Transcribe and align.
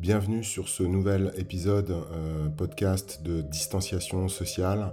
Bienvenue 0.00 0.42
sur 0.42 0.68
ce 0.68 0.82
nouvel 0.82 1.32
épisode 1.36 1.90
euh, 1.90 2.48
podcast 2.48 3.22
de 3.22 3.40
distanciation 3.42 4.26
sociale. 4.26 4.92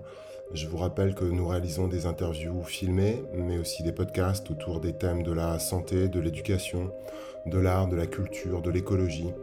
Je 0.54 0.68
vous 0.68 0.78
rappelle 0.78 1.16
que 1.16 1.26
nous 1.26 1.48
réalisons 1.48 1.88
des 1.88 2.06
interviews 2.06 2.62
filmées, 2.64 3.24
mais 3.34 3.58
aussi 3.58 3.82
des 3.82 3.92
podcasts 3.92 4.52
autour 4.52 4.80
des 4.80 4.94
thèmes 4.94 5.24
de 5.24 5.32
la 5.32 5.58
santé, 5.58 6.08
de 6.08 6.20
l'éducation, 6.20 6.92
de 7.48 7.58
l'art, 7.58 7.88
de 7.88 7.96
la 7.96 8.06
culture, 8.06 8.62
de 8.62 8.70
l'écologie, 8.70 9.34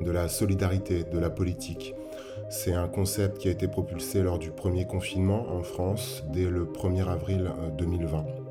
de 0.00 0.10
la 0.10 0.28
solidarité, 0.28 1.04
de 1.04 1.18
la 1.20 1.30
politique. 1.30 1.94
C'est 2.50 2.74
un 2.74 2.88
concept 2.88 3.38
qui 3.38 3.48
a 3.48 3.52
été 3.52 3.68
propulsé 3.68 4.20
lors 4.20 4.40
du 4.40 4.50
premier 4.50 4.84
confinement 4.84 5.46
en 5.48 5.62
France 5.62 6.24
dès 6.32 6.50
le 6.50 6.64
1er 6.64 7.08
avril 7.08 7.52
2020. 7.78 8.43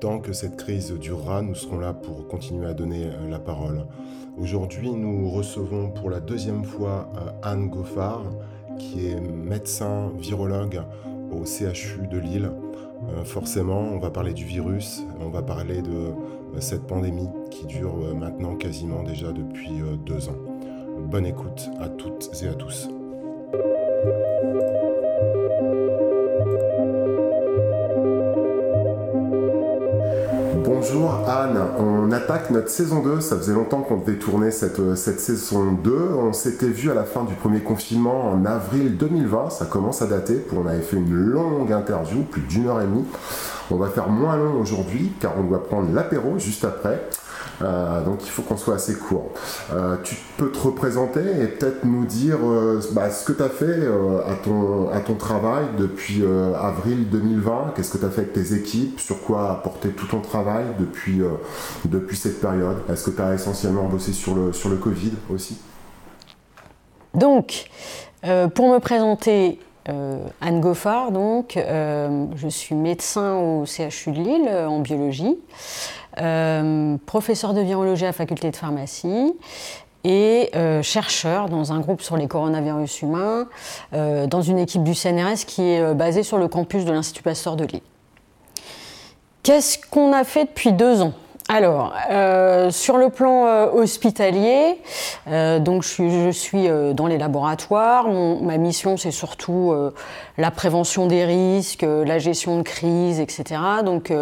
Tant 0.00 0.18
que 0.18 0.34
cette 0.34 0.56
crise 0.56 0.92
durera, 0.92 1.40
nous 1.40 1.54
serons 1.54 1.78
là 1.78 1.94
pour 1.94 2.28
continuer 2.28 2.66
à 2.66 2.74
donner 2.74 3.06
euh, 3.06 3.30
la 3.30 3.38
parole. 3.38 3.86
Aujourd'hui, 4.38 4.90
nous 4.90 5.30
recevons 5.30 5.88
pour 5.90 6.10
la 6.10 6.20
deuxième 6.20 6.64
fois 6.64 7.08
euh, 7.16 7.30
Anne 7.42 7.70
Goffard, 7.70 8.24
qui 8.78 9.06
est 9.06 9.18
médecin 9.18 10.12
virologue 10.18 10.82
au 11.32 11.46
CHU 11.46 12.06
de 12.08 12.18
Lille. 12.18 12.50
Euh, 13.08 13.24
forcément, 13.24 13.80
on 13.80 13.98
va 13.98 14.10
parler 14.10 14.34
du 14.34 14.44
virus, 14.44 15.02
on 15.18 15.30
va 15.30 15.40
parler 15.40 15.80
de 15.80 16.12
cette 16.60 16.82
pandémie 16.82 17.28
qui 17.50 17.64
dure 17.64 17.96
maintenant 18.14 18.54
quasiment 18.54 19.02
déjà 19.02 19.32
depuis 19.32 19.80
deux 20.04 20.28
ans. 20.28 20.38
Bonne 21.10 21.26
écoute 21.26 21.70
à 21.80 21.88
toutes 21.88 22.30
et 22.42 22.48
à 22.48 22.54
tous. 22.54 22.88
Bonjour 30.88 31.28
Anne, 31.28 31.58
on 31.78 32.12
attaque 32.12 32.50
notre 32.50 32.68
saison 32.68 33.02
2, 33.02 33.20
ça 33.20 33.36
faisait 33.36 33.54
longtemps 33.54 33.80
qu'on 33.80 33.96
devait 33.96 34.18
tourner 34.18 34.52
cette, 34.52 34.78
euh, 34.78 34.94
cette 34.94 35.18
saison 35.18 35.72
2, 35.72 35.90
on 36.16 36.32
s'était 36.32 36.68
vu 36.68 36.90
à 36.90 36.94
la 36.94 37.02
fin 37.02 37.24
du 37.24 37.34
premier 37.34 37.60
confinement 37.60 38.30
en 38.30 38.44
avril 38.44 38.96
2020, 38.96 39.50
ça 39.50 39.64
commence 39.64 40.02
à 40.02 40.06
dater, 40.06 40.46
on 40.54 40.66
avait 40.66 40.82
fait 40.82 40.96
une 40.96 41.12
longue 41.12 41.72
interview, 41.72 42.22
plus 42.22 42.42
d'une 42.42 42.68
heure 42.68 42.80
et 42.80 42.84
demie. 42.84 43.04
On 43.70 43.76
va 43.76 43.88
faire 43.88 44.08
moins 44.08 44.36
long 44.36 44.60
aujourd'hui 44.60 45.12
car 45.20 45.32
on 45.38 45.42
doit 45.42 45.64
prendre 45.64 45.92
l'apéro 45.92 46.38
juste 46.38 46.64
après. 46.64 47.02
Euh, 47.62 48.04
donc 48.04 48.20
il 48.24 48.30
faut 48.30 48.42
qu'on 48.42 48.56
soit 48.56 48.74
assez 48.74 48.94
court. 48.94 49.30
Euh, 49.72 49.96
tu 50.02 50.16
peux 50.36 50.50
te 50.50 50.58
représenter 50.58 51.20
et 51.20 51.46
peut-être 51.46 51.84
nous 51.84 52.04
dire 52.04 52.38
euh, 52.42 52.80
bah, 52.92 53.10
ce 53.10 53.24
que 53.24 53.32
tu 53.32 53.42
as 53.42 53.48
fait 53.48 53.86
à, 54.26 54.34
ton, 54.34 54.90
à 54.90 55.00
ton 55.00 55.14
travail 55.14 55.64
depuis 55.78 56.24
avril 56.60 57.08
2020. 57.08 57.72
Qu'est-ce 57.74 57.92
que 57.92 57.98
tu 57.98 58.04
as 58.04 58.10
fait 58.10 58.22
avec 58.22 58.32
tes 58.32 58.54
équipes? 58.54 59.00
Sur 59.00 59.22
quoi 59.22 59.62
a 59.64 59.88
tout 59.88 60.06
ton 60.06 60.20
travail 60.20 60.64
depuis, 60.78 61.20
depuis 61.84 62.16
cette 62.16 62.40
période? 62.40 62.78
Est-ce 62.90 63.10
que 63.10 63.16
tu 63.16 63.22
as 63.22 63.34
essentiellement 63.34 63.84
bossé 63.84 64.12
sur 64.12 64.34
le, 64.34 64.52
sur 64.52 64.68
le 64.68 64.76
Covid 64.76 65.12
aussi? 65.32 65.58
Donc, 67.14 67.68
pour 68.54 68.72
me 68.72 68.78
présenter, 68.78 69.58
Anne 69.88 70.60
Goffard, 70.60 71.12
donc, 71.12 71.56
je 71.56 72.48
suis 72.48 72.74
médecin 72.74 73.36
au 73.36 73.64
CHU 73.66 74.12
de 74.12 74.20
Lille 74.20 74.48
en 74.48 74.80
biologie. 74.80 75.36
Euh, 76.18 76.96
professeur 77.04 77.52
de 77.52 77.60
virologie 77.60 78.04
à 78.04 78.08
la 78.08 78.12
faculté 78.14 78.50
de 78.50 78.56
pharmacie 78.56 79.34
et 80.02 80.48
euh, 80.54 80.82
chercheur 80.82 81.50
dans 81.50 81.74
un 81.74 81.80
groupe 81.80 82.00
sur 82.00 82.16
les 82.16 82.26
coronavirus 82.26 83.02
humains, 83.02 83.48
euh, 83.92 84.26
dans 84.26 84.40
une 84.40 84.58
équipe 84.58 84.82
du 84.82 84.94
CNRS 84.94 85.44
qui 85.46 85.62
est 85.62 85.94
basée 85.94 86.22
sur 86.22 86.38
le 86.38 86.48
campus 86.48 86.86
de 86.86 86.92
l'Institut 86.92 87.22
Pasteur 87.22 87.56
de 87.56 87.64
Lille. 87.64 87.82
Qu'est-ce 89.42 89.78
qu'on 89.90 90.12
a 90.14 90.24
fait 90.24 90.46
depuis 90.46 90.72
deux 90.72 91.02
ans? 91.02 91.12
Alors, 91.48 91.94
euh, 92.10 92.72
sur 92.72 92.96
le 92.96 93.08
plan 93.08 93.46
euh, 93.46 93.70
hospitalier, 93.70 94.80
euh, 95.28 95.60
donc 95.60 95.84
je 95.84 96.30
suis, 96.32 96.68
dans 96.94 97.06
les 97.06 97.18
laboratoires. 97.18 98.08
ma 98.08 98.56
mission, 98.56 98.96
c'est 98.96 99.12
surtout 99.12 99.72
la 100.38 100.50
prévention 100.50 101.06
des 101.06 101.24
risques, 101.24 101.82
la 101.82 102.18
gestion 102.18 102.58
de 102.58 102.62
crise, 102.62 103.20
etc. 103.20 103.60
Donc, 103.84 104.12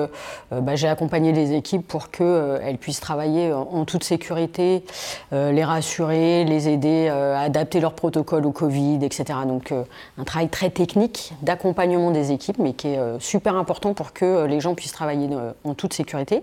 bah, 0.51 0.77
j'ai 0.77 0.89
accompagné 0.89 1.33
les 1.33 1.55
équipes 1.55 1.87
pour 1.87 2.11
qu'elles 2.11 2.79
puissent 2.79 3.01
travailler 3.01 3.53
en, 3.53 3.85
toute 3.85 4.05
sécurité, 4.05 4.85
les 5.33 5.65
rassurer, 5.65 6.45
les 6.45 6.69
aider 6.69 7.09
à 7.09 7.41
adapter 7.41 7.81
leurs 7.81 7.95
protocoles 7.95 8.47
au 8.47 8.53
Covid, 8.53 8.99
etc. 9.03 9.41
Donc, 9.47 9.73
un 10.19 10.25
travail 10.25 10.49
très 10.49 10.71
technique 10.71 11.33
d'accompagnement 11.43 12.11
des 12.11 12.33
équipes, 12.33 12.59
mais 12.59 12.73
qui 12.75 12.89
est 12.89 13.01
super 13.19 13.57
important 13.57 13.95
pour 13.95 14.13
que 14.13 14.45
les 14.45 14.61
gens 14.61 14.75
puissent 14.75 14.93
travailler 14.93 15.29
en 15.65 15.75
toute 15.75 15.95
sécurité. 15.95 16.43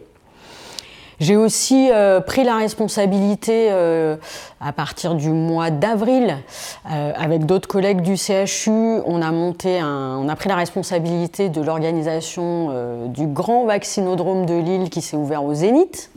J'ai 1.21 1.35
aussi 1.35 1.91
euh, 1.91 2.19
pris 2.19 2.43
la 2.43 2.57
responsabilité 2.57 3.67
euh, 3.69 4.17
à 4.59 4.73
partir 4.73 5.13
du 5.13 5.29
mois 5.29 5.69
d'avril 5.69 6.35
euh, 6.91 7.13
avec 7.15 7.45
d'autres 7.45 7.67
collègues 7.67 8.01
du 8.01 8.17
CHU. 8.17 8.71
On 9.05 9.21
a 9.21 9.31
monté 9.31 9.77
un, 9.77 10.17
on 10.17 10.27
a 10.29 10.35
pris 10.35 10.49
la 10.49 10.55
responsabilité 10.55 11.49
de 11.49 11.61
l'organisation 11.61 13.05
du 13.05 13.27
grand 13.27 13.65
vaccinodrome 13.65 14.47
de 14.47 14.55
Lille 14.55 14.89
qui 14.89 15.03
s'est 15.03 15.15
ouvert 15.15 15.43
au 15.43 15.53
Zénith. 15.53 16.09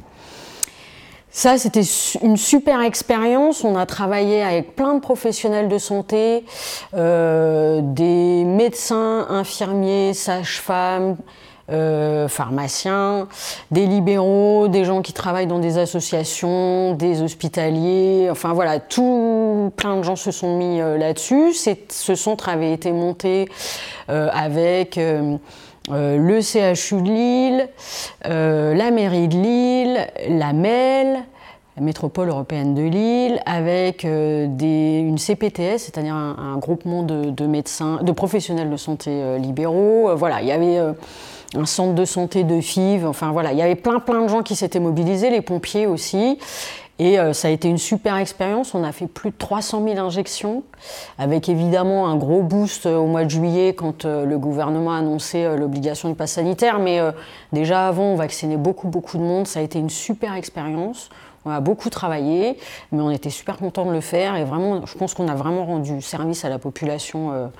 Ça, 1.31 1.59
c'était 1.59 1.83
une 2.23 2.39
super 2.39 2.81
expérience. 2.81 3.63
On 3.63 3.77
a 3.77 3.85
travaillé 3.85 4.43
avec 4.43 4.75
plein 4.75 4.95
de 4.95 5.01
professionnels 5.01 5.69
de 5.69 5.77
santé, 5.77 6.45
des 6.95 8.45
médecins, 8.47 9.27
infirmiers, 9.29 10.15
sages-femmes, 10.15 11.17
euh, 11.71 12.29
pharmaciens, 12.29 13.27
des 13.71 13.87
libéraux, 13.87 14.69
des 14.69 14.85
gens 14.85 15.01
qui 15.01 15.15
travaillent 15.15 15.47
dans 15.47 15.61
des 15.61 15.79
associations, 15.79 16.93
des 16.93 17.23
hospitaliers, 17.23 18.29
enfin 18.31 18.53
voilà, 18.53 18.81
tout 18.81 19.73
plein 19.75 19.97
de 19.97 20.03
gens 20.03 20.15
se 20.15 20.31
sont 20.31 20.59
mis 20.59 20.83
euh, 20.83 20.99
là-dessus. 20.99 21.55
Ce 21.55 22.15
centre 22.17 22.51
avait 22.51 22.71
été 22.71 22.93
monté 22.93 23.49
euh, 24.11 24.29
avec 24.35 24.97
le 24.99 26.41
CHU 26.43 27.01
de 27.01 27.09
Lille, 27.09 27.69
la 28.25 28.91
mairie 28.91 29.29
de 29.29 29.37
Lille, 29.37 30.07
la 30.29 30.53
MEL, 30.53 31.21
la 31.77 31.83
métropole 31.83 32.29
européenne 32.29 32.75
de 32.75 32.83
Lille, 32.83 33.41
avec 33.47 34.05
une 34.05 35.17
CPTS, 35.17 35.79
c'est-à-dire 35.79 36.15
un, 36.15 36.59
groupement 36.59 37.03
de, 37.05 37.31
de, 37.31 37.47
médecins, 37.47 38.01
de 38.03 38.13
professionnels 38.13 38.69
de 38.69 38.77
santé 38.77 39.39
libéraux. 39.39 40.15
voilà, 40.15 40.43
il 40.43 40.49
y 40.49 40.53
avait 40.53 40.79
un 41.55 41.67
centre 41.67 41.95
de 41.95 42.05
santé 42.05 42.45
de 42.45 42.61
FIV. 42.61 43.07
Enfin 43.07 43.33
voilà, 43.33 43.53
il 43.53 43.59
y 43.59 43.63
avait 43.63 43.75
plein 43.75 44.01
plein 44.01 44.23
de 44.23 44.29
gens 44.29 44.43
qui 44.43 44.57
s'étaient 44.57 44.81
mobilisés, 44.81 45.31
les 45.31 45.43
pompiers 45.43 45.87
aussi. 45.87 46.39
Et 47.01 47.19
euh, 47.19 47.33
ça 47.33 47.49
a 47.49 47.51
été 47.51 47.69
une 47.69 47.79
super 47.79 48.17
expérience. 48.17 48.75
On 48.75 48.85
a 48.85 48.93
fait 48.93 49.09
plus 49.09 49.31
de 49.31 49.37
300 49.37 49.83
000 49.85 49.99
injections, 49.99 50.63
avec 51.19 51.49
évidemment 51.49 52.07
un 52.07 52.17
gros 52.17 52.43
boost 52.43 52.87
euh, 52.87 52.97
au 52.97 53.07
mois 53.07 53.25
de 53.25 53.31
juillet 53.31 53.75
quand 53.75 54.05
euh, 54.05 54.25
le 54.25 54.39
gouvernement 54.39 54.93
a 54.93 54.99
annoncé 54.99 55.57
l'obligation 55.57 56.09
du 56.09 56.15
pass 56.15 56.33
sanitaire. 56.33 56.79
Mais 56.79 57.01
déjà 57.53 57.89
avant, 57.89 58.05
on 58.05 58.17
vaccinait 58.17 58.57
beaucoup, 58.57 58.89
beaucoup 58.89 59.19
de 59.19 59.23
monde. 59.23 59.47
Ça 59.47 59.61
a 59.61 59.63
été 59.63 59.79
une 59.79 59.91
super 59.91 60.35
expérience. 60.35 61.11
On 61.45 61.51
a 61.51 61.61
beaucoup 61.61 61.91
travaillé, 61.91 62.57
mais 62.93 63.03
on 63.03 63.11
était 63.11 63.31
super 63.31 63.59
contents 63.59 63.85
de 63.85 63.93
le 63.93 64.01
faire. 64.01 64.37
Et 64.37 64.45
vraiment, 64.45 64.87
je 64.87 64.97
pense 64.97 65.15
qu'on 65.15 65.29
a 65.29 65.35
vraiment 65.35 65.67
rendu 65.67 66.01
service 66.01 66.45
à 66.45 66.49
la 66.49 66.59
population. 66.59 67.51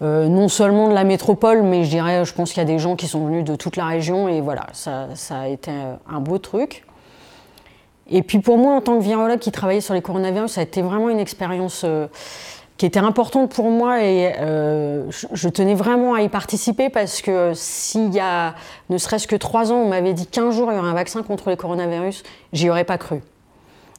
Euh, 0.00 0.28
non 0.28 0.48
seulement 0.48 0.88
de 0.88 0.94
la 0.94 1.02
métropole, 1.02 1.62
mais 1.62 1.82
je 1.82 1.90
dirais, 1.90 2.24
je 2.24 2.32
pense 2.32 2.50
qu'il 2.50 2.58
y 2.58 2.62
a 2.62 2.64
des 2.64 2.78
gens 2.78 2.94
qui 2.94 3.08
sont 3.08 3.26
venus 3.26 3.42
de 3.42 3.56
toute 3.56 3.76
la 3.76 3.86
région 3.86 4.28
et 4.28 4.40
voilà, 4.40 4.66
ça, 4.72 5.08
a 5.30 5.48
été 5.48 5.72
un 6.08 6.20
beau 6.20 6.38
truc. 6.38 6.84
Et 8.08 8.22
puis 8.22 8.38
pour 8.38 8.58
moi, 8.58 8.74
en 8.74 8.80
tant 8.80 8.96
que 8.96 9.02
virologue 9.02 9.40
qui 9.40 9.50
travaillait 9.50 9.80
sur 9.80 9.94
les 9.94 10.00
coronavirus, 10.00 10.52
ça 10.52 10.60
a 10.60 10.64
été 10.64 10.82
vraiment 10.82 11.10
une 11.10 11.18
expérience 11.18 11.82
euh, 11.84 12.06
qui 12.76 12.86
était 12.86 13.00
importante 13.00 13.52
pour 13.52 13.70
moi 13.70 14.00
et 14.04 14.34
euh, 14.38 15.10
je, 15.10 15.48
tenais 15.48 15.74
vraiment 15.74 16.14
à 16.14 16.22
y 16.22 16.28
participer 16.28 16.90
parce 16.90 17.20
que 17.20 17.50
s'il 17.54 18.14
y 18.14 18.20
a 18.20 18.54
ne 18.90 18.98
serait-ce 18.98 19.26
que 19.26 19.34
trois 19.34 19.72
ans, 19.72 19.78
on 19.78 19.88
m'avait 19.88 20.14
dit 20.14 20.28
qu'un 20.28 20.52
jour 20.52 20.70
il 20.70 20.76
y 20.76 20.78
aurait 20.78 20.88
un 20.88 20.94
vaccin 20.94 21.24
contre 21.24 21.50
les 21.50 21.56
coronavirus, 21.56 22.22
j'y 22.52 22.70
aurais 22.70 22.84
pas 22.84 22.98
cru. 22.98 23.20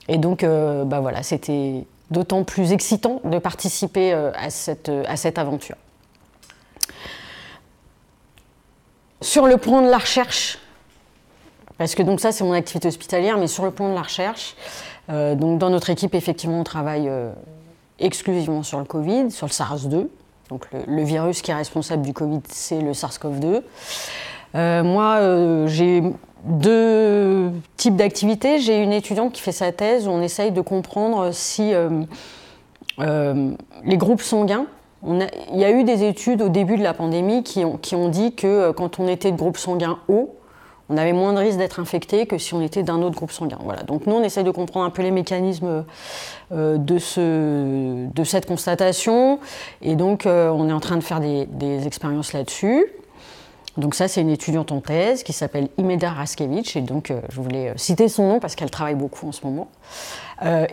Et 0.08 0.18
donc, 0.18 0.44
bah 0.44 1.02
voilà, 1.02 1.22
c'était 1.22 1.84
d'autant 2.10 2.44
plus 2.44 2.72
excitant 2.72 3.22
de 3.26 3.38
participer 3.38 4.12
à 4.12 4.50
cette 4.50 5.38
aventure. 5.38 5.76
Sur 9.22 9.48
le 9.48 9.58
plan 9.58 9.82
de 9.82 9.90
la 9.90 9.98
recherche, 9.98 10.60
parce 11.78 11.94
que 11.94 12.04
donc 12.04 12.20
ça 12.20 12.32
c'est 12.32 12.44
mon 12.44 12.54
activité 12.54 12.88
hospitalière, 12.88 13.38
mais 13.38 13.48
sur 13.48 13.66
le 13.66 13.72
plan 13.72 13.90
de 13.90 13.96
la 13.96 14.02
recherche, 14.02 14.56
euh, 15.10 15.36
donc 15.36 15.60
dans 15.60 15.70
notre 15.70 15.90
équipe 15.90 16.16
effectivement 16.16 16.62
on 16.62 16.64
travaille 16.64 17.10
euh, 17.10 17.32
exclusivement 18.00 18.64
sur 18.64 18.80
le 18.80 18.86
Covid, 18.86 19.32
sur 19.32 19.48
le 19.48 19.52
SARS-2. 19.52 20.08
Donc 20.50 20.68
le, 20.88 21.04
virus 21.04 21.42
qui 21.42 21.52
est 21.52 21.56
responsable 21.56 22.02
du 22.02 22.14
Covid 22.14 22.42
c'est 22.48 22.80
le 22.80 22.94
SARS-CoV-2. 22.94 23.62
Euh, 24.56 24.84
moi 24.84 25.68
j'ai 25.68 26.02
deux 26.46 27.52
types 27.76 27.98
d'activités. 27.98 28.60
J'ai 28.60 28.82
une 28.82 28.94
étudiante 28.94 29.34
qui 29.34 29.42
fait 29.42 29.52
sa 29.52 29.72
thèse 29.72 30.08
où 30.08 30.12
on 30.12 30.22
essaye 30.22 30.52
de 30.52 30.62
comprendre 30.62 31.32
si 31.34 31.74
les 32.98 33.98
groupes 33.98 34.22
sanguins 34.22 34.66
il 35.08 35.58
y 35.58 35.64
a 35.64 35.72
eu 35.72 35.84
des 35.84 36.04
études 36.04 36.42
au 36.42 36.50
début 36.50 36.78
de 36.78 36.84
la 36.84 36.94
pandémie 36.94 37.44
qui 37.44 37.64
ont, 37.64 38.10
dit 38.10 38.34
que 38.34 38.48
euh, 38.48 38.74
quand 38.74 39.00
on 39.00 39.08
était 39.08 39.32
de 39.32 39.38
groupe 39.38 39.58
sanguin 39.58 39.98
haut, 40.08 40.36
on 40.90 40.98
avait 40.98 41.14
moins 41.14 41.34
de 41.34 41.38
risque 41.38 41.58
d'être 41.58 41.80
infecté 41.80 42.26
que 42.26 42.38
si 42.38 42.54
on 42.56 42.62
était 42.62 42.82
d'un 42.82 43.02
autre 43.04 43.16
groupe 43.16 43.32
sanguin. 43.32 43.60
Voilà. 43.64 43.84
Donc 43.84 44.08
nous, 44.08 44.16
on 44.16 44.24
essaie 44.24 44.44
de 44.44 44.52
comprendre 44.52 44.88
un 44.88 44.90
peu 44.90 45.04
les 45.04 45.12
mécanismes 45.12 45.86
euh, 46.52 46.78
de 46.78 46.98
cette 48.24 48.46
constatation, 48.48 49.40
et 49.82 49.96
donc 49.96 50.26
euh, 50.26 50.50
on 50.50 50.68
est 50.68 50.74
en 50.74 50.80
train 50.80 50.98
de 50.98 51.04
faire 51.04 51.20
des, 51.20 51.88
expériences 51.88 52.34
là-dessus. 52.34 52.86
Donc 53.78 53.94
ça, 53.96 54.08
c'est 54.08 54.20
une 54.22 54.32
étudiante 54.32 54.72
en 54.72 54.82
thèse 54.82 55.24
qui 55.24 55.32
s'appelle 55.32 55.70
Imeda 55.78 56.10
Raskevich, 56.10 56.76
et 56.76 56.82
donc 56.82 57.14
je 57.30 57.40
voulais 57.40 57.72
citer 57.78 58.10
son 58.10 58.28
nom 58.28 58.40
parce 58.40 58.56
qu'elle 58.56 58.72
travaille 58.72 58.96
beaucoup 58.96 59.28
en 59.28 59.32
ce 59.32 59.46
moment. 59.46 59.70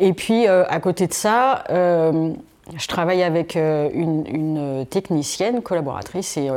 et 0.01 0.13
puis 0.15 0.49
à 0.49 0.81
côté 0.81 1.07
de 1.07 1.13
ça, 1.13 1.63
je 2.75 2.87
travaille 2.89 3.23
avec 3.23 3.55
une, 3.57 4.25
une, 4.27 4.87
technicienne 4.87 5.63
collaboratrice 5.63 6.37
et 6.37 6.51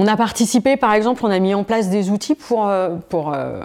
on 0.00 0.06
a 0.06 0.16
participé, 0.16 0.76
par 0.76 0.92
exemple, 0.92 1.26
on 1.26 1.30
a 1.30 1.40
mis 1.40 1.54
en 1.54 1.64
place 1.64 1.88
des 1.88 2.10
outils 2.10 2.36
pour, 2.36 2.68
euh, 2.68 2.96
pour 3.08 3.34
euh, 3.34 3.64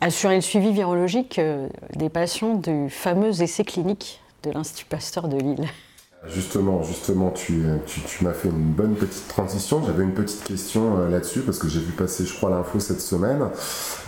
assurer 0.00 0.36
le 0.36 0.40
suivi 0.40 0.72
virologique 0.72 1.38
euh, 1.38 1.68
des 1.94 2.08
patients 2.08 2.54
du 2.54 2.88
fameux 2.88 3.42
essai 3.42 3.62
clinique 3.62 4.22
de 4.44 4.50
l'Institut 4.50 4.86
Pasteur 4.86 5.28
de 5.28 5.36
Lille. 5.36 5.68
Justement, 6.28 6.84
justement, 6.84 7.32
tu, 7.32 7.64
m'as 8.20 8.32
fait 8.32 8.48
une 8.48 8.70
bonne 8.70 8.94
petite 8.94 9.26
transition. 9.26 9.82
J'avais 9.84 10.04
une 10.04 10.14
petite 10.14 10.44
question 10.44 10.96
euh, 10.96 11.10
là-dessus 11.10 11.40
parce 11.40 11.58
que 11.58 11.66
j'ai 11.66 11.80
vu 11.80 11.90
passer, 11.90 12.24
je 12.24 12.32
crois, 12.32 12.48
l'info 12.48 12.78
cette 12.78 13.00
semaine. 13.00 13.48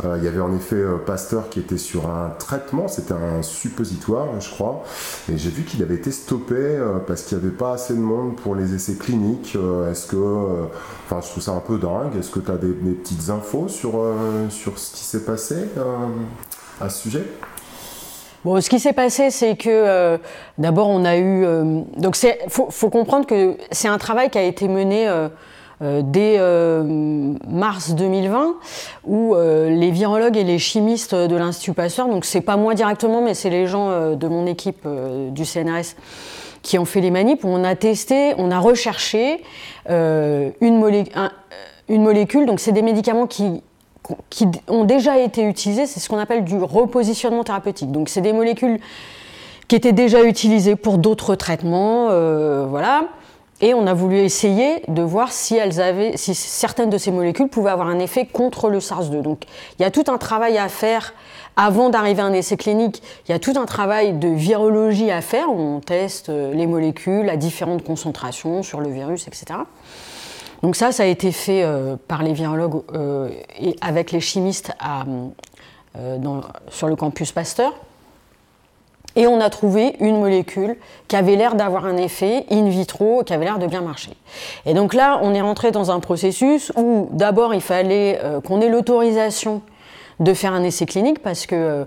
Euh, 0.05 0.17
il 0.19 0.25
y 0.25 0.29
avait 0.29 0.41
en 0.41 0.55
effet 0.55 0.77
euh, 0.77 0.97
Pasteur 0.97 1.49
qui 1.49 1.59
était 1.59 1.77
sur 1.77 2.09
un 2.09 2.31
traitement, 2.39 2.87
c'était 2.87 3.15
un 3.15 3.43
suppositoire, 3.43 4.41
je 4.41 4.49
crois, 4.49 4.85
et 5.29 5.37
j'ai 5.37 5.51
vu 5.51 5.65
qu'il 5.65 5.83
avait 5.83 5.97
été 5.97 6.13
stoppé 6.13 6.81
parce 7.09 7.23
qu'il 7.23 7.37
n'y 7.37 7.45
avait 7.45 7.57
pas 7.57 7.73
assez 7.73 7.95
de 7.95 8.01
monde 8.01 8.37
pour 8.37 8.55
les 8.55 8.75
essais 8.75 8.95
cliniques. 8.95 9.59
Est-ce 9.91 10.07
que, 10.07 10.69
enfin, 11.07 11.21
je 11.21 11.29
trouve 11.31 11.43
ça 11.43 11.53
un 11.53 11.61
peu 11.61 11.79
dingue. 11.79 12.17
Est-ce 12.17 12.31
que 12.31 12.39
tu 12.39 12.51
as 12.51 12.59
des, 12.59 12.73
des, 12.75 12.93
petites 12.93 13.29
infos 13.31 13.67
sur, 13.67 14.01
sur 14.51 14.79
ce 14.79 14.95
qui 14.95 15.03
s'est 15.03 15.25
passé 15.25 15.57
à 16.81 16.89
ce 16.89 17.03
sujet? 17.03 17.25
Bon, 18.45 18.61
ce 18.61 18.69
qui 18.69 18.79
s'est 18.79 18.93
passé, 18.93 19.31
c'est 19.31 19.57
que 19.57 19.71
euh, 19.71 20.19
d'abord 20.59 20.89
on 20.89 21.07
a 21.07 21.17
eu. 21.17 21.47
Euh, 21.47 21.81
donc, 21.97 22.15
il 22.23 22.37
faut, 22.49 22.91
comprendre 22.91 23.25
que 23.27 23.57
c'est 23.71 23.89
un 23.89 23.97
travail 23.97 24.29
qui 24.29 24.37
a 24.37 24.43
été 24.43 24.69
mené 24.69 25.09
euh, 25.09 26.03
dès 26.03 26.39
mars 27.49 27.95
2020, 27.95 28.55
où 29.05 29.35
les 29.35 29.91
virologues 29.91 30.37
et 30.37 30.45
les 30.45 30.59
chimistes 30.59 31.15
de 31.15 31.37
l'Institut 31.37 31.73
Pasteur, 31.73 32.09
donc 32.09 32.27
c'est 32.27 32.43
pas 32.43 32.57
moi 32.57 32.75
directement, 32.75 33.23
mais 33.23 33.35
c'est 33.35 33.51
les 33.51 33.67
gens 33.67 34.15
de 34.15 34.29
mon 34.29 34.47
équipe 34.47 34.87
du 35.31 35.45
CNRS 35.45 35.97
qui 36.63 36.79
ont 36.79 36.85
fait 36.85 37.01
les 37.01 37.11
manips, 37.11 37.45
où 37.45 37.49
on 37.49 37.65
a 37.65 37.75
testé, 37.75 38.35
on 38.39 38.51
a 38.51 38.59
recherché 38.59 39.43
une, 39.89 41.05
une 41.89 42.03
molécule. 42.03 42.47
Donc, 42.47 42.61
c'est 42.61 42.73
des 42.73 42.83
médicaments 42.83 43.27
qui 43.27 43.63
qui 44.31 44.47
ont 44.69 44.85
déjà 44.85 45.19
été 45.19 45.43
utilisés, 45.43 45.87
c'est 45.87 46.01
ce 46.01 46.09
qu'on 46.09 46.19
appelle 46.19 46.45
du 46.45 46.57
repositionnement 46.59 47.45
thérapeutique. 47.45 47.91
Donc 47.91 48.09
c'est 48.09 48.21
des 48.21 48.33
molécules 48.33 48.81
qui 49.69 49.77
étaient 49.77 49.93
déjà 49.93 50.23
utilisées 50.23 50.77
pour 50.77 50.99
d'autres 50.99 51.35
traitements, 51.35 52.09
euh, 52.11 52.67
voilà. 52.69 53.05
Et 53.61 53.73
on 53.73 53.87
a 53.87 53.95
voulu 53.95 54.19
essayer 54.19 54.83
de 54.89 55.01
voir 55.01 55.33
si, 55.33 55.57
elles 55.57 55.81
avaient, 55.81 56.17
si 56.17 56.35
certaines 56.35 56.91
de 56.91 56.99
ces 56.99 57.11
molécules 57.11 57.49
pouvaient 57.49 57.71
avoir 57.71 57.89
un 57.89 57.99
effet 57.99 58.27
contre 58.27 58.69
le 58.69 58.81
SARS-2. 58.81 59.23
Donc 59.23 59.45
il 59.79 59.83
y 59.83 59.85
a 59.85 59.91
tout 59.91 60.05
un 60.09 60.19
travail 60.19 60.59
à 60.59 60.69
faire 60.69 61.15
avant 61.57 61.89
d'arriver 61.89 62.21
à 62.21 62.27
un 62.27 62.33
essai 62.33 62.57
clinique. 62.57 63.03
Il 63.27 63.33
y 63.33 63.35
a 63.35 63.39
tout 63.39 63.55
un 63.57 63.65
travail 63.65 64.13
de 64.13 64.29
virologie 64.29 65.11
à 65.11 65.21
faire 65.21 65.51
on 65.51 65.81
teste 65.81 66.29
les 66.29 66.67
molécules 66.67 67.31
à 67.31 67.37
différentes 67.37 67.85
concentrations 67.85 68.63
sur 68.63 68.81
le 68.81 68.91
virus, 68.91 69.29
etc. 69.29 69.61
Donc 70.65 70.77
ça, 70.77 70.93
ça 70.93 71.03
a 71.03 71.07
été 71.07 71.31
fait 71.31 71.63
euh, 71.63 71.97
par 72.09 72.23
les 72.23 72.33
virologues 72.33 72.81
euh, 72.95 73.29
et 73.61 73.77
avec 73.83 74.13
les 74.13 74.21
chimistes 74.21 74.73
euh, 75.99 76.41
sur 76.71 76.89
le 76.89 76.97
campus 76.97 77.33
Pasteur. 77.33 77.75
Et 79.15 79.27
on 79.27 79.43
a 79.43 79.51
trouvé 79.51 79.95
une 80.01 80.19
molécule 80.19 80.79
qui 81.07 81.17
avait 81.17 81.37
l'air 81.37 81.55
d'avoir 81.55 81.85
un 81.85 81.99
effet 81.99 82.47
in 82.51 82.67
vitro, 82.71 83.25
qui 83.25 83.35
avait 83.35 83.45
l'air 83.45 83.59
de 83.59 83.67
bien 83.67 83.83
marcher. 83.83 84.13
Et 84.65 84.73
donc 84.73 84.95
là, 84.95 85.21
on 85.23 85.35
est 85.35 85.43
rentré 85.43 85.71
dans 85.71 85.91
un 85.91 86.01
processus 86.01 86.73
où 86.77 87.11
d'abord 87.13 87.53
il 87.53 87.61
fallait 87.61 88.19
qu'on 88.47 88.63
ait 88.63 88.71
l'autorisation 88.71 89.61
de 90.19 90.33
faire 90.33 90.55
un 90.55 90.63
essai 90.63 90.87
clinique 90.87 91.23
parce 91.23 91.45
que 91.45 91.87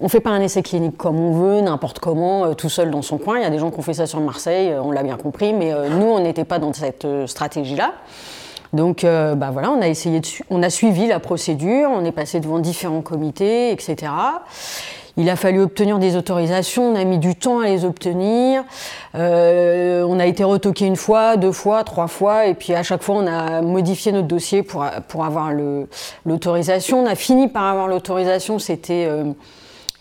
on 0.00 0.08
fait 0.08 0.20
pas 0.20 0.30
un 0.30 0.40
essai 0.40 0.62
clinique 0.62 0.96
comme 0.96 1.20
on 1.20 1.32
veut, 1.32 1.60
n'importe 1.60 1.98
comment, 1.98 2.46
euh, 2.46 2.54
tout 2.54 2.70
seul 2.70 2.90
dans 2.90 3.02
son 3.02 3.18
coin. 3.18 3.38
Il 3.38 3.42
y 3.42 3.46
a 3.46 3.50
des 3.50 3.58
gens 3.58 3.70
qui 3.70 3.78
ont 3.78 3.82
fait 3.82 3.94
ça 3.94 4.06
sur 4.06 4.20
Marseille, 4.20 4.70
euh, 4.70 4.82
on 4.82 4.90
l'a 4.90 5.02
bien 5.02 5.16
compris, 5.16 5.52
mais 5.52 5.72
euh, 5.72 5.88
nous, 5.90 6.06
on 6.06 6.20
n'était 6.20 6.44
pas 6.44 6.58
dans 6.58 6.72
cette 6.72 7.06
stratégie-là. 7.26 7.92
Donc, 8.72 9.04
bah 9.04 9.50
voilà, 9.52 9.72
on 9.72 9.82
a 9.82 9.88
essayé 9.88 10.20
on 10.48 10.62
a 10.62 10.70
suivi 10.70 11.08
la 11.08 11.18
procédure, 11.18 11.90
on 11.92 12.04
est 12.04 12.12
passé 12.12 12.38
devant 12.38 12.60
différents 12.60 13.00
comités, 13.00 13.72
etc. 13.72 14.12
Il 15.16 15.28
a 15.28 15.34
fallu 15.34 15.60
obtenir 15.60 15.98
des 15.98 16.14
autorisations, 16.14 16.92
on 16.92 16.94
a 16.94 17.02
mis 17.02 17.18
du 17.18 17.34
temps 17.34 17.58
à 17.58 17.66
les 17.66 17.84
obtenir. 17.84 18.62
on 19.14 20.20
a 20.20 20.26
été 20.26 20.44
retoqué 20.44 20.86
une 20.86 20.94
fois, 20.94 21.36
deux 21.36 21.50
fois, 21.50 21.82
trois 21.82 22.06
fois, 22.06 22.46
et 22.46 22.54
puis 22.54 22.72
à 22.72 22.84
chaque 22.84 23.02
fois 23.02 23.16
on 23.16 23.26
a 23.26 23.60
modifié 23.60 24.12
notre 24.12 24.28
dossier 24.28 24.62
pour, 24.62 24.86
pour 25.08 25.24
avoir 25.24 25.50
l'autorisation. 26.24 27.02
On 27.02 27.06
a 27.06 27.16
fini 27.16 27.48
par 27.48 27.64
avoir 27.64 27.88
l'autorisation, 27.88 28.60
c'était 28.60 29.08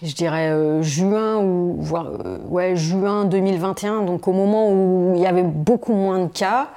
je 0.01 0.13
dirais 0.13 0.49
euh, 0.49 0.81
juin 0.81 1.37
ou 1.37 1.75
voire 1.79 2.07
euh, 2.25 2.37
ouais 2.47 2.75
juin 2.75 3.25
2021 3.25 4.03
donc 4.03 4.27
au 4.27 4.33
moment 4.33 4.71
où 4.71 5.13
il 5.15 5.21
y 5.21 5.27
avait 5.27 5.43
beaucoup 5.43 5.93
moins 5.93 6.19
de 6.19 6.27
cas 6.27 6.69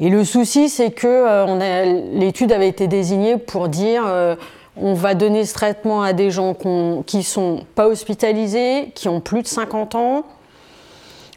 et 0.00 0.10
le 0.10 0.24
souci 0.24 0.68
c'est 0.68 0.90
que 0.90 1.06
euh, 1.06 2.02
l'étude 2.12 2.52
avait 2.52 2.68
été 2.68 2.88
désignée 2.88 3.38
pour 3.38 3.68
dire 3.68 4.04
on 4.76 4.94
va 4.94 5.14
donner 5.14 5.44
ce 5.44 5.54
traitement 5.54 6.02
à 6.02 6.12
des 6.12 6.30
gens 6.30 6.54
qui 7.06 7.22
sont 7.22 7.64
pas 7.74 7.86
hospitalisés 7.86 8.92
qui 8.94 9.08
ont 9.08 9.20
plus 9.20 9.42
de 9.42 9.46
50 9.46 9.94
ans 9.94 10.24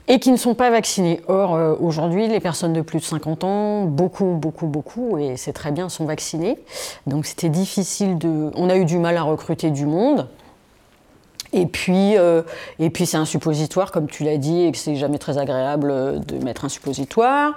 et 0.07 0.19
qui 0.19 0.31
ne 0.31 0.37
sont 0.37 0.53
pas 0.53 0.69
vaccinés. 0.69 1.21
Or, 1.27 1.81
aujourd'hui, 1.81 2.27
les 2.27 2.39
personnes 2.39 2.73
de 2.73 2.81
plus 2.81 2.99
de 2.99 3.03
50 3.03 3.43
ans, 3.43 3.85
beaucoup, 3.85 4.35
beaucoup, 4.35 4.67
beaucoup, 4.67 5.17
et 5.17 5.35
c'est 5.35 5.51
très 5.51 5.71
bien, 5.71 5.89
sont 5.89 6.05
vaccinées. 6.05 6.59
Donc 7.07 7.25
c'était 7.25 7.49
difficile 7.49 8.19
de... 8.19 8.51
On 8.53 8.69
a 8.69 8.77
eu 8.77 8.85
du 8.85 8.99
mal 8.99 9.17
à 9.17 9.23
recruter 9.23 9.71
du 9.71 9.87
monde. 9.87 10.27
Et 11.55 11.67
puis, 11.67 12.17
euh, 12.17 12.41
et 12.79 12.89
puis 12.89 13.05
c'est 13.05 13.15
un 13.15 13.23
suppositoire, 13.23 13.93
comme 13.93 14.07
tu 14.07 14.25
l'as 14.25 14.35
dit, 14.37 14.63
et 14.63 14.71
que 14.73 14.77
c'est 14.77 14.97
jamais 14.97 15.17
très 15.17 15.37
agréable 15.37 15.89
euh, 15.89 16.19
de 16.19 16.43
mettre 16.43 16.65
un 16.65 16.69
suppositoire. 16.69 17.53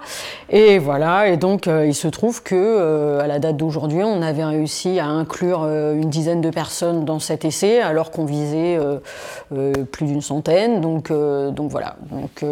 Et 0.50 0.79
voilà, 0.79 1.29
et 1.29 1.37
donc 1.37 1.67
euh, 1.67 1.85
il 1.85 1.97
se 1.97 2.06
trouve 2.06 2.45
que 2.45 3.19
à 3.19 3.27
la 3.27 3.41
date 3.41 3.56
d'aujourd'hui, 3.56 4.05
on 4.05 4.23
avait 4.23 4.45
réussi 4.45 5.00
à 5.00 5.06
inclure 5.06 5.65
une 5.65 6.11
dizaine 6.11 6.41
de 6.41 6.50
personnes 6.50 7.05
dans 7.05 7.19
cet 7.19 7.45
essai, 7.45 7.81
alors 7.81 8.12
qu'on 8.12 8.25
visait 8.25 8.79
plus 9.50 10.06
d'une 10.06 10.23
centaine. 10.23 10.81
Donc, 10.81 11.11
donc 11.11 11.70
voilà. 11.70 11.96
Donc, 12.13 12.44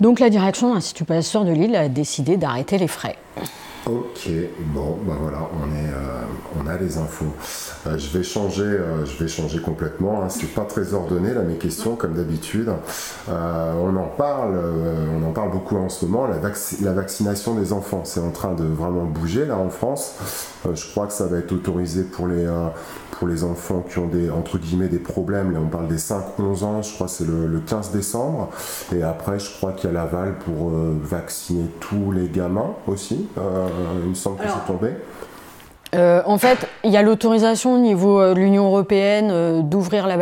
donc 0.00 0.20
la 0.20 0.30
direction 0.30 0.68
de 0.68 0.74
l'Institut 0.74 1.04
Pasteur 1.04 1.44
de 1.44 1.52
Lille 1.52 1.74
a 1.74 1.88
décidé 1.88 2.36
d'arrêter 2.36 2.78
les 2.78 2.88
frais. 2.88 3.16
Ok, 3.88 4.28
bon, 4.74 4.98
ben 5.06 5.14
voilà, 5.18 5.48
on, 5.54 5.74
est, 5.74 5.88
euh, 5.88 6.22
on 6.62 6.66
a 6.66 6.76
les 6.76 6.98
infos. 6.98 7.32
Euh, 7.86 7.96
je, 7.96 8.18
vais 8.18 8.22
changer, 8.22 8.62
euh, 8.62 9.06
je 9.06 9.16
vais 9.16 9.28
changer 9.30 9.62
complètement. 9.62 10.22
Hein. 10.22 10.28
C'est 10.28 10.52
pas 10.52 10.66
très 10.66 10.92
ordonné 10.92 11.32
là 11.32 11.40
mes 11.40 11.54
questions 11.54 11.96
comme 11.96 12.12
d'habitude. 12.12 12.70
on 13.28 13.96
en 13.96 14.08
parle, 14.08 14.58
on 15.18 15.26
en 15.26 15.32
parle 15.32 15.52
beaucoup 15.52 15.76
en 15.76 15.88
ce 15.88 16.04
moment. 16.04 16.26
La, 16.26 16.92
vaccination 16.92 17.54
des 17.54 17.72
enfants, 17.72 18.02
c'est 18.04 18.20
en 18.20 18.30
train 18.30 18.52
de 18.52 18.64
vraiment 18.64 19.04
bouger 19.04 19.46
là 19.46 19.56
en 19.56 19.70
France. 19.70 20.16
je 20.70 20.90
crois 20.90 21.06
que 21.06 21.14
ça 21.14 21.24
va 21.24 21.38
être 21.38 21.52
autorisé 21.52 22.02
pour 22.02 22.26
les 22.26 22.46
pour 23.12 23.26
les 23.26 23.42
enfants 23.42 23.84
qui 23.88 23.98
ont 23.98 24.06
des, 24.06 24.30
entre 24.30 24.58
guillemets, 24.58 24.86
des 24.86 25.00
problèmes. 25.00 25.50
Là, 25.50 25.58
on 25.60 25.66
parle 25.66 25.88
des 25.88 25.96
5-11 25.96 26.62
ans, 26.62 26.82
je 26.82 26.94
crois 26.94 27.08
c'est 27.08 27.26
le, 27.26 27.60
15 27.66 27.90
décembre. 27.90 28.50
Et 28.94 29.02
après, 29.02 29.40
je 29.40 29.50
crois 29.50 29.72
qu'il 29.72 29.90
y 29.90 29.90
a 29.90 29.94
l'aval 29.94 30.38
pour 30.38 30.70
vacciner 31.02 31.64
tous 31.80 32.12
les 32.12 32.28
gamins 32.28 32.74
aussi. 32.86 33.26
Il 34.02 34.10
me 34.10 34.14
semble 34.14 34.38
que 34.38 34.48
c'est 34.48 34.66
tombé. 34.66 34.90
Euh, 35.94 36.20
en 36.26 36.36
fait, 36.36 36.68
il 36.84 36.90
y 36.90 36.98
a 36.98 37.02
l'autorisation 37.02 37.74
au 37.74 37.78
niveau 37.78 38.20
euh, 38.20 38.34
de 38.34 38.38
l'Union 38.38 38.66
européenne 38.66 39.30
euh, 39.30 39.62
d'ouvrir 39.62 40.06
la 40.06 40.18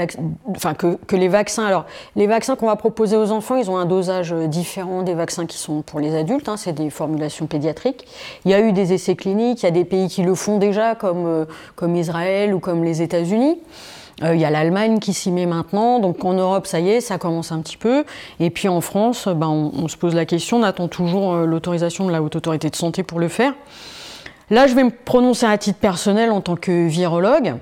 enfin 0.49 0.75
que, 0.75 0.97
que, 1.07 1.17
les 1.17 1.27
vaccins. 1.27 1.67
Alors, 1.67 1.87
les 2.15 2.29
vaccins 2.29 2.55
qu'on 2.55 2.67
va 2.67 2.77
proposer 2.77 3.17
aux 3.17 3.33
enfants, 3.33 3.57
ils 3.57 3.69
ont 3.69 3.77
un 3.77 3.85
dosage 3.85 4.33
différent 4.33 5.03
des 5.03 5.15
vaccins 5.15 5.45
qui 5.45 5.59
sont 5.59 5.83
pour 5.83 5.99
les 5.99 6.15
adultes. 6.15 6.49
Hein, 6.49 6.57
c'est 6.57 6.73
des 6.73 6.89
formulations 6.89 7.47
pédiatriques. 7.47 8.07
Il 8.45 8.53
y 8.53 8.55
a 8.55 8.61
eu 8.61 8.73
des 8.73 8.93
essais 8.93 9.17
cliniques. 9.17 9.63
Il 9.63 9.67
y 9.67 9.69
a 9.69 9.73
des 9.73 9.85
pays 9.85 10.09
qui 10.09 10.23
le 10.23 10.37
font 10.37 10.59
déjà, 10.59 10.95
comme 10.95 11.47
comme 11.75 11.97
Israël 11.97 12.55
ou 12.55 12.61
comme 12.61 12.85
les 12.85 13.03
États-Unis. 13.03 13.59
Il 14.23 14.41
y 14.41 14.47
a 14.47 14.51
l'Allemagne 14.51 14.99
qui 14.99 15.13
s'y 15.13 15.31
met 15.31 15.45
maintenant, 15.45 15.99
donc 15.99 16.25
en 16.25 16.33
Europe, 16.33 16.67
ça 16.67 16.81
y 16.81 16.89
est, 16.89 17.01
ça 17.03 17.19
commence 17.19 17.53
un 17.53 17.61
petit 17.61 17.77
peu. 17.77 18.05
Et 18.41 18.49
puis 18.49 18.67
en 18.67 18.81
France, 18.81 19.29
ben, 19.29 19.49
on, 19.49 19.89
se 19.89 19.97
pose 19.99 20.15
la 20.15 20.25
question, 20.25 20.57
on 20.57 20.63
attend 20.63 20.89
toujours 20.89 21.35
l'autorisation 21.35 22.07
de 22.07 22.13
la 22.13 22.23
Haute 22.23 22.35
Autorité 22.35 22.71
de 22.71 22.77
Santé 22.77 23.03
pour 23.03 23.21
le 23.21 23.29
faire. 23.29 23.53
Là, 24.49 24.67
je 24.67 24.75
vais 24.75 24.85
me 24.85 24.91
prononcer 24.91 25.45
à 25.45 25.59
titre 25.59 25.79
personnel 25.79 26.31
en 26.31 26.41
tant 26.41 26.57
que 26.57 26.87
virologue. 26.87 27.57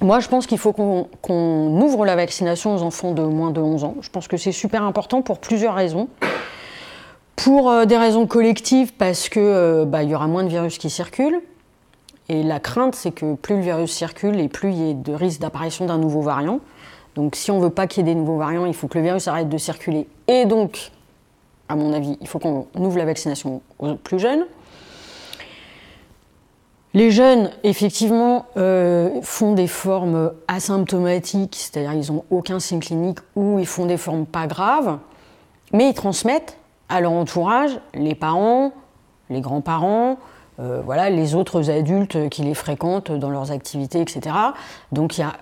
Moi, 0.00 0.18
je 0.18 0.28
pense 0.28 0.46
qu'il 0.46 0.58
faut 0.58 0.72
qu'on 0.72 1.80
ouvre 1.80 2.04
la 2.04 2.16
vaccination 2.16 2.74
aux 2.74 2.82
enfants 2.82 3.12
de 3.12 3.22
moins 3.22 3.50
de 3.50 3.60
11 3.60 3.84
ans. 3.84 3.94
Je 4.00 4.10
pense 4.10 4.26
que 4.26 4.36
c'est 4.36 4.52
super 4.52 4.82
important 4.82 5.22
pour 5.22 5.38
plusieurs 5.38 5.74
raisons. 5.74 6.08
Pour 7.36 7.70
euh, 7.70 7.84
des 7.84 7.96
raisons 7.96 8.26
collectives, 8.26 8.92
parce 8.92 9.28
euh, 9.36 9.84
bah, 9.84 10.02
y 10.02 10.14
aura 10.14 10.26
moins 10.26 10.44
de 10.44 10.48
virus 10.48 10.78
qui 10.78 10.90
circulent. 10.90 11.40
Et 12.28 12.42
la 12.42 12.60
crainte, 12.60 12.94
c'est 12.94 13.10
que 13.10 13.34
plus 13.34 13.56
le 13.56 13.62
virus 13.62 13.92
circule 13.92 14.38
et 14.40 14.48
plus 14.48 14.70
il 14.70 14.78
y 14.78 14.90
ait 14.90 14.94
de 14.94 15.12
risque 15.12 15.40
d'apparition 15.40 15.86
d'un 15.86 15.98
nouveau 15.98 16.22
variant. 16.22 16.60
Donc 17.14 17.36
si 17.36 17.50
on 17.50 17.58
ne 17.58 17.64
veut 17.64 17.70
pas 17.70 17.86
qu'il 17.86 18.06
y 18.06 18.10
ait 18.10 18.14
des 18.14 18.18
nouveaux 18.18 18.38
variants, 18.38 18.64
il 18.64 18.74
faut 18.74 18.88
que 18.88 18.98
le 18.98 19.04
virus 19.04 19.28
arrête 19.28 19.48
de 19.48 19.58
circuler. 19.58 20.08
Et 20.28 20.46
donc, 20.46 20.92
à 21.68 21.76
mon 21.76 21.92
avis, 21.92 22.16
il 22.20 22.28
faut 22.28 22.38
qu'on 22.38 22.66
ouvre 22.76 22.98
la 22.98 23.04
vaccination 23.04 23.60
aux 23.78 23.94
plus 23.94 24.18
jeunes. 24.18 24.46
Les 26.94 27.10
jeunes, 27.10 27.50
effectivement, 27.64 28.44
euh, 28.58 29.20
font 29.22 29.54
des 29.54 29.66
formes 29.66 30.32
asymptomatiques, 30.46 31.56
c'est-à-dire 31.56 31.94
ils 31.94 32.12
n'ont 32.12 32.24
aucun 32.30 32.60
signe 32.60 32.80
clinique 32.80 33.18
ou 33.34 33.58
ils 33.58 33.66
font 33.66 33.86
des 33.86 33.96
formes 33.96 34.26
pas 34.26 34.46
graves, 34.46 34.98
mais 35.72 35.88
ils 35.88 35.94
transmettent 35.94 36.58
à 36.90 37.00
leur 37.00 37.12
entourage, 37.12 37.80
les 37.94 38.14
parents, 38.14 38.72
les 39.30 39.40
grands-parents, 39.40 40.18
voilà, 40.58 41.10
les 41.10 41.34
autres 41.34 41.70
adultes 41.70 42.28
qui 42.28 42.42
les 42.42 42.54
fréquentent 42.54 43.10
dans 43.10 43.30
leurs 43.30 43.50
activités, 43.50 44.00
etc. 44.00 44.36
Donc 44.92 45.18
il 45.18 45.22
y 45.22 45.24
a 45.24 45.32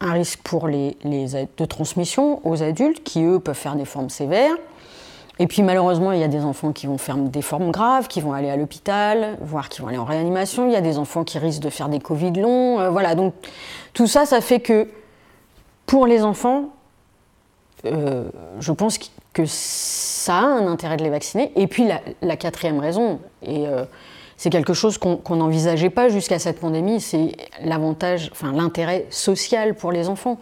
un 0.00 0.12
risque 0.12 0.40
pour 0.42 0.68
les, 0.68 0.96
de 1.04 1.64
transmission 1.64 2.40
aux 2.46 2.62
adultes 2.62 3.02
qui, 3.02 3.22
eux, 3.24 3.40
peuvent 3.40 3.54
faire 3.54 3.76
des 3.76 3.84
formes 3.84 4.10
sévères. 4.10 4.54
Et 5.40 5.46
puis 5.46 5.62
malheureusement, 5.62 6.12
il 6.12 6.18
y 6.18 6.24
a 6.24 6.28
des 6.28 6.44
enfants 6.44 6.72
qui 6.72 6.86
vont 6.86 6.98
faire 6.98 7.16
des 7.16 7.42
formes 7.42 7.70
graves, 7.70 8.08
qui 8.08 8.20
vont 8.20 8.32
aller 8.32 8.50
à 8.50 8.56
l'hôpital, 8.56 9.38
voire 9.40 9.68
qui 9.68 9.80
vont 9.80 9.88
aller 9.88 9.98
en 9.98 10.04
réanimation. 10.04 10.66
Il 10.66 10.72
y 10.72 10.76
a 10.76 10.80
des 10.80 10.98
enfants 10.98 11.22
qui 11.24 11.38
risquent 11.38 11.62
de 11.62 11.70
faire 11.70 11.88
des 11.88 12.00
Covid 12.00 12.32
longs. 12.32 12.80
Euh, 12.80 12.90
voilà, 12.90 13.14
donc 13.14 13.34
tout 13.92 14.08
ça, 14.08 14.26
ça 14.26 14.40
fait 14.40 14.60
que 14.60 14.88
pour 15.86 16.06
les 16.06 16.24
enfants, 16.24 16.70
euh, 17.84 18.28
je 18.58 18.72
pense 18.72 18.98
que 19.32 19.44
ça 19.46 20.38
a 20.38 20.42
un 20.42 20.66
intérêt 20.66 20.96
de 20.96 21.04
les 21.04 21.10
vacciner. 21.10 21.52
Et 21.54 21.68
puis 21.68 21.88
la, 22.20 22.36
quatrième 22.36 22.80
raison, 22.80 23.20
et 23.42 23.68
euh, 23.68 23.84
c'est 24.38 24.50
quelque 24.50 24.72
chose 24.72 24.98
qu'on 24.98 25.36
n'envisageait 25.36 25.90
pas 25.90 26.08
jusqu'à 26.08 26.38
cette 26.38 26.60
pandémie, 26.60 27.00
c'est 27.00 27.32
l'avantage, 27.62 28.30
l'intérêt 28.42 29.04
social 29.10 29.74
pour 29.74 29.90
les 29.90 30.08
enfants. 30.08 30.38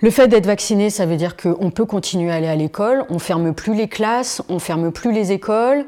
Le 0.00 0.10
fait 0.10 0.26
d'être 0.26 0.46
vacciné, 0.46 0.88
ça 0.88 1.04
veut 1.06 1.16
dire 1.16 1.36
qu'on 1.36 1.70
peut 1.70 1.84
continuer 1.84 2.32
à 2.32 2.36
aller 2.36 2.48
à 2.48 2.56
l'école, 2.56 3.04
on 3.10 3.18
ferme 3.18 3.52
plus 3.52 3.74
les 3.74 3.88
classes, 3.88 4.42
on 4.48 4.58
ferme 4.58 4.90
plus 4.90 5.12
les 5.12 5.32
écoles, 5.32 5.84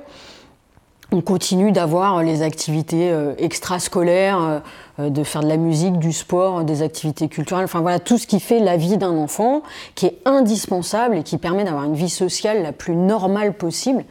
on 1.10 1.22
continue 1.22 1.72
d'avoir 1.72 2.22
les 2.22 2.42
activités 2.42 3.10
euh, 3.10 3.32
extrascolaires, 3.38 4.40
euh, 4.40 4.58
euh, 5.00 5.10
de 5.10 5.24
faire 5.24 5.42
de 5.42 5.48
la 5.48 5.56
musique, 5.56 5.98
du 5.98 6.12
sport, 6.12 6.64
des 6.64 6.82
activités 6.82 7.28
culturelles, 7.28 7.64
enfin 7.64 7.80
voilà, 7.80 7.98
tout 7.98 8.18
ce 8.18 8.26
qui 8.26 8.40
fait 8.40 8.60
la 8.60 8.76
vie 8.76 8.98
d'un 8.98 9.16
enfant, 9.16 9.62
qui 9.94 10.06
est 10.06 10.18
indispensable 10.26 11.16
et 11.16 11.22
qui 11.22 11.38
permet 11.38 11.64
d'avoir 11.64 11.84
une 11.84 11.94
vie 11.94 12.10
sociale 12.10 12.62
la 12.62 12.72
plus 12.72 12.94
normale 12.94 13.54
possible. 13.54 14.04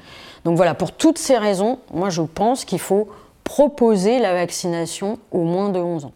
Donc 0.45 0.57
voilà, 0.57 0.73
pour 0.73 0.91
toutes 0.91 1.17
ces 1.17 1.37
raisons, 1.37 1.79
moi 1.93 2.09
je 2.09 2.21
pense 2.21 2.65
qu'il 2.65 2.79
faut 2.79 3.09
proposer 3.43 4.19
la 4.19 4.33
vaccination 4.33 5.19
aux 5.31 5.43
moins 5.43 5.69
de 5.69 5.79
11 5.79 6.05
ans. 6.05 6.13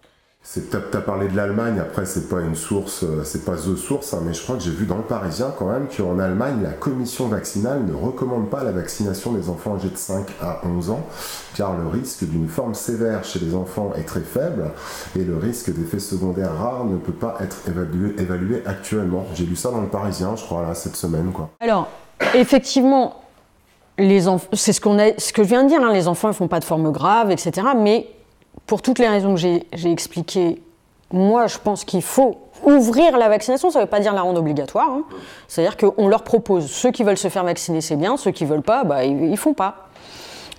Tu 0.54 0.62
as, 0.78 1.02
parlé 1.02 1.28
de 1.28 1.36
l'Allemagne, 1.36 1.78
après 1.78 2.06
c'est 2.06 2.30
pas 2.30 2.40
une 2.40 2.56
source, 2.56 3.04
euh, 3.04 3.22
c'est 3.26 3.44
pas 3.44 3.58
The 3.58 3.76
Source, 3.76 4.14
hein, 4.14 4.22
mais 4.26 4.34
je 4.34 4.42
crois 4.42 4.56
que 4.56 4.64
j'ai 4.64 4.72
vu 4.72 4.86
dans 4.86 4.96
le 4.96 5.04
Parisien 5.04 5.54
quand 5.60 5.70
même 5.70 5.88
qu'en 5.90 6.20
Allemagne, 6.20 6.64
la 6.64 6.72
commission 6.72 7.28
vaccinale 7.28 7.84
ne 7.86 7.94
recommande 7.94 8.50
pas 8.50 8.64
la 8.64 8.72
vaccination 8.72 9.34
des 9.34 9.50
enfants 9.50 9.76
âgés 9.76 9.90
de 9.90 9.98
5 9.98 10.26
à 10.42 10.62
11 10.66 10.92
ans, 10.92 11.06
car 11.54 11.76
le 11.78 11.88
risque 11.88 12.24
d'une 12.24 12.48
forme 12.48 12.76
sévère 12.76 13.26
chez 13.26 13.40
les 13.40 13.56
enfants 13.56 13.92
est 13.98 14.06
très 14.06 14.22
faible 14.22 14.72
et 15.18 15.26
le 15.26 15.36
risque 15.36 15.70
d'effets 15.70 16.00
secondaires 16.00 16.56
rares 16.58 16.86
ne 16.86 16.96
peut 16.96 17.12
pas 17.12 17.36
être 17.42 17.58
évalué, 17.68 18.16
évalué 18.18 18.64
actuellement. 18.66 19.26
J'ai 19.34 19.46
lu 19.46 19.58
ça 19.58 19.70
dans 19.70 19.82
le 19.82 19.88
Parisien, 19.88 20.38
je 20.38 20.46
crois, 20.46 20.62
là, 20.62 20.74
cette 20.76 20.96
semaine. 20.96 21.34
Quoi. 21.34 21.50
Alors, 21.60 21.90
effectivement, 22.34 23.22
c'est 23.98 24.74
ce, 24.74 24.80
que 24.80 25.44
je 25.44 25.48
viens 25.48 25.64
de 25.64 25.70
dire, 25.70 25.82
hein, 25.82 25.92
les 25.92 26.08
enfants 26.08 26.28
ne 26.28 26.34
font 26.34 26.48
pas 26.48 26.60
de 26.60 26.66
forme 26.66 26.92
grave, 26.92 27.32
etc. 27.32 27.68
Mais 27.76 28.08
pour 28.66 28.82
toutes 28.82 29.00
les 29.00 29.08
raisons 29.08 29.36
que 29.36 29.40
j'ai 29.40 29.92
expliquées, 29.92 30.62
moi, 31.12 31.48
je 31.48 31.58
pense 31.58 31.86
qu'il 31.86 32.02
faut 32.02 32.38
ouvrir 32.64 33.18
la 33.18 33.30
vaccination. 33.30 33.72
Ça 33.72 33.80
ne 33.80 33.86
veut 33.86 33.90
pas 33.90 34.00
dire 34.00 34.14
la 34.14 34.22
rendre 34.22 34.40
obligatoire. 34.40 34.90
Hein. 34.90 35.04
C'est-à-dire 35.48 35.78
qu'on 35.78 36.08
leur 36.08 36.24
propose, 36.24 36.70
ceux 36.70 36.92
qui 36.92 37.04
veulent 37.04 37.18
se 37.18 37.30
faire 37.30 37.44
vacciner, 37.44 37.82
c'est 37.82 37.96
bien, 37.96 38.18
ceux 38.18 38.32
qui 38.32 38.44
ne 38.44 38.50
veulent 38.50 38.62
pas, 38.62 38.84
bah, 38.84 39.04
ils 39.04 39.32
ne 39.32 39.36
font 39.36 39.54
pas. 39.54 39.88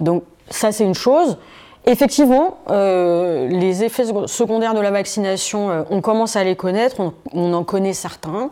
Donc 0.01 0.25
ça, 0.51 0.73
c'est 0.73 0.85
une 0.85 0.95
chose. 0.95 1.39
Effectivement, 1.87 2.59
euh, 2.71 3.49
les 3.49 3.85
effets 3.85 4.05
secondaires 4.27 4.75
de 4.75 4.81
la 4.81 4.91
vaccination, 4.91 5.71
euh, 5.71 5.83
on 5.91 6.01
commence 6.01 6.37
à 6.37 6.45
les 6.45 6.57
connaître, 6.57 6.97
on, 7.33 7.53
en 7.55 7.65
connaît 7.65 7.95
certains. 7.95 8.51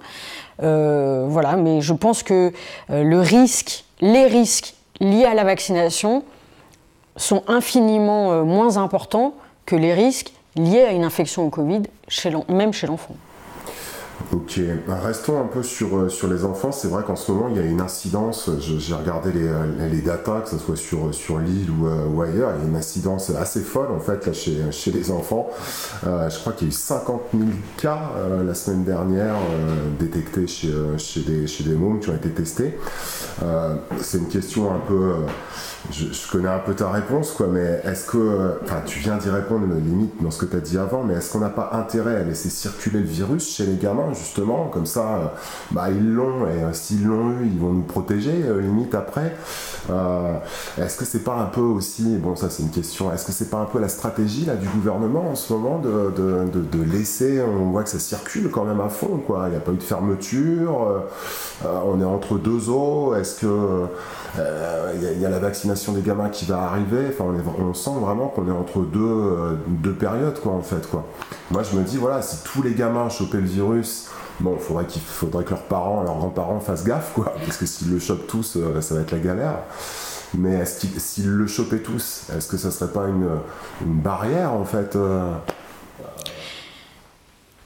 Euh, 0.62 1.26
voilà, 1.28 1.56
mais 1.56 1.82
je 1.82 1.92
pense 1.92 2.22
que 2.22 2.52
le 2.88 3.20
risque, 3.20 3.84
les 4.00 4.26
risques 4.26 4.75
liés 5.00 5.24
à 5.24 5.34
la 5.34 5.44
vaccination 5.44 6.24
sont 7.16 7.42
infiniment 7.48 8.44
moins 8.44 8.76
importants 8.76 9.34
que 9.64 9.76
les 9.76 9.94
risques 9.94 10.32
liés 10.56 10.82
à 10.82 10.92
une 10.92 11.04
infection 11.04 11.46
au 11.46 11.50
Covid, 11.50 11.82
même 12.48 12.72
chez 12.72 12.86
l'enfant. 12.86 13.14
Ok, 14.32 14.60
bah, 14.88 14.98
restons 15.02 15.40
un 15.40 15.46
peu 15.46 15.62
sur, 15.62 15.96
euh, 15.96 16.08
sur 16.08 16.28
les 16.28 16.44
enfants. 16.44 16.72
C'est 16.72 16.88
vrai 16.88 17.02
qu'en 17.06 17.16
ce 17.16 17.30
moment, 17.30 17.48
il 17.50 17.56
y 17.56 17.60
a 17.60 17.64
une 17.64 17.80
incidence, 17.80 18.50
j'ai 18.58 18.94
regardé 18.94 19.30
les, 19.30 19.46
euh, 19.46 19.88
les 19.90 20.00
datas, 20.00 20.40
que 20.40 20.48
ce 20.48 20.58
soit 20.58 20.76
sur, 20.76 21.14
sur 21.14 21.38
l'île 21.38 21.70
ou, 21.70 21.86
euh, 21.86 22.06
ou, 22.06 22.22
ailleurs, 22.22 22.50
il 22.56 22.62
y 22.62 22.66
a 22.66 22.68
une 22.68 22.76
incidence 22.76 23.30
assez 23.30 23.60
folle 23.60 23.90
en 23.90 24.00
fait 24.00 24.26
là, 24.26 24.32
chez, 24.32 24.56
chez 24.70 24.90
les 24.90 25.10
enfants. 25.10 25.50
je 26.02 26.38
crois 26.38 26.52
qu'il 26.54 26.68
y 26.68 26.70
a 26.70 26.72
eu 26.72 26.76
50 26.76 27.22
000 27.34 27.44
cas 27.76 28.10
la 28.44 28.54
semaine 28.54 28.84
dernière 28.84 29.34
détectés 29.98 30.46
chez, 30.46 30.72
chez, 30.98 31.20
des, 31.20 31.46
chez 31.46 31.64
des 31.64 31.74
mômes 31.74 32.00
qui 32.00 32.10
ont 32.10 32.14
été 32.14 32.30
testés. 32.30 32.78
C'est 34.00 34.18
une 34.18 34.28
question 34.28 34.72
un 34.72 34.78
peu 34.78 35.14
je, 35.92 36.30
connais 36.30 36.48
un 36.48 36.58
peu 36.58 36.74
ta 36.74 36.90
réponse, 36.90 37.32
quoi, 37.32 37.46
mais 37.50 37.80
est-ce 37.84 38.06
que, 38.06 38.58
enfin, 38.64 38.82
tu 38.84 38.98
viens 38.98 39.16
d'y 39.16 39.30
répondre 39.30 39.66
limite 39.74 40.22
dans 40.22 40.30
ce 40.30 40.38
que 40.38 40.46
tu 40.46 40.56
as 40.56 40.60
dit 40.60 40.78
avant, 40.78 41.02
mais 41.02 41.14
est-ce 41.14 41.32
qu'on 41.32 41.40
n'a 41.40 41.50
pas 41.50 41.70
intérêt 41.74 42.16
à 42.16 42.22
laisser 42.22 42.48
circuler 42.48 43.00
le 43.00 43.06
virus 43.06 43.56
chez 43.56 43.66
les 43.66 43.76
gamins, 43.76 44.12
justement, 44.12 44.68
comme 44.72 44.86
ça, 44.86 45.00
euh, 45.00 45.26
bah, 45.70 45.90
ils 45.90 46.12
l'ont, 46.12 46.46
et 46.46 46.62
euh, 46.62 46.72
s'ils 46.72 47.04
l'ont 47.04 47.30
eu, 47.32 47.46
ils 47.46 47.58
vont 47.58 47.72
nous 47.72 47.82
protéger, 47.82 48.42
euh, 48.44 48.60
limite 48.60 48.94
après. 48.94 49.36
est-ce 50.78 50.96
que 50.96 51.04
c'est 51.04 51.24
pas 51.24 51.36
un 51.36 51.46
peu 51.46 51.60
aussi, 51.60 52.16
bon, 52.16 52.36
ça 52.36 52.50
c'est 52.50 52.62
une 52.62 52.70
question, 52.70 53.12
est-ce 53.12 53.24
que 53.24 53.32
c'est 53.32 53.50
pas 53.50 53.58
un 53.58 53.66
peu 53.66 53.80
la 53.80 53.88
stratégie 53.88 54.44
là 54.44 54.56
du 54.56 54.68
gouvernement 54.68 55.30
en 55.30 55.34
ce 55.34 55.52
moment 55.52 55.78
de, 55.78 56.12
de, 56.16 56.60
de, 56.60 56.82
laisser, 56.82 57.40
on 57.42 57.70
voit 57.70 57.82
que 57.84 57.90
ça 57.90 57.98
circule 57.98 58.50
quand 58.50 58.64
même 58.64 58.80
à 58.80 58.88
fond, 58.88 59.20
quoi. 59.26 59.44
Il 59.46 59.50
n'y 59.50 59.56
a 59.56 59.60
pas 59.60 59.72
eu 59.72 59.76
de 59.76 59.82
fermeture, 59.82 61.04
on 61.64 62.00
est 62.00 62.04
entre 62.04 62.38
deux 62.38 62.68
eaux, 62.68 63.14
est-ce 63.14 63.40
que 63.40 63.86
il 64.36 65.20
y, 65.20 65.26
a 65.26 65.30
la 65.30 65.38
vaccination 65.38 65.75
des 65.92 66.02
gamins 66.02 66.28
qui 66.28 66.44
va 66.44 66.62
arriver. 66.62 67.08
Enfin, 67.08 67.24
on, 67.58 67.74
sent 67.74 67.90
vraiment 68.00 68.28
qu'on 68.28 68.48
est 68.48 68.52
entre 68.52 68.80
deux, 68.80 69.00
euh, 69.00 69.56
deux 69.68 69.92
périodes, 69.92 70.40
quoi, 70.40 70.52
en 70.52 70.62
fait, 70.62 70.88
quoi. 70.90 71.06
Moi, 71.50 71.62
je 71.62 71.76
me 71.76 71.84
dis, 71.84 71.96
voilà, 71.96 72.22
si 72.22 72.42
tous 72.44 72.62
les 72.62 72.72
gamins 72.72 73.08
chopaient 73.08 73.40
le 73.40 73.46
virus, 73.46 74.08
bon, 74.40 74.56
faudrait, 74.58 74.86
qu'il 74.86 75.02
faudrait 75.02 75.44
que 75.44 75.50
leurs 75.50 75.62
parents, 75.62 76.02
leurs 76.02 76.16
grands-parents 76.16 76.60
fassent 76.60 76.84
gaffe, 76.84 77.12
quoi, 77.14 77.34
parce 77.44 77.56
que 77.56 77.66
s'ils 77.66 77.90
le 77.90 77.98
chopent 77.98 78.26
tous, 78.26 78.56
euh, 78.56 78.80
ça 78.80 78.94
va 78.94 79.02
être 79.02 79.12
la 79.12 79.18
galère. 79.18 79.58
Mais 80.36 80.64
s'ils 80.66 81.30
le 81.30 81.46
chopaient 81.46 81.78
tous, 81.78 82.24
est-ce 82.36 82.48
que 82.48 82.56
ça 82.56 82.70
serait 82.70 82.92
pas 82.92 83.06
une, 83.06 83.28
barrière, 83.86 84.52
en 84.52 84.64
fait 84.64 84.96
euh? 84.96 85.32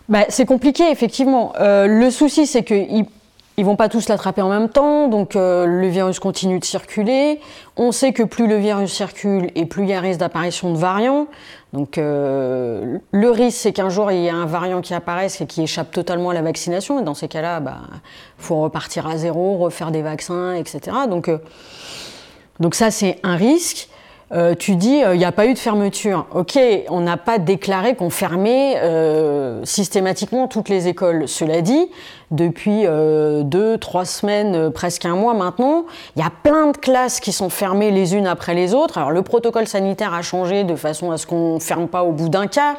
bah, 0.08 0.26
c'est 0.28 0.44
compliqué, 0.44 0.90
effectivement. 0.90 1.54
le 1.58 2.10
souci, 2.10 2.46
c'est 2.46 2.62
qu'ils 2.62 3.06
ils 3.56 3.64
vont 3.64 3.76
pas 3.76 3.88
tous 3.88 4.08
l'attraper 4.08 4.42
en 4.42 4.48
même 4.48 4.68
temps, 4.68 5.08
donc 5.08 5.36
euh, 5.36 5.66
le 5.66 5.88
virus 5.88 6.18
continue 6.18 6.58
de 6.58 6.64
circuler. 6.64 7.40
On 7.76 7.92
sait 7.92 8.12
que 8.12 8.22
plus 8.22 8.46
le 8.46 8.56
virus 8.56 8.92
circule 8.92 9.50
et 9.54 9.66
plus 9.66 9.82
il 9.82 9.90
y 9.90 9.92
a 9.92 10.00
risque 10.00 10.20
d'apparition 10.20 10.72
de 10.72 10.78
variants. 10.78 11.26
Donc 11.72 11.98
euh, 11.98 12.98
le 13.10 13.30
risque, 13.30 13.58
c'est 13.58 13.72
qu'un 13.72 13.90
jour 13.90 14.10
il 14.12 14.22
y 14.22 14.28
a 14.28 14.34
un 14.34 14.46
variant 14.46 14.80
qui 14.80 14.94
apparaisse 14.94 15.40
et 15.40 15.46
qui 15.46 15.62
échappe 15.62 15.90
totalement 15.90 16.30
à 16.30 16.34
la 16.34 16.42
vaccination. 16.42 17.00
Et 17.00 17.02
dans 17.02 17.14
ces 17.14 17.28
cas-là, 17.28 17.58
il 17.60 17.64
bah, 17.64 17.80
faut 18.38 18.60
repartir 18.60 19.06
à 19.06 19.18
zéro, 19.18 19.58
refaire 19.58 19.90
des 19.90 20.02
vaccins, 20.02 20.54
etc. 20.54 20.96
Donc, 21.08 21.28
euh, 21.28 21.38
donc 22.60 22.74
ça, 22.74 22.90
c'est 22.90 23.18
un 23.22 23.36
risque. 23.36 23.88
Euh, 24.32 24.54
tu 24.54 24.76
dis, 24.76 24.98
il 24.98 25.04
euh, 25.04 25.16
n'y 25.16 25.24
a 25.24 25.32
pas 25.32 25.46
eu 25.46 25.54
de 25.54 25.58
fermeture. 25.58 26.26
Ok, 26.32 26.56
on 26.88 27.00
n'a 27.00 27.16
pas 27.16 27.38
déclaré 27.38 27.96
qu'on 27.96 28.10
fermait 28.10 28.76
euh, 28.76 29.64
systématiquement 29.64 30.46
toutes 30.46 30.68
les 30.68 30.86
écoles. 30.86 31.26
Cela 31.26 31.62
dit, 31.62 31.90
depuis 32.30 32.84
deux, 32.84 33.76
trois 33.78 34.04
semaines, 34.04 34.70
presque 34.70 35.04
un 35.04 35.16
mois 35.16 35.34
maintenant, 35.34 35.84
il 36.14 36.22
y 36.22 36.24
a 36.24 36.30
plein 36.30 36.68
de 36.70 36.76
classes 36.76 37.18
qui 37.18 37.32
sont 37.32 37.50
fermées 37.50 37.90
les 37.90 38.14
unes 38.14 38.28
après 38.28 38.54
les 38.54 38.72
autres. 38.72 38.98
Alors 38.98 39.10
le 39.10 39.22
protocole 39.22 39.66
sanitaire 39.66 40.14
a 40.14 40.22
changé 40.22 40.62
de 40.62 40.76
façon 40.76 41.10
à 41.10 41.18
ce 41.18 41.26
qu'on 41.26 41.54
ne 41.54 41.60
ferme 41.60 41.88
pas 41.88 42.04
au 42.04 42.12
bout 42.12 42.28
d'un 42.28 42.46
cas. 42.46 42.76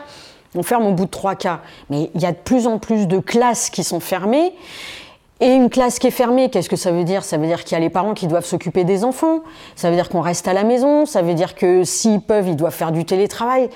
On 0.56 0.64
ferme 0.64 0.86
au 0.86 0.94
bout 0.94 1.06
de 1.06 1.10
trois 1.10 1.36
cas. 1.36 1.60
Mais 1.90 2.10
il 2.16 2.22
y 2.22 2.26
a 2.26 2.32
de 2.32 2.38
plus 2.38 2.66
en 2.66 2.78
plus 2.80 3.08
de 3.08 3.20
classes 3.20 3.70
qui 3.70 3.84
sont 3.84 4.00
fermées. 4.00 4.54
Et 5.44 5.48
une 5.48 5.72
classe 5.72 5.98
qui 5.98 6.06
est 6.06 6.12
fermée, 6.12 6.52
qu'est-ce 6.52 6.70
que 6.70 6.76
ça 6.76 6.92
veut 6.92 7.04
dire? 7.04 7.24
Ça 7.24 7.38
veut 7.38 7.48
dire 7.48 7.64
qu'il 7.64 7.74
y 7.74 7.76
a 7.76 7.80
les 7.80 7.90
parents 7.90 8.14
qui 8.14 8.28
doivent 8.28 8.46
s'occuper 8.46 8.84
des 8.84 9.04
enfants, 9.04 9.40
ça 9.76 9.90
veut 9.90 9.96
dire 9.96 10.08
qu'on 10.08 10.22
reste 10.22 10.48
à 10.48 10.54
la 10.54 10.64
maison, 10.64 11.08
ça 11.08 11.24
veut 11.24 11.34
dire 11.34 11.56
que 11.56 11.84
s'ils 11.84 12.22
peuvent, 12.22 12.48
ils 12.48 12.56
doivent 12.56 12.76
faire 12.76 12.92
du 12.92 13.06
télétravail. 13.06 13.72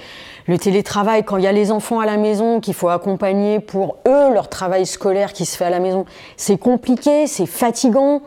Le 0.48 0.60
télétravail, 0.60 1.24
quand 1.24 1.38
il 1.38 1.44
y 1.44 1.48
a 1.48 1.52
les 1.52 1.72
enfants 1.72 2.00
à 2.00 2.06
la 2.06 2.18
maison 2.18 2.60
qu'il 2.60 2.76
faut 2.76 2.90
accompagner 2.90 3.60
pour 3.60 3.98
eux, 4.08 4.32
leur 4.32 4.48
travail 4.48 4.86
scolaire 4.86 5.34
qui 5.34 5.48
se 5.48 5.58
fait 5.58 5.66
à 5.66 5.72
la 5.72 5.80
maison, 5.80 6.06
c'est 6.38 6.60
compliqué, 6.60 7.26
c'est 7.26 7.48
fatigant. 7.48 8.22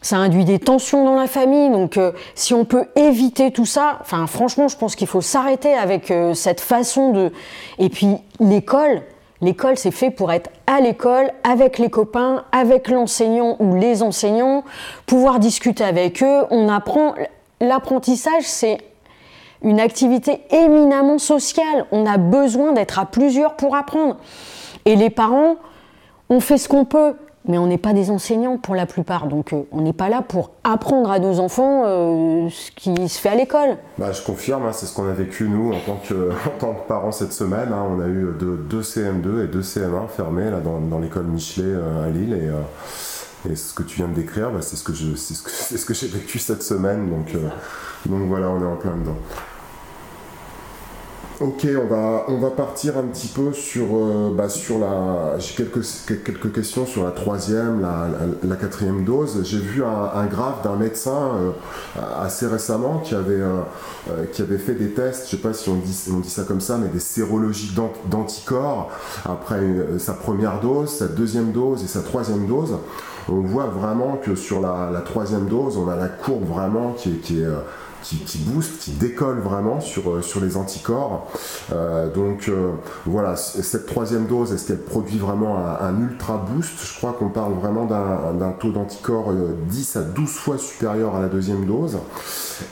ça 0.00 0.18
induit 0.18 0.44
des 0.44 0.60
tensions 0.60 1.04
dans 1.04 1.16
la 1.16 1.26
famille. 1.26 1.70
Donc, 1.70 1.96
euh, 1.96 2.12
si 2.36 2.54
on 2.54 2.64
peut 2.64 2.84
éviter 2.94 3.50
tout 3.50 3.66
ça, 3.66 3.98
enfin, 4.00 4.28
franchement, 4.28 4.68
je 4.68 4.76
pense 4.76 4.94
qu'il 4.94 5.08
faut 5.08 5.20
s'arrêter 5.20 5.74
avec 5.74 6.12
euh, 6.12 6.34
cette 6.34 6.60
façon 6.60 7.10
de. 7.10 7.32
Et 7.80 7.88
puis, 7.88 8.14
l'école, 8.38 9.02
l'école, 9.40 9.76
c'est 9.76 9.90
fait 9.90 10.10
pour 10.10 10.32
être 10.32 10.50
à 10.66 10.80
l'école, 10.80 11.30
avec 11.44 11.78
les 11.78 11.90
copains, 11.90 12.44
avec 12.52 12.88
l'enseignant 12.88 13.56
ou 13.58 13.74
les 13.74 14.02
enseignants, 14.02 14.64
pouvoir 15.06 15.38
discuter 15.38 15.84
avec 15.84 16.22
eux. 16.22 16.44
On 16.50 16.68
apprend. 16.68 17.14
L'apprentissage, 17.60 18.44
c'est 18.44 18.78
une 19.62 19.80
activité 19.80 20.40
éminemment 20.50 21.18
sociale. 21.18 21.86
On 21.92 22.06
a 22.06 22.16
besoin 22.16 22.72
d'être 22.72 22.98
à 22.98 23.04
plusieurs 23.04 23.56
pour 23.56 23.76
apprendre. 23.76 24.16
Et 24.86 24.96
les 24.96 25.10
parents, 25.10 25.56
on 26.30 26.40
fait 26.40 26.56
ce 26.56 26.68
qu'on 26.68 26.84
peut 26.84 27.16
mais 27.50 27.58
on 27.58 27.66
n'est 27.66 27.78
pas 27.78 27.92
des 27.92 28.10
enseignants 28.10 28.56
pour 28.56 28.74
la 28.74 28.86
plupart, 28.86 29.26
donc 29.26 29.52
euh, 29.52 29.62
on 29.72 29.82
n'est 29.82 29.92
pas 29.92 30.08
là 30.08 30.22
pour 30.22 30.52
apprendre 30.64 31.10
à 31.10 31.18
nos 31.18 31.40
enfants 31.40 31.82
euh, 31.84 32.48
ce 32.48 32.70
qui 32.70 33.08
se 33.08 33.20
fait 33.20 33.28
à 33.28 33.34
l'école. 33.34 33.76
Bah, 33.98 34.12
je 34.12 34.22
confirme, 34.22 34.66
hein, 34.66 34.72
c'est 34.72 34.86
ce 34.86 34.94
qu'on 34.94 35.08
a 35.08 35.12
vécu 35.12 35.48
nous 35.48 35.72
en 35.72 35.80
tant 35.80 35.96
que, 35.96 36.30
en 36.46 36.58
tant 36.58 36.74
que 36.74 36.86
parents 36.86 37.12
cette 37.12 37.32
semaine. 37.32 37.72
Hein. 37.72 37.84
on 37.90 38.00
a 38.00 38.06
eu 38.06 38.28
deux, 38.38 38.82
CM2 38.82 39.44
et 39.44 39.48
deux 39.48 39.62
CM1 39.62 40.08
fermés 40.08 40.50
là, 40.50 40.60
dans, 40.60 40.98
l'école 40.98 41.24
Michelet 41.24 41.66
euh, 41.66 42.06
à 42.06 42.08
Lille. 42.08 42.34
Et, 42.34 43.50
et, 43.50 43.56
ce 43.56 43.74
que 43.74 43.82
tu 43.82 43.96
viens 43.96 44.08
de 44.08 44.14
décrire, 44.14 44.50
bah, 44.50 44.60
c'est 44.62 44.76
ce 44.76 44.84
que, 44.84 44.92
je, 44.92 45.16
ce 45.16 45.42
que, 45.42 45.50
ce 45.78 45.84
que 45.84 45.94
j'ai 45.94 46.06
vécu 46.06 46.38
cette 46.38 46.62
semaine. 46.62 47.10
Donc, 47.10 47.36
donc 48.06 48.28
voilà, 48.28 48.48
on 48.48 48.62
est 48.62 48.66
en 48.66 48.76
plein 48.76 48.96
dedans. 48.96 49.16
Ok, 51.40 51.66
on 51.74 51.86
va, 51.86 52.26
on 52.28 52.36
va 52.36 52.50
partir 52.50 52.98
un 52.98 53.04
petit 53.04 53.28
peu 53.28 53.54
sur, 53.54 53.86
euh, 53.94 54.30
bah, 54.30 54.50
sur 54.50 54.78
la. 54.78 55.38
J'ai 55.38 55.54
quelques, 55.54 55.82
quelques 56.22 56.52
questions 56.52 56.84
sur 56.84 57.02
la 57.02 57.12
troisième, 57.12 57.80
la, 57.80 58.08
la, 58.46 58.56
quatrième 58.56 59.04
dose. 59.04 59.40
J'ai 59.44 59.56
vu 59.56 59.82
un, 59.82 60.10
un 60.20 60.26
graphe 60.26 60.62
d'un 60.62 60.76
médecin 60.76 61.30
euh, 61.96 62.00
assez 62.22 62.46
récemment 62.46 62.98
qui 62.98 63.14
avait, 63.14 63.40
euh, 63.40 63.62
qui 64.34 64.42
avait 64.42 64.58
fait 64.58 64.74
des 64.74 64.90
tests, 64.90 65.30
je 65.30 65.30
sais 65.30 65.36
pas 65.38 65.54
si 65.54 65.70
on 65.70 65.76
dit, 65.76 65.94
ça 66.28 66.42
comme 66.42 66.60
ça, 66.60 66.76
mais 66.76 66.88
des 66.88 67.00
sérologies 67.00 67.74
d'anticorps 68.10 68.90
après 69.24 69.62
sa 69.98 70.12
première 70.12 70.60
dose, 70.60 70.90
sa 70.90 71.06
deuxième 71.06 71.52
dose 71.52 71.82
et 71.82 71.88
sa 71.88 72.02
troisième 72.02 72.46
dose. 72.46 72.76
On 73.30 73.40
voit 73.40 73.66
vraiment 73.66 74.20
que 74.22 74.34
sur 74.34 74.60
la, 74.60 74.90
la 74.92 75.00
troisième 75.00 75.46
dose, 75.46 75.78
on 75.78 75.88
a 75.88 75.96
la 75.96 76.08
courbe 76.08 76.46
vraiment 76.46 76.92
qui 76.92 77.12
est, 77.12 77.20
qui 77.22 77.40
est 77.40 77.48
qui, 78.02 78.16
qui, 78.18 78.38
booste, 78.38 78.78
qui 78.78 78.92
décolle 78.92 79.40
vraiment 79.40 79.80
sur, 79.80 80.10
euh, 80.10 80.22
sur 80.22 80.40
les 80.40 80.56
anticorps. 80.56 81.26
Euh, 81.72 82.12
donc 82.12 82.48
euh, 82.48 82.72
voilà, 83.06 83.36
cette 83.36 83.86
troisième 83.86 84.26
dose, 84.26 84.52
est-ce 84.52 84.66
qu'elle 84.68 84.82
produit 84.82 85.18
vraiment 85.18 85.58
un, 85.58 86.00
ultra 86.00 86.36
boost? 86.36 86.72
Je 86.82 86.96
crois 86.98 87.12
qu'on 87.12 87.28
parle 87.28 87.54
vraiment 87.54 87.84
d'un 87.84 88.52
taux 88.52 88.70
d'anticorps 88.70 89.32
10 89.68 89.96
à 89.96 90.02
12 90.02 90.30
fois 90.30 90.58
supérieur 90.58 91.14
à 91.16 91.20
la 91.20 91.28
deuxième 91.28 91.66
dose. 91.66 91.98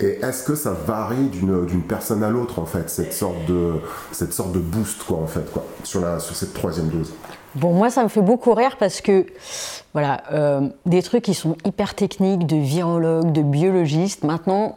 Et 0.01 0.21
est-ce 0.23 0.45
que 0.45 0.55
ça 0.55 0.73
varie 0.73 1.29
d'une 1.29 1.83
personne 1.83 2.23
à 2.23 2.31
l'autre 2.31 2.59
en 2.59 2.67
fait, 2.67 2.91
cette 2.91 3.13
sorte 3.13 3.45
de, 3.47 3.75
cette 4.13 4.33
sorte 4.33 4.53
de 4.53 4.59
boost 4.59 5.03
quoi 5.05 5.19
en 5.19 5.27
fait, 5.27 5.51
quoi, 5.53 5.65
sur, 5.85 6.01
la, 6.01 6.21
sur 6.21 6.37
cette 6.37 6.55
troisième 6.55 6.89
dose? 6.89 7.13
Bon, 7.55 7.73
moi, 7.73 7.91
ça 7.91 8.03
me 8.03 8.09
fait 8.09 8.21
beaucoup 8.21 8.53
rire 8.55 8.77
parce 8.79 9.01
que, 9.01 9.27
voilà, 9.95 10.23
des 10.87 11.03
trucs 11.03 11.25
qui 11.25 11.35
sont 11.35 11.57
hyper 11.65 11.95
techniques, 11.95 12.47
de 12.47 12.57
virologues, 12.57 13.33
de 13.33 13.43
biologistes, 13.43 14.23
maintenant, 14.23 14.77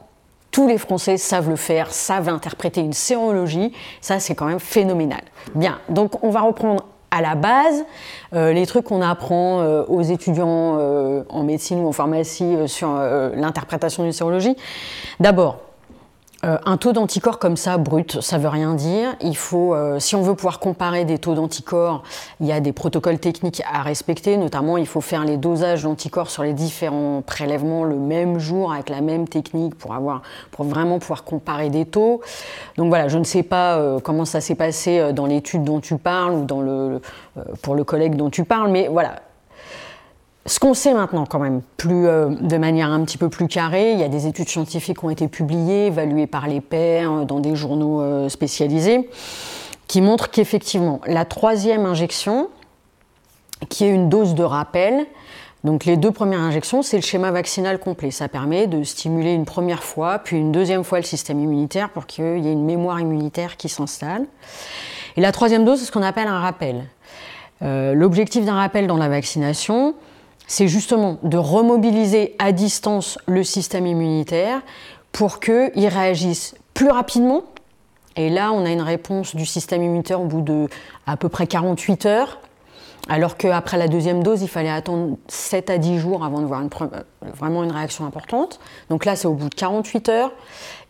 tous 0.51 0.67
les 0.67 0.77
Français 0.77 1.17
savent 1.17 1.49
le 1.49 1.55
faire, 1.55 1.91
savent 1.91 2.29
interpréter 2.29 2.81
une 2.81 2.93
sérologie. 2.93 3.71
Ça, 4.01 4.19
c'est 4.19 4.35
quand 4.35 4.45
même 4.45 4.59
phénoménal. 4.59 5.21
Bien, 5.55 5.79
donc 5.89 6.23
on 6.23 6.29
va 6.29 6.41
reprendre 6.41 6.85
à 7.11 7.21
la 7.21 7.35
base 7.35 7.83
euh, 8.33 8.53
les 8.53 8.65
trucs 8.65 8.85
qu'on 8.85 9.01
apprend 9.01 9.61
euh, 9.61 9.83
aux 9.87 10.01
étudiants 10.01 10.77
euh, 10.79 11.23
en 11.29 11.43
médecine 11.43 11.79
ou 11.79 11.87
en 11.87 11.91
pharmacie 11.91 12.55
sur 12.67 12.93
l'interprétation 13.35 14.03
d'une 14.03 14.13
sérologie. 14.13 14.55
D'abord, 15.19 15.59
euh, 16.43 16.57
un 16.65 16.77
taux 16.77 16.91
d'anticorps 16.91 17.37
comme 17.37 17.55
ça, 17.55 17.77
brut, 17.77 18.19
ça 18.19 18.37
veut 18.39 18.47
rien 18.49 18.73
dire. 18.73 19.15
Il 19.21 19.37
faut, 19.37 19.75
euh, 19.75 19.99
si 19.99 20.15
on 20.15 20.23
veut 20.23 20.33
pouvoir 20.33 20.59
comparer 20.59 21.05
des 21.05 21.19
taux 21.19 21.35
d'anticorps, 21.35 22.01
il 22.39 22.47
y 22.47 22.51
a 22.51 22.59
des 22.59 22.71
protocoles 22.71 23.19
techniques 23.19 23.61
à 23.71 23.83
respecter. 23.83 24.37
Notamment, 24.37 24.77
il 24.77 24.87
faut 24.87 25.01
faire 25.01 25.23
les 25.23 25.37
dosages 25.37 25.83
d'anticorps 25.83 26.31
sur 26.31 26.41
les 26.41 26.53
différents 26.53 27.21
prélèvements 27.21 27.83
le 27.83 27.97
même 27.97 28.39
jour 28.39 28.73
avec 28.73 28.89
la 28.89 29.01
même 29.01 29.27
technique 29.27 29.75
pour 29.75 29.93
avoir, 29.93 30.23
pour 30.49 30.65
vraiment 30.65 30.97
pouvoir 30.97 31.23
comparer 31.23 31.69
des 31.69 31.85
taux. 31.85 32.21
Donc 32.77 32.89
voilà, 32.89 33.07
je 33.07 33.19
ne 33.19 33.23
sais 33.23 33.43
pas 33.43 33.77
euh, 33.77 33.99
comment 33.99 34.25
ça 34.25 34.41
s'est 34.41 34.55
passé 34.55 35.13
dans 35.13 35.27
l'étude 35.27 35.63
dont 35.63 35.79
tu 35.79 35.97
parles 35.97 36.33
ou 36.33 36.45
dans 36.45 36.61
le, 36.61 37.01
pour 37.61 37.75
le 37.75 37.83
collègue 37.83 38.15
dont 38.15 38.31
tu 38.31 38.45
parles, 38.45 38.71
mais 38.71 38.87
voilà, 38.87 39.15
ce 40.45 40.59
qu'on 40.59 40.73
sait 40.73 40.93
maintenant, 40.93 41.25
quand 41.25 41.39
même, 41.39 41.61
plus, 41.77 42.07
euh, 42.07 42.29
de 42.29 42.57
manière 42.57 42.89
un 42.89 43.03
petit 43.03 43.19
peu 43.19 43.29
plus 43.29 43.47
carrée, 43.47 43.93
il 43.93 43.99
y 43.99 44.03
a 44.03 44.07
des 44.07 44.25
études 44.25 44.49
scientifiques 44.49 44.97
qui 44.97 45.05
ont 45.05 45.11
été 45.11 45.27
publiées, 45.27 45.87
évaluées 45.87 46.25
par 46.25 46.47
les 46.47 46.61
pairs 46.61 47.11
euh, 47.11 47.25
dans 47.25 47.39
des 47.39 47.55
journaux 47.55 48.01
euh, 48.01 48.27
spécialisés, 48.27 49.07
qui 49.87 50.01
montrent 50.01 50.31
qu'effectivement, 50.31 50.99
la 51.05 51.25
troisième 51.25 51.85
injection, 51.85 52.49
qui 53.69 53.85
est 53.85 53.89
une 53.89 54.09
dose 54.09 54.33
de 54.33 54.43
rappel, 54.43 55.05
donc 55.63 55.85
les 55.85 55.95
deux 55.95 56.09
premières 56.09 56.39
injections, 56.39 56.81
c'est 56.81 56.97
le 56.97 57.03
schéma 57.03 57.29
vaccinal 57.29 57.77
complet. 57.77 58.09
Ça 58.09 58.27
permet 58.27 58.65
de 58.65 58.83
stimuler 58.83 59.33
une 59.33 59.45
première 59.45 59.83
fois, 59.83 60.17
puis 60.17 60.37
une 60.37 60.51
deuxième 60.51 60.83
fois 60.83 60.97
le 60.97 61.05
système 61.05 61.39
immunitaire 61.39 61.91
pour 61.91 62.07
qu'il 62.07 62.39
y 62.39 62.47
ait 62.47 62.51
une 62.51 62.65
mémoire 62.65 62.99
immunitaire 62.99 63.57
qui 63.57 63.69
s'installe. 63.69 64.25
Et 65.17 65.21
la 65.21 65.31
troisième 65.31 65.65
dose, 65.65 65.79
c'est 65.79 65.85
ce 65.85 65.91
qu'on 65.91 66.01
appelle 66.01 66.27
un 66.27 66.39
rappel. 66.39 66.85
L'objectif 67.61 68.43
d'un 68.43 68.55
rappel 68.55 68.87
dans 68.87 68.97
la 68.97 69.07
vaccination, 69.07 69.93
c'est 70.51 70.67
justement 70.67 71.17
de 71.23 71.37
remobiliser 71.37 72.35
à 72.37 72.51
distance 72.51 73.17
le 73.25 73.41
système 73.41 73.87
immunitaire 73.87 74.61
pour 75.13 75.39
qu'il 75.39 75.87
réagisse 75.87 76.55
plus 76.73 76.89
rapidement. 76.89 77.43
Et 78.17 78.29
là, 78.29 78.51
on 78.51 78.65
a 78.65 78.69
une 78.69 78.81
réponse 78.81 79.33
du 79.33 79.45
système 79.45 79.81
immunitaire 79.81 80.19
au 80.19 80.25
bout 80.25 80.41
de 80.41 80.67
à 81.07 81.15
peu 81.15 81.29
près 81.29 81.47
48 81.47 82.05
heures, 82.05 82.41
alors 83.07 83.37
qu'après 83.37 83.77
la 83.77 83.87
deuxième 83.87 84.23
dose, 84.23 84.41
il 84.41 84.49
fallait 84.49 84.69
attendre 84.69 85.15
7 85.29 85.69
à 85.69 85.77
10 85.77 85.99
jours 85.99 86.25
avant 86.25 86.41
de 86.41 86.47
voir 86.47 86.61
vraiment 87.21 87.63
une 87.63 87.71
réaction 87.71 88.05
importante. 88.05 88.59
Donc 88.89 89.05
là, 89.05 89.15
c'est 89.15 89.29
au 89.29 89.33
bout 89.33 89.47
de 89.47 89.55
48 89.55 90.09
heures. 90.09 90.33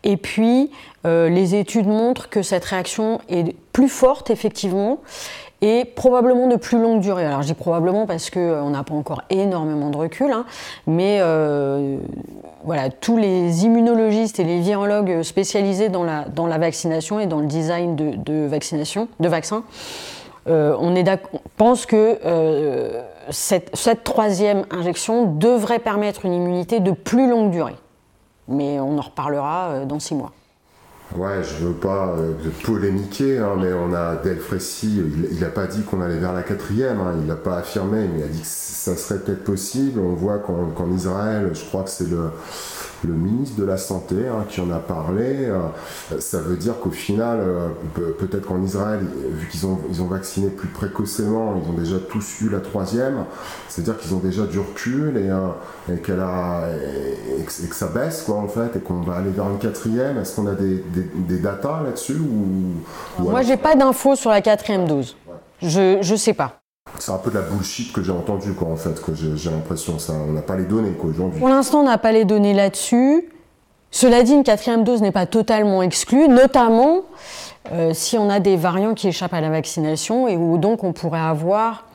Et 0.04 0.18
puis, 0.18 0.72
euh, 1.06 1.30
les 1.30 1.54
études 1.54 1.86
montrent 1.86 2.30
que 2.30 2.42
cette 2.42 2.66
réaction 2.66 3.22
est 3.30 3.56
plus 3.74 3.90
forte, 3.90 4.32
effectivement, 4.32 5.02
et 5.62 5.86
probablement 5.86 6.48
de 6.48 6.56
plus 6.56 6.82
longue 6.82 7.02
durée. 7.02 7.26
Alors 7.26 7.44
je 7.44 7.48
dis 7.48 7.54
probablement 7.54 8.08
parce 8.08 8.30
qu'on 8.30 8.40
euh, 8.40 8.70
n'a 8.70 8.84
pas 8.84 8.96
encore 8.96 9.22
énormément 9.30 9.90
de 9.90 9.98
recul, 9.98 10.32
hein, 10.32 10.46
mais 10.88 11.20
euh, 11.22 11.98
voilà, 12.64 12.90
tous 12.90 13.18
les 13.18 13.66
immunologistes 13.66 14.40
et 14.40 14.44
les 14.44 14.60
virologues 14.60 15.22
spécialisés 15.22 15.90
dans 15.90 16.04
la, 16.04 16.58
vaccination 16.58 17.20
et 17.20 17.28
dans 17.28 17.40
le 17.40 17.46
design 17.46 17.96
de, 17.96 18.48
vaccins, 19.28 19.64
euh, 20.48 20.76
on 20.80 20.94
pense 21.58 21.86
que 21.86 22.20
cette, 23.30 23.76
cette, 23.76 24.04
troisième 24.04 24.66
injection 24.72 25.26
devrait 25.26 25.80
permettre 25.80 26.26
une 26.26 26.34
immunité 26.34 26.80
de 26.80 26.92
plus 26.92 27.30
longue 27.30 27.52
durée. 27.52 27.76
Mais 28.48 28.80
on 28.80 28.98
en 28.98 29.02
reparlera 29.02 29.86
dans 29.86 30.00
six 30.00 30.16
mois. 30.16 30.32
Ouais, 31.16 31.44
je 31.44 31.66
veux 31.66 31.74
pas 31.74 32.16
euh, 32.18 32.32
polémiquer, 32.64 33.38
hein, 33.38 33.56
mais 33.60 33.74
on 33.74 33.94
a 33.94 34.16
Del 34.16 34.40
il 34.82 35.40
n'a 35.42 35.50
pas 35.50 35.68
dit 35.68 35.82
qu'on 35.84 36.02
allait 36.02 36.20
vers 36.20 36.32
la 36.32 36.42
quatrième, 36.42 37.02
hein, 37.02 37.16
il 37.22 37.28
l'a 37.28 37.36
pas 37.36 37.58
affirmé, 37.58 38.08
mais 38.08 38.20
il 38.20 38.24
a 38.24 38.28
dit 38.28 38.40
que 38.40 38.48
ça 38.48 38.96
serait 38.96 39.20
peut-être 39.20 39.44
possible. 39.44 40.00
On 40.00 40.14
voit 40.14 40.40
qu'en 40.40 40.92
Israël, 40.96 41.52
je 41.54 41.66
crois 41.66 41.84
que 41.84 41.90
c'est 41.90 42.10
le 42.10 42.30
le 43.08 43.14
ministre 43.14 43.60
de 43.60 43.66
la 43.66 43.78
Santé 43.78 44.16
hein, 44.28 44.46
qui 44.50 44.62
en 44.62 44.72
a 44.72 44.80
parlé. 44.80 45.46
Euh, 45.46 45.60
ça 46.20 46.40
veut 46.40 46.58
dire 46.58 46.80
qu'au 46.80 46.92
final, 46.92 47.40
euh, 47.42 47.68
peut-être 48.20 48.48
qu'en 48.48 48.62
Israël, 48.64 49.00
vu 49.02 49.48
qu'ils 49.48 49.66
ont, 49.66 49.80
ils 49.90 50.02
ont 50.02 50.08
vacciné 50.08 50.50
plus 50.50 50.68
précocement, 50.68 51.62
ils 51.64 51.70
ont 51.70 51.74
déjà 51.74 51.98
tous 51.98 52.42
eu 52.42 52.50
la 52.50 52.60
troisième, 52.60 53.26
c'est-à-dire 53.68 53.98
qu'ils 53.98 54.14
ont 54.14 54.20
déjà 54.20 54.46
du 54.46 54.60
recul 54.60 55.18
et, 55.18 55.30
euh, 55.30 55.98
qu'elle 56.04 56.20
a, 56.20 56.70
et, 57.40 57.44
que 57.44 57.76
ça 57.76 57.88
baisse 57.88 58.24
quoi, 58.24 58.36
en 58.36 58.48
fait, 58.48 58.76
et 58.76 58.80
qu'on 58.80 59.02
va 59.02 59.16
aller 59.16 59.32
vers 59.32 59.50
une 59.50 59.60
quatrième. 59.60 60.18
Est-ce 60.18 60.36
qu'on 60.36 60.48
a 60.48 60.56
des, 60.56 60.84
des, 61.16 61.38
datas 61.40 61.84
là-dessus 61.84 62.18
ou, 62.18 63.24
Moi, 63.24 63.42
j'ai 63.42 63.58
pas 63.58 63.76
d'infos 63.76 64.16
sur 64.16 64.30
la 64.30 64.42
quatrième 64.42 64.88
dose. 64.88 65.16
Je 65.62 65.98
ne 65.98 66.18
sais 66.18 66.34
pas. 66.34 66.61
C'est 67.02 67.12
un 67.12 67.18
peu 67.18 67.32
de 67.32 67.40
la 67.40 67.42
bullshit 67.42 67.92
que 67.92 68.04
j'ai 68.04 68.12
entendu, 68.12 68.54
quoi, 68.54 68.68
en 68.68 68.76
fait, 68.76 69.02
j'ai 69.16 69.50
l'impression. 69.50 69.98
Ça, 69.98 70.14
on 70.14 70.34
n'a 70.34 70.44
pas 70.44 70.56
les 70.56 70.66
données, 70.66 70.92
quoi, 70.92 71.10
aujourd'hui. 71.10 71.40
Pour 71.40 71.50
l'instant, 71.50 71.80
on 71.80 71.86
n'a 71.86 71.98
pas 71.98 72.12
les 72.12 72.26
données 72.26 72.54
là-dessus. 72.54 73.28
Cela 73.90 74.22
dit, 74.22 74.34
une 74.34 74.44
quatrième 74.44 74.84
dose 74.84 75.02
n'est 75.02 75.12
pas 75.12 75.26
totalement 75.26 75.82
exclue, 75.82 76.28
notamment 76.28 77.02
euh, 77.72 77.96
si 77.96 78.20
on 78.20 78.30
a 78.30 78.40
des 78.40 78.56
variants 78.56 78.94
qui 78.94 79.08
échappent 79.08 79.34
à 79.34 79.42
la 79.42 79.50
vaccination 79.50 80.28
et 80.28 80.38
où 80.38 80.60
donc 80.60 80.84
on 80.84 80.94
pourrait 80.94 81.20
avoir 81.20 81.86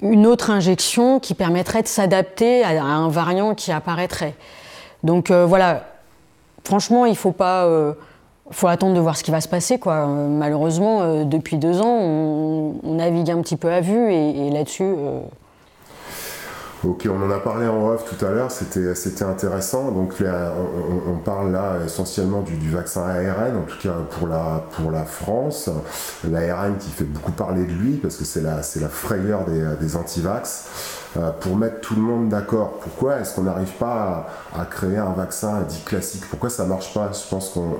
une 0.00 0.26
autre 0.26 0.50
injection 0.50 1.20
qui 1.20 1.34
permettrait 1.34 1.82
de 1.82 1.88
s'adapter 1.88 2.64
à, 2.64 2.82
un 2.82 3.08
variant 3.10 3.54
qui 3.54 3.70
apparaîtrait. 3.70 4.34
Donc 5.04 5.30
euh, 5.30 5.46
voilà, 5.46 5.86
franchement, 6.64 7.06
il 7.06 7.12
ne 7.12 7.16
faut 7.16 7.30
pas. 7.30 7.66
Euh, 7.66 7.92
faut 8.50 8.66
attendre 8.66 8.94
de 8.94 9.00
voir 9.00 9.16
ce 9.16 9.22
qui 9.22 9.30
va 9.30 9.40
se 9.40 9.48
passer. 9.48 9.78
Quoi. 9.78 10.06
malheureusement, 10.06 11.02
euh, 11.02 11.24
depuis 11.24 11.56
deux 11.56 11.80
ans, 11.80 11.98
on, 11.98 12.74
navigue 12.84 13.30
un 13.30 13.40
petit 13.40 13.56
peu 13.56 13.70
à 13.72 13.80
vue 13.80 14.12
et, 14.12 14.50
là-dessus. 14.50 14.82
Euh, 14.84 15.20
Ok, 16.84 17.08
on 17.08 17.22
en 17.24 17.30
a 17.30 17.38
parlé 17.38 17.68
en 17.68 17.90
off 17.90 18.04
tout 18.04 18.24
à 18.24 18.30
l'heure, 18.30 18.50
c'était, 18.50 19.22
intéressant. 19.22 19.92
Donc 19.92 20.14
on, 20.20 21.16
parle 21.18 21.52
là 21.52 21.74
essentiellement 21.86 22.40
du, 22.40 22.70
vaccin 22.70 23.02
ARN, 23.02 23.56
en 23.56 23.62
tout 23.62 23.78
cas 23.80 23.94
pour 24.10 24.26
la, 24.26 24.64
pour 24.72 24.90
la 24.90 25.04
France. 25.04 25.70
L'ARN 26.28 26.76
qui 26.78 26.90
fait 26.90 27.04
beaucoup 27.04 27.30
parler 27.30 27.66
de 27.66 27.70
lui 27.70 27.98
parce 27.98 28.16
que 28.16 28.24
c'est 28.24 28.40
la, 28.40 28.56
la 28.56 28.88
frayeur 28.88 29.44
des, 29.44 29.64
des 29.80 29.94
antivax. 29.94 31.01
Euh, 31.16 31.30
pour 31.40 31.56
mettre 31.56 31.80
tout 31.80 31.94
le 31.94 32.00
monde 32.00 32.30
d'accord, 32.30 32.78
pourquoi 32.80 33.20
est-ce 33.20 33.34
qu'on 33.34 33.42
n'arrive 33.42 33.72
pas 33.72 34.28
à, 34.58 34.64
créer 34.64 34.96
un 34.96 35.12
vaccin 35.12 35.60
dit 35.62 35.82
classique? 35.84 36.24
Pourquoi 36.30 36.48
ça 36.48 36.64
marche 36.64 36.94
pas? 36.94 37.10
Je 37.12 37.28
pense 37.28 37.50
qu'on 37.50 37.76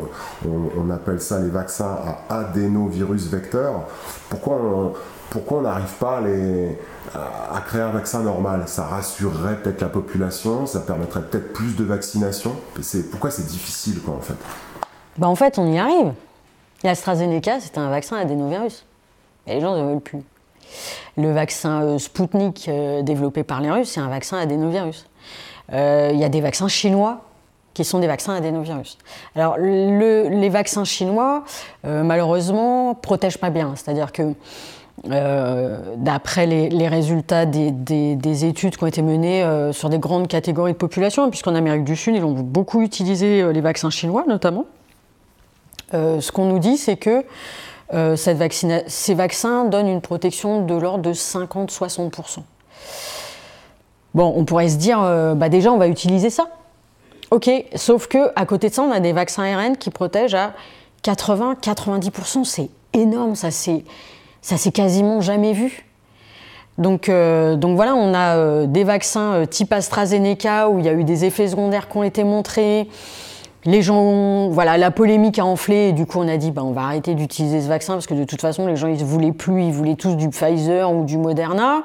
on, 0.46 0.90
appelle 0.90 1.20
ça 1.20 1.40
les 1.40 1.48
vaccins 1.48 1.96
à 2.28 2.40
adénovirus 2.40 3.28
vecteur. 3.28 3.84
Pourquoi 4.28 4.56
on, 4.56 4.92
pourquoi 5.30 5.58
on 5.58 5.62
n'arrive 5.62 5.94
pas 5.98 6.18
à 6.18 7.56
à 7.56 7.60
créer 7.60 7.80
un 7.80 7.90
vaccin 7.90 8.22
normal? 8.22 8.64
Ça 8.66 8.84
rassurerait 8.84 9.56
peut-être 9.62 9.80
la 9.80 9.88
population, 9.88 10.66
ça 10.66 10.80
permettrait 10.80 11.22
peut-être 11.22 11.54
plus 11.54 11.74
de 11.74 11.84
vaccination. 11.84 12.54
Pourquoi 13.10 13.30
c'est 13.30 13.46
difficile, 13.46 13.98
en 14.08 14.20
fait? 14.20 14.36
Bah 15.16 15.28
En 15.28 15.36
fait, 15.36 15.58
on 15.58 15.72
y 15.72 15.78
arrive. 15.78 16.12
L'AstraZeneca, 16.84 17.60
c'était 17.60 17.78
un 17.78 17.90
vaccin 17.90 18.16
adénovirus. 18.16 18.84
Et 19.46 19.54
les 19.54 19.60
gens 19.60 19.76
ne 19.76 19.90
veulent 19.90 20.00
plus. 20.00 20.22
Le 21.16 21.32
vaccin 21.32 21.82
euh, 21.82 21.98
Sputnik 21.98 22.68
euh, 22.68 23.02
développé 23.02 23.42
par 23.42 23.60
les 23.60 23.70
Russes, 23.70 23.90
c'est 23.90 24.00
un 24.00 24.08
vaccin 24.08 24.38
adénovirus. 24.38 25.06
Euh, 25.72 26.10
il 26.12 26.18
y 26.18 26.24
a 26.24 26.28
des 26.28 26.40
vaccins 26.40 26.68
chinois 26.68 27.22
qui 27.74 27.84
sont 27.84 28.00
des 28.00 28.06
vaccins 28.06 28.34
adénovirus. 28.34 28.98
Alors, 29.34 29.56
les 29.56 30.48
vaccins 30.50 30.84
chinois, 30.84 31.42
malheureusement, 31.84 32.94
protègent 32.94 33.38
pas 33.38 33.48
bien. 33.48 33.72
C'est-à-dire 33.76 34.12
que 34.12 34.34
euh, 35.10 35.94
d'après 35.96 36.46
les, 36.46 36.88
résultats 36.88 37.44
des, 37.44 38.44
études 38.44 38.76
qui 38.76 38.84
ont 38.84 38.86
été 38.86 39.02
menées 39.02 39.42
euh, 39.42 39.72
sur 39.72 39.88
des 39.88 39.98
grandes 39.98 40.28
catégories 40.28 40.72
de 40.72 40.78
population, 40.78 41.28
puisqu'en 41.28 41.54
Amérique 41.54 41.84
du 41.84 41.96
Sud, 41.96 42.14
ils 42.14 42.24
ont 42.24 42.32
beaucoup 42.32 42.82
utilisé 42.82 43.42
euh, 43.42 43.52
les 43.52 43.60
vaccins 43.60 43.90
chinois 43.90 44.24
notamment. 44.28 44.66
ce 45.92 46.30
qu'on 46.30 46.44
nous 46.44 46.58
dit, 46.58 46.76
c'est 46.76 46.96
que 46.96 47.24
ces 48.16 49.14
vaccins 49.14 49.64
donnent 49.64 49.88
une 49.88 50.00
protection 50.00 50.64
de 50.64 50.74
l'ordre 50.74 51.02
de 51.02 51.12
50-60%. 51.12 52.38
Bon, 54.14 54.32
on 54.36 54.44
pourrait 54.44 54.68
se 54.68 54.76
dire, 54.76 54.98
bah 55.36 55.48
déjà, 55.48 55.72
on 55.72 55.78
va 55.78 55.88
utiliser 55.88 56.30
ça. 56.30 56.48
Ok, 57.30 57.50
sauf 57.74 58.08
que 58.08 58.30
à 58.36 58.44
côté 58.46 58.68
de 58.68 58.74
ça, 58.74 58.82
on 58.82 58.90
a 58.90 59.00
des 59.00 59.12
vaccins 59.12 59.42
ARN 59.42 59.76
qui 59.76 59.90
protègent 59.90 60.34
à 60.34 60.52
80-90%. 61.04 62.44
C'est 62.44 62.70
énorme, 62.92 63.34
ça. 63.34 63.50
C'est 63.50 63.84
ça 64.42 64.56
s'est 64.56 64.72
quasiment 64.72 65.20
jamais 65.20 65.52
vu. 65.52 65.86
Donc, 66.78 67.08
euh, 67.08 67.54
donc 67.54 67.76
voilà, 67.76 67.94
on 67.94 68.12
a 68.12 68.36
euh, 68.36 68.66
des 68.66 68.82
vaccins 68.82 69.34
euh, 69.34 69.46
type 69.46 69.72
AstraZeneca 69.72 70.68
où 70.68 70.80
il 70.80 70.84
y 70.84 70.88
a 70.88 70.92
eu 70.92 71.04
des 71.04 71.24
effets 71.24 71.48
secondaires 71.48 71.88
qui 71.88 71.96
ont 71.96 72.02
été 72.02 72.24
montrés. 72.24 72.88
Les 73.64 73.82
gens, 73.82 74.48
voilà, 74.48 74.76
la 74.76 74.90
polémique 74.90 75.38
a 75.38 75.44
enflé 75.44 75.88
et 75.88 75.92
du 75.92 76.06
coup 76.06 76.18
on 76.18 76.28
a 76.28 76.36
dit 76.36 76.50
bah, 76.50 76.62
on 76.64 76.72
va 76.72 76.82
arrêter 76.82 77.14
d'utiliser 77.14 77.60
ce 77.60 77.68
vaccin 77.68 77.94
parce 77.94 78.06
que 78.06 78.14
de 78.14 78.24
toute 78.24 78.40
façon 78.40 78.66
les 78.66 78.76
gens 78.76 78.88
ils 78.88 78.98
ne 78.98 79.04
voulaient 79.04 79.32
plus, 79.32 79.62
ils 79.62 79.72
voulaient 79.72 79.96
tous 79.96 80.16
du 80.16 80.28
Pfizer 80.28 80.92
ou 80.92 81.04
du 81.04 81.16
Moderna. 81.16 81.84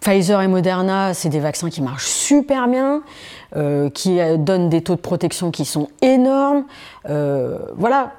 Pfizer 0.00 0.40
et 0.40 0.48
Moderna, 0.48 1.12
c'est 1.14 1.28
des 1.28 1.40
vaccins 1.40 1.68
qui 1.68 1.82
marchent 1.82 2.06
super 2.06 2.68
bien, 2.68 3.02
qui 3.92 4.18
donnent 4.38 4.70
des 4.70 4.80
taux 4.80 4.94
de 4.94 5.00
protection 5.00 5.50
qui 5.50 5.66
sont 5.66 5.88
énormes. 6.00 6.64
voilà, 7.04 8.12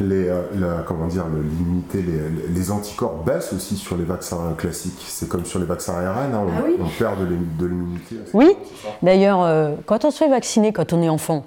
les, 0.00 0.28
euh, 0.28 0.82
comment 0.86 1.06
dire, 1.06 1.24
l'immunité, 1.28 2.02
les, 2.02 2.52
les, 2.52 2.70
anticorps 2.70 3.22
baissent 3.24 3.52
aussi 3.52 3.76
sur 3.76 3.96
les 3.96 4.04
vaccins 4.04 4.54
classiques. 4.58 5.04
C'est 5.06 5.28
comme 5.28 5.44
sur 5.44 5.60
les 5.60 5.66
vaccins 5.66 5.94
ARN, 5.94 6.34
hein, 6.34 6.40
on, 6.44 6.84
ah 6.84 6.88
perd 6.98 7.20
de 7.20 7.66
l'immunité. 7.66 8.16
Oui, 8.32 8.56
d'ailleurs, 9.02 9.42
euh, 9.42 9.74
quand 9.86 10.04
on 10.04 10.10
se 10.10 10.18
fait 10.18 10.28
vacciner 10.28 10.72
quand 10.72 10.92
on 10.92 11.02
est 11.02 11.08
enfant, 11.08 11.44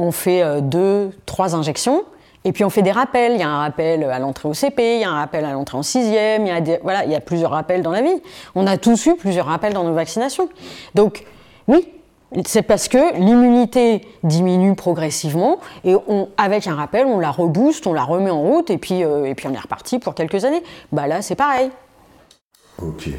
on 0.00 0.12
fait 0.12 0.42
euh, 0.42 0.60
deux, 0.60 1.10
trois 1.26 1.54
injections. 1.54 2.04
Et 2.44 2.52
puis 2.52 2.64
on 2.64 2.70
fait 2.70 2.80
des 2.80 2.90
rappels. 2.90 3.32
Il 3.32 3.40
y 3.40 3.42
a 3.42 3.48
un 3.48 3.58
rappel 3.58 4.02
à 4.04 4.18
l'entrée 4.18 4.48
au 4.48 4.54
CP, 4.54 4.96
il 4.96 5.00
y 5.02 5.04
a 5.04 5.10
un 5.10 5.18
rappel 5.18 5.44
à 5.44 5.52
l'entrée 5.52 5.76
en 5.76 5.82
sixième, 5.82 6.46
il 6.46 6.68
y, 6.68 6.72
a 6.72 6.78
voilà, 6.82 7.04
il 7.04 7.10
y 7.10 7.14
a 7.14 7.20
plusieurs 7.20 7.50
rappels 7.50 7.82
dans 7.82 7.90
la 7.90 8.00
vie. 8.00 8.22
On 8.54 8.66
a 8.66 8.78
tous 8.78 9.06
eu 9.06 9.14
plusieurs 9.14 9.44
rappels 9.44 9.74
dans 9.74 9.84
nos 9.84 9.92
vaccinations. 9.92 10.48
Donc, 10.94 11.26
oui, 11.68 11.86
c'est 12.46 12.62
parce 12.62 12.88
que 12.88 13.14
l'immunité 13.18 14.06
diminue 14.22 14.74
progressivement 14.74 15.58
et 15.84 15.94
avec 16.38 16.66
un 16.66 16.76
rappel, 16.76 17.06
on 17.06 17.18
la 17.18 17.30
rebooste, 17.30 17.86
on 17.86 17.92
la 17.92 18.04
remet 18.04 18.30
en 18.30 18.40
route 18.40 18.70
et 18.70 18.78
puis, 18.78 19.04
euh, 19.04 19.26
et 19.26 19.34
puis 19.34 19.48
on 19.48 19.52
est 19.52 19.60
reparti 19.60 19.98
pour 19.98 20.14
quelques 20.14 20.46
années. 20.46 20.62
Bah 20.92 21.06
là, 21.06 21.20
c'est 21.20 21.34
pareil. 21.34 21.70
Ok. 22.80 23.10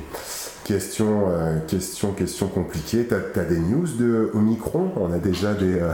Question, 0.63 1.23
euh, 1.29 1.57
question, 1.67 2.11
question 2.11 2.47
compliquée. 2.47 3.07
Tu 3.07 3.39
as, 3.39 3.43
des 3.43 3.59
news 3.59 3.87
de 3.99 4.29
Omicron? 4.33 4.91
On 4.95 5.11
a 5.11 5.17
déjà 5.17 5.53
des, 5.53 5.79
euh, 5.79 5.91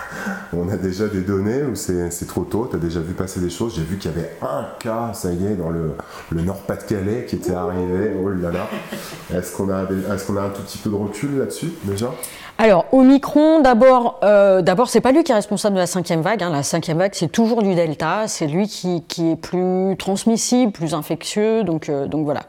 on 0.52 0.68
a 0.68 0.76
déjà 0.76 1.08
des 1.08 1.20
données 1.20 1.62
ou 1.64 1.74
c'est 1.74 2.26
trop 2.28 2.44
tôt? 2.44 2.68
Tu 2.70 2.76
as 2.76 2.78
déjà 2.78 3.00
vu 3.00 3.12
passer 3.14 3.40
des 3.40 3.50
choses? 3.50 3.74
J'ai 3.74 3.82
vu 3.82 3.98
qu'il 3.98 4.10
y 4.12 4.14
avait 4.14 4.30
un 4.40 4.66
cas, 4.78 5.12
ça 5.14 5.32
y 5.32 5.46
est, 5.46 5.56
dans 5.56 5.70
le, 5.70 5.92
le 6.30 6.42
Nord-Pas-de-Calais 6.42 7.26
qui 7.28 7.36
était 7.36 7.54
arrivé. 7.54 8.12
Oh 8.22 8.28
là 8.28 8.52
là. 8.52 8.68
Est-ce 9.34 9.56
qu'on 9.56 9.68
a, 9.70 9.82
est 9.82 10.08
a 10.08 10.42
un 10.42 10.48
tout 10.50 10.62
petit 10.62 10.78
peu 10.78 10.90
de 10.90 10.94
recul 10.94 11.38
là-dessus 11.38 11.72
déjà? 11.84 12.10
Alors, 12.56 12.86
Omicron, 12.92 13.60
d'abord, 13.60 14.20
euh, 14.22 14.62
d'abord, 14.62 14.88
c'est 14.88 15.00
pas 15.00 15.10
lui 15.10 15.24
qui 15.24 15.32
est 15.32 15.34
responsable 15.34 15.74
de 15.74 15.80
la 15.80 15.88
cinquième 15.88 16.20
vague. 16.20 16.40
Hein. 16.40 16.50
La 16.50 16.62
cinquième 16.62 16.98
vague, 16.98 17.10
c'est 17.14 17.32
toujours 17.32 17.62
du 17.62 17.74
Delta. 17.74 18.28
C'est 18.28 18.46
lui 18.46 18.68
qui, 18.68 19.02
est 19.18 19.36
plus 19.36 19.96
transmissible, 19.96 20.70
plus 20.70 20.94
infectieux. 20.94 21.64
Donc, 21.64 21.88
euh, 21.88 22.06
donc 22.06 22.24
voilà. 22.24 22.42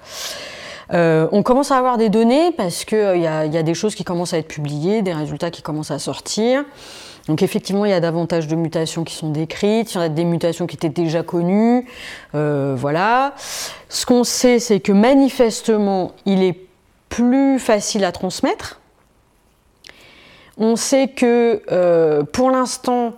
Euh, 0.94 1.28
on 1.32 1.44
commence 1.44 1.72
à 1.72 1.78
avoir 1.78 1.98
des 1.98 2.10
données 2.10 2.52
parce 2.52 2.86
qu'il 2.86 3.14
il 3.16 3.22
y, 3.22 3.28
a 3.28 3.64
des 3.64 3.74
choses 3.74 3.96
qui 3.96 4.04
commencent 4.04 4.34
à 4.34 4.38
être 4.38 4.48
publiées, 4.48 5.02
des 5.02 5.14
résultats 5.14 5.52
qui 5.52 5.62
commencent 5.62 5.92
à 5.92 6.00
sortir. 6.00 6.64
Donc 7.28 7.42
effectivement, 7.42 7.86
il 7.86 7.92
y 7.92 7.94
a 7.94 8.00
davantage 8.00 8.48
de 8.48 8.56
mutations 8.56 9.04
qui 9.04 9.16
sont 9.16 9.30
décrites, 9.30 9.94
il 9.94 9.96
y 9.96 9.98
en 10.00 10.04
a 10.04 10.10
des 10.10 10.26
mutations 10.26 10.68
qui 10.68 10.76
étaient 10.76 10.90
déjà 10.90 11.24
connues. 11.24 11.88
voilà. 12.34 13.34
Ce 13.90 14.06
qu'on 14.06 14.24
sait, 14.24 14.60
c'est 14.60 14.80
que 14.80 14.92
manifestement, 14.92 16.12
il 16.26 16.44
est 16.44 16.60
plus 17.10 17.58
facile 17.58 18.04
à 18.04 18.12
transmettre 18.12 18.80
on 20.58 20.76
sait 20.76 21.10
que 21.10 21.62
euh, 21.72 22.24
pour 22.24 22.50
l'instant, 22.50 23.14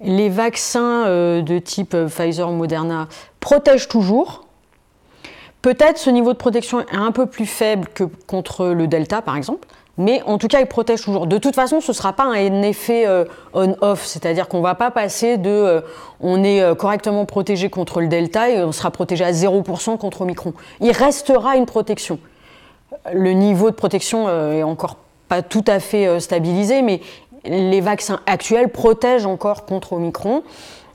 les 0.00 0.28
vaccins 0.28 1.06
euh, 1.06 1.42
de 1.42 1.58
type 1.58 1.94
euh, 1.94 2.08
Pfizer 2.08 2.48
ou 2.48 2.54
Moderna 2.54 3.08
protègent 3.40 3.88
toujours. 3.88 4.46
Peut-être 5.62 5.98
ce 5.98 6.10
niveau 6.10 6.32
de 6.32 6.38
protection 6.38 6.80
est 6.80 6.96
un 6.96 7.12
peu 7.12 7.26
plus 7.26 7.46
faible 7.46 7.88
que 7.94 8.04
contre 8.26 8.66
le 8.66 8.86
Delta, 8.86 9.22
par 9.22 9.36
exemple, 9.36 9.68
mais 9.96 10.22
en 10.26 10.38
tout 10.38 10.48
cas, 10.48 10.60
ils 10.60 10.66
protègent 10.66 11.02
toujours. 11.02 11.26
De 11.26 11.38
toute 11.38 11.54
façon, 11.54 11.80
ce 11.80 11.92
ne 11.92 11.94
sera 11.94 12.12
pas 12.12 12.24
un 12.24 12.62
effet 12.62 13.06
on-off, 13.52 14.04
c'est-à-dire 14.04 14.48
qu'on 14.48 14.58
ne 14.58 14.62
va 14.62 14.74
pas 14.74 14.90
passer 14.90 15.36
de 15.36 15.82
on 16.20 16.42
est 16.42 16.76
correctement 16.76 17.26
protégé 17.26 17.68
contre 17.68 18.00
le 18.00 18.08
Delta 18.08 18.50
et 18.50 18.64
on 18.64 18.72
sera 18.72 18.90
protégé 18.90 19.22
à 19.24 19.32
0% 19.32 19.98
contre 19.98 20.22
Omicron. 20.22 20.54
Il 20.80 20.92
restera 20.92 21.56
une 21.56 21.66
protection. 21.66 22.18
Le 23.12 23.32
niveau 23.32 23.70
de 23.70 23.76
protection 23.76 24.28
est 24.28 24.62
encore 24.62 24.96
tout 25.40 25.64
à 25.66 25.80
fait 25.80 26.06
euh, 26.06 26.20
stabilisé, 26.20 26.82
mais 26.82 27.00
les 27.44 27.80
vaccins 27.80 28.20
actuels 28.26 28.68
protègent 28.68 29.26
encore 29.26 29.64
contre 29.64 29.94
Omicron, 29.94 30.42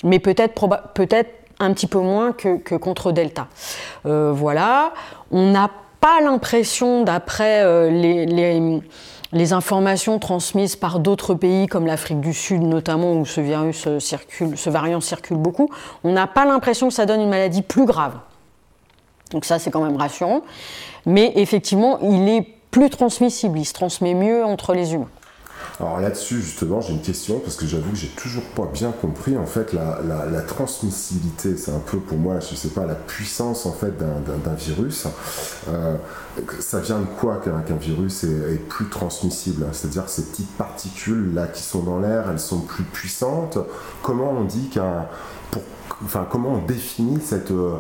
mais 0.04 0.20
peut-être 0.20 0.54
peut-être 0.94 1.30
un 1.60 1.74
petit 1.74 1.88
peu 1.88 2.00
moins 2.00 2.32
que, 2.34 2.76
contre 2.76 3.12
Delta. 3.12 3.48
Euh, 4.06 4.32
voilà, 4.34 4.94
on 5.32 5.52
n'a 5.52 5.70
pas 6.00 6.22
l'impression, 6.22 7.04
d'après 7.04 7.64
euh, 7.64 7.90
les, 7.90 8.82
les, 9.34 9.54
informations 9.54 10.20
transmises 10.20 10.76
par 10.76 11.00
d'autres 11.00 11.34
pays 11.34 11.68
comme 11.68 11.88
l'Afrique 11.88 12.22
du 12.22 12.34
Sud 12.34 12.62
notamment, 12.62 13.14
où 13.14 13.26
ce 13.26 13.42
virus 13.42 13.88
circule, 14.00 14.58
ce 14.58 14.70
variant 14.70 15.02
circule 15.02 15.38
beaucoup, 15.38 15.70
on 16.04 16.12
n'a 16.12 16.28
pas 16.28 16.46
l'impression 16.46 16.88
que 16.90 16.94
ça 16.94 17.06
donne 17.06 17.22
une 17.22 17.30
maladie 17.30 17.62
plus 17.62 17.86
grave. 17.86 18.14
Donc 19.32 19.46
ça, 19.46 19.60
c'est 19.60 19.72
quand 19.72 19.84
même 19.84 19.98
rassurant. 19.98 20.42
Mais 21.06 21.34
effectivement, 21.36 22.00
il 22.02 22.30
est 22.30 22.48
plus 22.72 22.90
transmissible, 22.90 23.58
il 23.60 23.66
se 23.66 23.74
transmet 23.74 24.14
mieux 24.14 24.44
entre 24.46 24.74
les 24.74 24.94
humains. 24.94 25.10
Alors 25.80 26.00
là-dessus, 26.00 26.42
justement, 26.42 26.82
j'ai 26.82 26.94
une 26.94 27.02
question 27.02 27.40
parce 27.40 27.56
que 27.56 27.68
j'avoue 27.68 27.92
que 27.92 27.98
j'ai 27.98 28.08
toujours 28.08 28.44
pas 28.44 28.66
bien 28.66 28.92
compris 28.92 29.38
en 29.38 29.46
fait 29.46 29.74
la, 29.74 30.42
transmissibilité. 30.42 31.56
C'est 31.58 31.72
un 31.72 31.80
peu 31.80 32.00
pour 32.00 32.18
moi, 32.18 32.40
je 32.40 32.56
sais 32.56 32.70
pas, 32.70 32.86
la 32.86 32.96
puissance 32.96 33.66
en 33.66 33.74
fait 33.74 33.94
d'un 33.98 34.54
virus. 34.54 35.08
Euh, 35.70 35.96
ça 36.60 36.80
vient 36.80 37.00
de 37.00 37.06
quoi 37.06 37.42
qu'un 37.44 37.76
virus 37.76 38.24
est, 38.24 38.58
plus 38.68 38.90
transmissible? 38.90 39.66
C'est-à-dire 39.72 40.10
ces 40.10 40.24
petites 40.24 40.56
particules 40.58 41.34
là 41.34 41.48
qui 41.48 41.62
sont 41.62 41.84
dans 41.84 42.00
l'air, 42.00 42.30
elles 42.30 42.40
sont 42.40 42.62
plus 42.62 42.84
puissantes? 42.84 43.58
Comment 44.02 44.32
on 44.32 44.44
dit 44.46 44.70
qu'un 44.70 45.08
Enfin, 46.04 46.28
comment 46.30 46.54
on 46.54 46.66
définit 46.66 47.20
cette, 47.22 47.50
euh, 47.50 47.80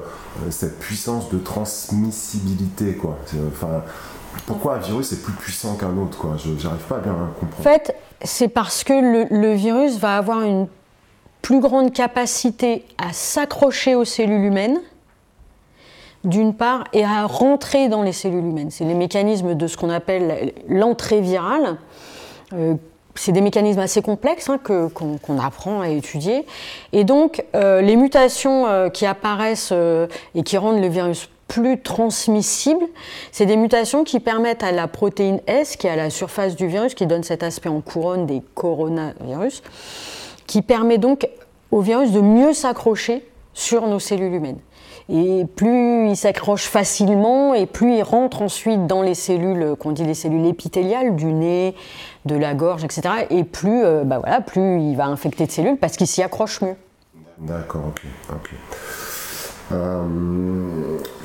cette 0.49 0.79
puissance 0.79 1.29
de 1.29 1.37
transmissibilité 1.37 2.95
quoi? 2.95 3.19
Enfin, 3.47 3.83
pourquoi 4.45 4.75
un 4.75 4.79
virus 4.79 5.11
est 5.13 5.21
plus 5.21 5.33
puissant 5.33 5.75
qu'un 5.75 5.95
autre 5.97 6.17
quoi? 6.17 6.35
Je 6.37 6.49
n'arrive 6.49 6.83
pas 6.87 6.97
à 6.97 6.99
bien 6.99 7.13
comprendre. 7.39 7.59
En 7.59 7.63
fait, 7.63 7.95
c'est 8.23 8.47
parce 8.47 8.83
que 8.83 8.93
le, 8.93 9.53
virus 9.53 9.97
va 9.97 10.17
avoir 10.17 10.43
une 10.43 10.67
plus 11.41 11.59
grande 11.59 11.93
capacité 11.93 12.85
à 12.97 13.13
s'accrocher 13.13 13.95
aux 13.95 14.05
cellules 14.05 14.45
humaines. 14.45 14.79
d'une 16.23 16.53
part, 16.53 16.83
et 16.91 17.05
à 17.05 17.25
rentrer 17.25 17.87
dans 17.87 18.01
les 18.01 18.11
cellules 18.11 18.43
humaines. 18.43 18.71
C'est 18.71 18.83
les 18.83 18.95
mécanismes 18.95 19.55
de 19.55 19.67
ce 19.67 19.77
qu'on 19.77 19.89
appelle 19.89 20.51
l'entrée 20.67 21.21
virale. 21.21 21.77
Euh, 22.53 22.73
c'est 23.15 23.31
des 23.31 23.39
mécanismes 23.39 23.79
assez 23.79 24.01
complexes 24.01 24.49
hein, 24.49 24.59
qu'on, 24.59 25.39
apprend 25.39 25.79
à 25.79 25.89
étudier. 25.89 26.45
Et 26.91 27.03
donc, 27.03 27.45
euh, 27.55 27.81
les 27.81 27.95
mutations 27.95 28.67
euh, 28.67 28.89
qui 28.89 29.05
apparaissent 29.05 29.71
et 30.35 30.43
qui 30.43 30.57
rendent 30.57 30.81
le 30.81 30.87
virus 30.87 31.29
plus 31.47 31.81
transmissible, 31.81 32.83
c'est 33.31 33.45
des 33.45 33.57
mutations 33.57 34.03
qui 34.03 34.19
permettent 34.19 34.63
à 34.63 34.71
la 34.71 34.87
protéine 34.87 35.39
S, 35.47 35.75
qui 35.75 35.87
est 35.87 35.91
à 35.91 35.95
la 35.95 36.09
surface 36.09 36.55
du 36.55 36.67
virus, 36.67 36.93
qui 36.93 37.07
donne 37.07 37.23
cet 37.23 37.43
aspect 37.43 37.69
en 37.69 37.81
couronne 37.81 38.25
des 38.25 38.41
coronavirus, 38.53 39.63
qui 40.45 40.61
permet 40.61 40.97
donc 40.97 41.27
au 41.71 41.81
virus 41.81 42.11
de 42.11 42.21
mieux 42.21 42.53
s'accrocher 42.53 43.25
sur 43.53 43.87
nos 43.87 43.99
cellules 43.99 44.33
humaines. 44.33 44.59
Et 45.09 45.45
plus 45.55 46.09
il 46.09 46.17
s'accroche 46.17 46.67
facilement 46.67 47.53
et 47.53 47.65
plus 47.65 47.95
il 47.95 48.03
rentre 48.03 48.41
ensuite 48.41 48.87
dans 48.87 49.01
les 49.01 49.15
cellules 49.15 49.75
qu'on 49.79 49.93
dit 49.93 50.03
les 50.03 50.13
cellules 50.13 50.45
épithéliales 50.45 51.15
du 51.15 51.27
nez, 51.27 51.75
de 52.25 52.35
la 52.35 52.53
gorge, 52.53 52.83
etc. 52.83 53.01
Et 53.29 53.45
plus, 53.45 53.83
euh, 53.83 54.03
bah 54.03 54.19
voilà, 54.19 54.41
plus 54.41 54.81
il 54.81 54.95
va 54.95 55.05
infecter 55.05 55.45
de 55.45 55.51
cellules 55.51 55.77
parce 55.77 55.95
qu'il 55.95 56.07
s'y 56.07 56.21
accroche 56.21 56.61
mieux. 56.61 56.75
D'accord, 57.37 57.83
ok. 57.87 58.01
Euh, 58.31 58.33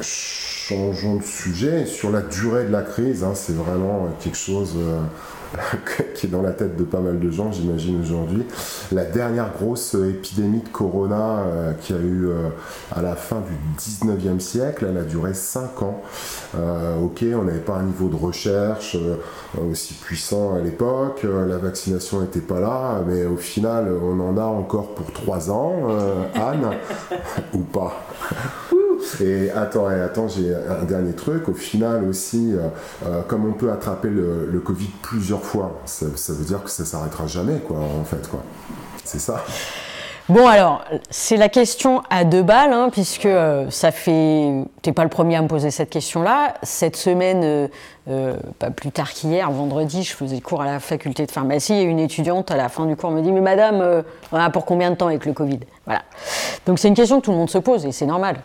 changeons 0.00 1.16
de 1.16 1.22
sujet. 1.22 1.86
Sur 1.86 2.10
la 2.10 2.22
durée 2.22 2.64
de 2.64 2.70
la 2.72 2.82
crise, 2.82 3.24
hein, 3.24 3.34
c'est 3.34 3.54
vraiment 3.54 4.08
quelque 4.20 4.38
chose. 4.38 4.76
Euh, 5.54 6.02
qui 6.14 6.26
est 6.26 6.30
dans 6.30 6.42
la 6.42 6.52
tête 6.52 6.76
de 6.76 6.84
pas 6.84 7.00
mal 7.00 7.18
de 7.18 7.30
gens, 7.30 7.50
j'imagine, 7.52 8.00
aujourd'hui. 8.00 8.44
La 8.92 9.04
dernière 9.04 9.52
grosse 9.52 9.94
épidémie 9.94 10.60
de 10.60 10.68
corona 10.68 11.40
euh, 11.40 11.72
qui 11.72 11.92
a 11.92 11.96
eu 11.96 12.26
euh, 12.26 12.48
à 12.94 13.02
la 13.02 13.16
fin 13.16 13.40
du 13.40 13.80
19e 13.80 14.40
siècle, 14.40 14.86
elle 14.88 14.98
a 14.98 15.02
duré 15.02 15.34
5 15.34 15.82
ans. 15.82 16.02
Euh, 16.56 17.00
ok, 17.00 17.24
on 17.34 17.42
n'avait 17.42 17.58
pas 17.58 17.74
un 17.74 17.84
niveau 17.84 18.08
de 18.08 18.16
recherche 18.16 18.96
aussi 19.70 19.94
puissant 19.94 20.54
à 20.54 20.60
l'époque, 20.60 21.24
la 21.24 21.58
vaccination 21.58 22.20
n'était 22.20 22.40
pas 22.40 22.60
là, 22.60 23.02
mais 23.06 23.24
au 23.24 23.36
final, 23.36 23.92
on 24.02 24.18
en 24.20 24.36
a 24.36 24.44
encore 24.44 24.94
pour 24.94 25.12
3 25.12 25.50
ans, 25.50 25.88
Anne, 26.34 26.70
ou 27.54 27.58
pas 27.58 28.06
et 29.20 29.50
attends, 29.50 29.86
attends, 29.86 30.28
j'ai 30.28 30.54
un 30.54 30.84
dernier 30.84 31.12
truc. 31.12 31.48
Au 31.48 31.54
final 31.54 32.04
aussi, 32.04 32.52
euh, 32.52 32.68
euh, 33.06 33.22
comme 33.22 33.46
on 33.46 33.52
peut 33.52 33.70
attraper 33.70 34.08
le, 34.08 34.62
Covid 34.64 34.90
plusieurs 35.02 35.42
fois, 35.42 35.80
ça, 35.86 36.06
veut 36.06 36.44
dire 36.44 36.62
que 36.62 36.70
ça 36.70 36.84
s'arrêtera 36.84 37.26
jamais, 37.26 37.58
quoi, 37.58 37.78
en 37.78 38.04
fait, 38.04 38.28
quoi. 38.28 38.42
C'est 39.04 39.18
ça. 39.18 39.44
Bon 40.28 40.46
alors, 40.46 40.84
c'est 41.10 41.36
la 41.36 41.48
question 41.48 42.00
à 42.08 42.24
deux 42.24 42.44
balles, 42.44 42.72
hein, 42.72 42.90
puisque 42.92 43.26
euh, 43.26 43.68
ça 43.70 43.90
fait... 43.90 44.64
T'es 44.80 44.92
pas 44.92 45.02
le 45.02 45.10
premier 45.10 45.34
à 45.34 45.42
me 45.42 45.48
poser 45.48 45.72
cette 45.72 45.90
question-là. 45.90 46.54
Cette 46.62 46.96
semaine, 46.96 47.68
pas 48.58 48.70
plus 48.70 48.92
tard 48.92 49.12
qu'hier, 49.12 49.50
vendredi, 49.50 50.04
je 50.04 50.14
faisais 50.14 50.40
cours 50.40 50.62
à 50.62 50.66
la 50.66 50.80
faculté 50.80 51.26
de 51.26 51.30
pharmacie 51.32 51.74
et 51.74 51.82
une 51.82 51.98
étudiante 51.98 52.50
à 52.52 52.56
la 52.56 52.68
fin 52.68 52.86
du 52.86 52.96
cours 52.96 53.10
me 53.10 53.20
dit 53.20 53.32
«Mais 53.32 53.40
madame, 53.40 54.02
pour 54.52 54.64
combien 54.64 54.90
de 54.90 54.96
temps 54.96 55.08
avec 55.08 55.26
le 55.26 55.32
Covid?» 55.32 55.60
Voilà. 55.84 56.02
Donc 56.66 56.78
c'est 56.78 56.88
une 56.88 56.94
question 56.94 57.20
que 57.20 57.24
tout 57.24 57.32
le 57.32 57.36
monde 57.36 57.50
se 57.50 57.58
pose 57.58 57.84
et 57.84 57.92
c'est 57.92 58.06
normal. 58.06 58.36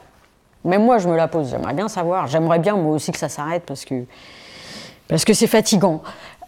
Même 0.67 0.84
moi, 0.84 0.97
je 0.97 1.08
me 1.08 1.15
la 1.15 1.30
pose. 1.30 1.49
J'aimerais 1.49 1.73
bien 1.73 1.88
savoir. 1.88 2.27
J'aimerais 2.27 2.60
bien 2.60 2.75
moi 2.75 2.93
aussi 2.93 3.12
que 3.12 3.17
ça 3.17 3.30
s'arrête 3.30 3.63
parce 3.65 3.86
que 3.86 5.34
c'est 5.34 5.47
fatigant. 5.47 6.03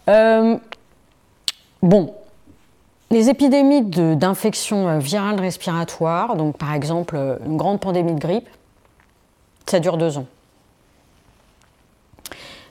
Euh, 0.09 0.57
bon, 1.81 2.13
les 3.11 3.29
épidémies 3.29 3.81
d'infections 3.83 4.89
euh, 4.89 4.99
virales 4.99 5.39
respiratoires, 5.39 6.35
donc 6.35 6.57
par 6.57 6.73
exemple 6.73 7.15
euh, 7.15 7.37
une 7.45 7.55
grande 7.55 7.79
pandémie 7.79 8.13
de 8.13 8.19
grippe, 8.19 8.49
ça 9.65 9.79
dure 9.79 9.97
deux 9.97 10.17
ans. 10.17 10.25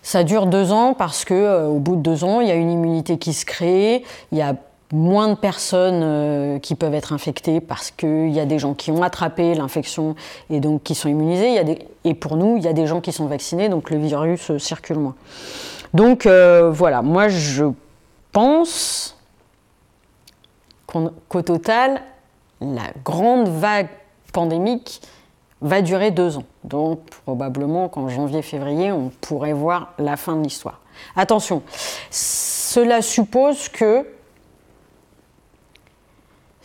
Ça 0.02 0.24
dure 0.24 0.46
deux 0.46 0.70
ans 0.70 0.92
parce 0.92 1.24
que 1.24 1.66
au 1.66 1.78
bout 1.78 1.96
de 1.96 2.02
deux 2.02 2.24
ans, 2.24 2.40
il 2.40 2.48
y 2.48 2.50
a 2.50 2.54
une 2.54 2.70
immunité 2.70 3.18
qui 3.18 3.32
se 3.32 3.46
crée, 3.46 4.04
il 4.32 4.38
y 4.38 4.42
a 4.42 4.54
moins 4.92 5.29
de 5.29 5.35
personnes 5.35 6.01
euh, 6.03 6.59
qui 6.59 6.74
peuvent 6.74 6.94
être 6.94 7.12
infectées 7.12 7.61
parce 7.61 7.90
qu'il 7.90 8.31
y 8.31 8.40
a 8.40 8.46
des 8.46 8.59
gens 8.59 8.74
qui 8.74 8.90
ont 8.90 9.03
attrapé 9.03 9.55
l'infection 9.55 10.14
et 10.51 10.61
donc 10.61 10.83
qui 10.83 10.94
sont 10.94 11.09
immunisés. 11.09 11.62
Et 12.05 12.14
pour 12.14 12.37
nous, 12.37 12.57
il 12.57 12.62
y 12.62 12.68
a 12.68 12.72
des 12.72 12.87
gens 12.87 13.01
qui 13.01 13.12
sont 13.12 13.27
vaccinés, 13.27 13.68
donc 13.68 13.90
le 13.90 13.98
virus 13.98 14.51
euh, 14.51 14.59
circule 14.59 14.98
moins. 14.98 15.14
Donc 15.94 16.27
euh, 16.27 16.70
voilà, 16.70 17.03
moi 17.03 17.29
je 17.29 17.64
pense 18.33 19.16
qu'au 20.87 21.42
total, 21.42 22.01
la 22.61 22.90
grande 23.05 23.48
vague 23.48 23.88
pandémique 24.33 25.03
va 25.61 25.83
durer 25.83 26.11
deux 26.11 26.38
ans. 26.38 26.44
Donc 26.64 27.01
probablement 27.24 27.88
qu'en 27.88 28.09
janvier-février, 28.09 28.90
on 28.92 29.11
pourrait 29.20 29.53
voir 29.53 29.92
la 29.98 30.16
fin 30.16 30.37
de 30.37 30.42
l'histoire. 30.42 30.81
Attention, 31.14 31.62
cela 32.11 33.03
suppose 33.03 33.68
que 33.68 34.07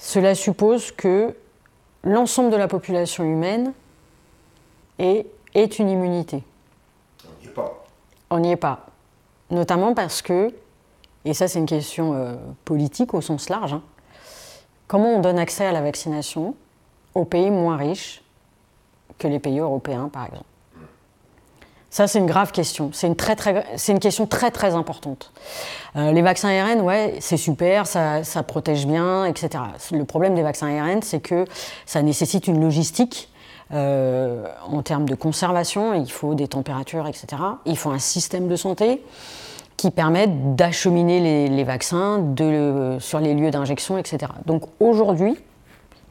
cela 0.03 0.35
suppose 0.35 0.91
que 0.91 1.33
l'ensemble 2.03 2.51
de 2.51 2.57
la 2.57 2.67
population 2.67 3.23
humaine 3.23 3.71
ait, 4.99 5.25
une 5.55 5.89
immunité. 5.89 6.43
On 7.23 7.39
n'y 7.39 7.47
est 7.47 7.51
pas. 7.51 7.85
On 8.29 8.39
n'y 8.39 8.51
est 8.51 8.57
pas. 8.57 8.85
Notamment 9.49 9.93
parce 9.93 10.21
que, 10.21 10.53
et 11.23 11.33
ça 11.33 11.47
c'est 11.47 11.57
une 11.57 11.65
question 11.65 12.15
euh, 12.15 12.35
politique 12.65 13.13
au 13.13 13.21
sens 13.21 13.47
large, 13.47 13.71
hein, 13.71 13.81
comment 14.87 15.15
on 15.15 15.21
donne 15.21 15.39
accès 15.39 15.65
à 15.65 15.71
la 15.71 15.81
vaccination 15.81 16.53
aux 17.15 17.23
pays 17.23 17.49
moins 17.49 17.77
riches 17.77 18.21
que 19.17 19.29
les 19.29 19.39
pays 19.39 19.59
européens 19.59 20.09
par 20.09 20.25
exemple 20.25 20.43
ça, 21.93 22.07
c'est 22.07 22.17
une 22.17 22.25
grave 22.25 22.51
question. 22.51 22.89
C'est 22.91 23.05
une, 23.05 23.15
question 23.99 24.25
très, 24.25 24.49
très 24.49 24.73
importante. 24.73 25.31
Euh, 25.95 26.11
les 26.11 26.23
vaccins 26.23 26.49
ARN, 26.49 26.81
ouais, 26.81 27.17
c'est 27.19 27.37
super, 27.37 27.85
ça, 27.85 28.23
protège 28.47 28.87
bien, 28.87 29.25
etc. 29.25 29.63
Le 29.91 30.03
problème 30.03 30.33
des 30.33 30.41
vaccins 30.41 30.75
ARN, 30.75 31.03
c'est 31.03 31.19
que 31.19 31.45
ça 31.85 32.01
nécessite 32.01 32.47
une 32.47 32.59
logistique 32.59 33.29
euh, 33.73 34.47
en 34.65 34.81
termes 34.81 35.07
de 35.07 35.13
conservation. 35.13 35.93
Il 35.93 36.11
faut 36.11 36.33
des 36.33 36.47
températures, 36.47 37.05
etc. 37.07 37.27
Il 37.67 37.77
faut 37.77 37.91
un 37.91 37.99
système 37.99 38.47
de 38.47 38.55
santé 38.55 39.03
qui 39.77 39.91
permette 39.91 40.55
d'acheminer 40.55 41.47
les, 41.47 41.63
vaccins 41.63 42.25
sur 42.97 43.19
les 43.19 43.35
lieux 43.35 43.51
d'injection, 43.51 43.99
etc. 43.99 44.31
Donc 44.47 44.63
aujourd'hui, 44.79 45.37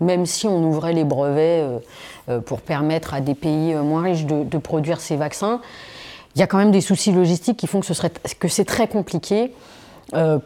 même 0.03 0.27
si 0.27 0.47
on 0.47 0.63
ouvrait 0.65 0.93
les 0.93 1.05
brevets 1.05 1.63
euh, 1.63 1.79
euh, 2.29 2.41
pour 2.41 2.61
permettre 2.61 3.15
à 3.15 3.21
des 3.21 3.35
pays 3.35 3.73
euh, 3.73 3.83
moins 3.83 4.03
riches 4.03 4.27
de, 4.27 4.59
produire 4.59 5.01
ces 5.01 5.17
vaccins, 5.17 5.61
il 6.35 6.41
y 6.41 6.43
a 6.43 6.47
quand 6.47 6.59
même 6.59 6.71
des 6.71 6.81
soucis 6.81 7.13
logistiques 7.13 7.57
qui 7.57 7.67
font 7.67 7.81
que, 7.81 8.49
c'est 8.49 8.65
très 8.65 8.89
compliqué 8.89 9.53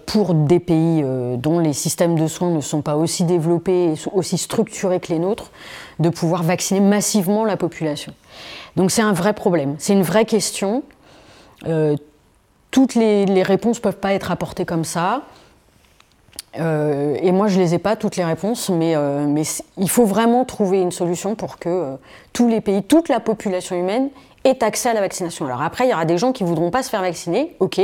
pour 0.07 0.35
des 0.35 0.61
pays 0.61 1.05
dont 1.38 1.59
les 1.59 1.73
systèmes 1.73 2.16
de 2.16 2.29
soins 2.29 2.51
ne 2.51 2.61
sont 2.61 2.83
pas 2.83 2.97
aussi 2.97 3.25
développés 3.25 3.92
et 3.92 3.95
aussi 4.12 4.38
structurés 4.38 5.01
que 5.01 5.12
les 5.12 5.19
nôtres, 5.19 5.51
de 5.99 6.09
pouvoir 6.09 6.45
vacciner 6.45 6.81
massivement 6.81 7.45
la 7.45 7.57
population. 7.57 8.12
Donc 8.77 8.90
c'est 8.90 9.03
un 9.03 9.12
vrai 9.12 9.33
problème, 9.33 9.75
c'est 9.79 9.92
une 9.92 10.03
vraie 10.03 10.25
question. 10.25 10.83
toutes 12.71 12.95
les, 12.95 13.27
les 13.27 13.42
réponses 13.42 13.79
ne 13.79 13.83
peuvent 13.83 13.99
pas 13.99 14.12
être 14.12 14.31
apportées 14.31 14.64
comme 14.64 14.85
ça. 14.85 15.23
Euh, 16.59 17.16
et 17.21 17.33
moi, 17.33 17.49
je 17.49 17.59
ne 17.59 17.62
les 17.62 17.75
ai 17.75 17.79
pas, 17.79 17.97
toutes 17.97 18.16
les 18.16 18.25
réponses, 18.25 18.69
mais, 18.69 18.97
euh, 18.97 19.27
mais 19.27 19.42
il 19.77 19.90
faut 19.90 20.05
vraiment 20.05 20.45
trouver 20.45 20.81
une 20.81 20.92
solution 20.92 21.35
pour 21.35 21.59
que 21.59 21.69
euh, 21.69 21.97
tous 22.33 22.49
les 22.49 22.61
pays, 22.61 22.83
toute 22.83 23.09
la 23.09 23.21
population 23.21 23.77
humaine 23.77 24.11
ait 24.45 24.62
accès 24.62 24.90
à 24.90 24.95
la 24.95 25.01
vaccination. 25.01 25.47
Alors 25.47 25.62
après, 25.62 25.87
il 25.87 25.90
y 25.90 25.95
aura 25.95 26.05
des 26.05 26.19
gens 26.19 26.33
qui 26.33 26.45
ne 26.45 26.49
voudront 26.49 26.71
pas 26.71 26.83
se 26.83 26.90
faire 26.90 27.03
vacciner, 27.03 27.57
ok, 27.61 27.81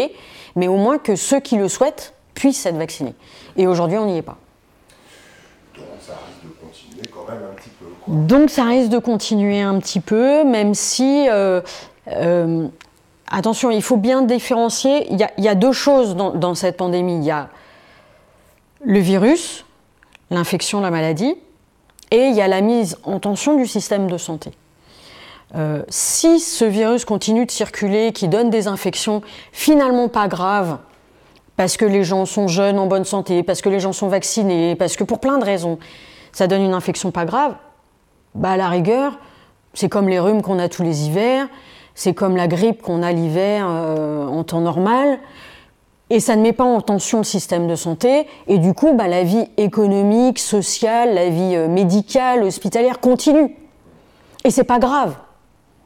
mais 0.57 0.69
au 0.69 0.77
moins 0.77 0.99
que 0.99 1.17
ceux 1.17 1.41
qui 1.41 1.57
le 1.57 1.69
souhaitent 1.69 2.15
puissent 2.35 2.65
être 2.67 2.77
vaccinés. 2.77 3.15
Et 3.57 3.67
aujourd'hui, 3.67 3.99
on 3.99 4.07
n'y 4.07 4.19
est 4.19 4.23
pas. 4.23 4.39
Donc 5.77 5.85
ça 6.01 6.13
risque 6.15 6.45
de 6.45 6.67
continuer 6.67 7.03
quand 7.13 7.33
même 7.33 7.43
un 7.51 7.55
petit 7.55 7.71
peu. 7.71 7.87
Donc 8.07 8.51
ça 8.51 8.65
risque 8.65 8.91
de 8.91 8.99
continuer 8.99 9.61
un 9.61 9.79
petit 9.81 10.01
peu, 10.01 10.45
même 10.45 10.75
si... 10.75 11.27
attention, 13.31 13.71
il 13.71 13.83
faut 13.83 13.97
bien 13.97 14.23
différencier. 14.23 15.13
Il 15.13 15.19
y 15.39 15.49
a, 15.49 15.55
deux 15.55 15.73
choses 15.73 16.17
dans, 16.17 16.31
dans 16.31 16.55
cette 16.55 16.77
pandémie. 16.77 17.17
Il 17.17 17.25
y 17.25 17.31
a 17.31 17.49
le 18.85 18.99
virus, 18.99 19.65
l'infection, 20.31 20.81
la 20.81 20.91
maladie, 20.91 21.35
et 22.11 22.27
il 22.27 22.35
y 22.35 22.41
a 22.41 22.49
la 22.49 22.61
mise 22.61 22.99
en 23.05 23.21
tension 23.21 23.57
du 23.57 23.67
système 23.67 24.07
de 24.11 24.19
santé. 24.19 24.51
Euh, 25.55 25.83
si 25.89 26.41
ce 26.41 26.65
virus 26.65 27.05
continue 27.05 27.47
de 27.47 27.51
circuler, 27.51 28.13
qui 28.13 28.29
donne 28.29 28.51
des 28.51 28.69
infections 28.69 29.23
finalement 29.53 30.09
pas 30.09 30.29
graves, 30.29 30.79
parce 31.57 31.77
que 31.77 31.85
les 31.85 32.05
gens 32.05 32.25
sont 32.25 32.49
jeunes, 32.49 32.79
en 32.79 32.87
bonne 32.87 33.05
santé, 33.05 33.43
parce 33.43 33.61
que 33.61 33.69
les 33.69 33.81
gens 33.81 33.93
sont 33.93 34.09
vaccinés, 34.09 34.75
parce 34.77 34.97
que 34.97 35.05
pour 35.05 35.21
plein 35.21 35.39
de 35.39 35.45
raisons, 35.45 35.79
ça 36.33 36.47
donne 36.47 36.63
une 36.63 36.75
infection 36.75 37.11
pas 37.11 37.25
grave, 37.25 37.55
bah 38.35 38.53
à 38.53 38.57
la 38.57 38.69
rigueur, 38.69 39.19
c'est 39.75 39.89
comme 39.89 40.09
les 40.09 40.19
rhumes 40.19 40.43
qu'on 40.43 40.59
a 40.59 40.69
tous 40.69 40.83
les 40.83 41.07
hivers, 41.07 41.49
c'est 41.95 42.15
comme 42.15 42.37
la 42.37 42.49
grippe 42.49 42.81
qu'on 42.81 43.03
a 43.03 43.13
l'hiver 43.13 43.67
euh, 43.69 44.27
en 44.27 44.45
temps 44.45 44.61
normal 44.61 45.19
et 46.13 46.21
ça 46.21 46.37
ne 46.37 46.43
met 46.43 46.53
pas 46.53 46.65
en 46.65 46.83
tension 46.83 47.19
le 47.19 47.25
système 47.25 47.67
de 47.67 47.75
santé, 47.75 48.27
et 48.47 48.59
du 48.59 48.75
coup, 48.75 48.93
bah, 48.93 49.09
la 49.09 49.25
vie 49.25 49.49
économique, 49.57 50.39
sociale, 50.39 51.15
la 51.15 51.31
vie 51.31 51.57
euh, 51.57 51.69
médicale, 51.69 52.43
hospitalière 52.43 53.01
continue. 53.01 53.57
Et 54.45 54.51
c'est 54.51 54.65
pas 54.65 54.79
grave. 54.79 55.17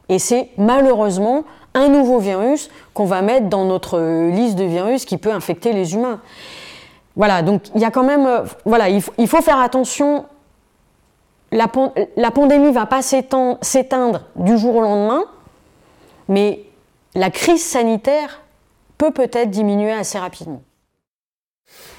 Et 0.09 0.19
c'est 0.19 0.49
malheureusement 0.57 1.45
un 1.73 1.87
nouveau 1.87 2.19
virus 2.19 2.69
qu'on 2.93 3.05
va 3.05 3.21
mettre 3.21 3.47
dans 3.47 3.63
notre 3.63 4.01
liste 4.29 4.57
de 4.57 4.65
virus 4.65 5.05
qui 5.05 5.17
peut 5.17 5.31
infecter 5.31 5.71
les 5.71 5.93
humains. 5.93 6.19
Voilà, 7.15 7.41
donc 7.41 7.61
il 7.73 7.79
y 7.79 7.85
a 7.85 7.91
quand 7.91 8.03
même, 8.03 8.25
euh, 8.25 8.41
voilà, 8.65 8.89
il 8.89 9.01
faut, 9.01 9.41
faire 9.41 9.59
attention. 9.59 10.25
La, 11.53 11.67
la 12.17 12.31
pandémie 12.31 12.73
va 12.73 12.85
pas 12.85 13.01
s'éteindre 13.01 14.23
du 14.35 14.57
jour 14.57 14.75
au 14.75 14.81
lendemain, 14.81 15.23
mais 16.27 16.65
la 17.15 17.29
crise 17.29 17.63
sanitaire 17.63 18.41
peut 18.97 19.11
peut-être 19.11 19.49
diminuer 19.49 19.93
assez 19.93 20.17
rapidement. 20.17 20.63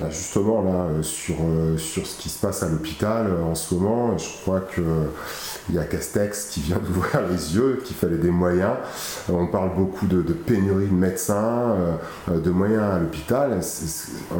Bah, 0.00 0.06
justement, 0.10 0.62
là, 0.62 0.70
euh, 0.70 1.02
sur, 1.02 1.34
euh, 1.40 1.76
sur 1.76 2.06
ce 2.06 2.16
qui 2.18 2.28
se 2.28 2.38
passe 2.38 2.62
à 2.62 2.68
l'hôpital 2.68 3.26
euh, 3.26 3.42
en 3.42 3.54
ce 3.54 3.74
moment, 3.74 4.16
je 4.16 4.28
crois 4.42 4.60
qu'il 4.60 5.74
y 5.74 5.78
a 5.78 5.84
Castex 5.84 6.46
qui 6.50 6.60
vient 6.60 6.78
d'ouvrir 6.84 7.22
les 7.28 7.56
yeux, 7.56 7.82
qu'il 7.84 7.96
fallait 7.96 8.16
des 8.16 8.30
moyens. 8.30 8.76
On 9.28 9.46
parle 9.48 9.74
beaucoup 9.74 10.06
de, 10.06 10.22
pénurie 10.32 10.86
de 10.86 10.94
médecins, 10.94 11.76
de 12.28 12.50
moyens 12.50 12.94
à 12.94 12.98
l'hôpital. 12.98 13.60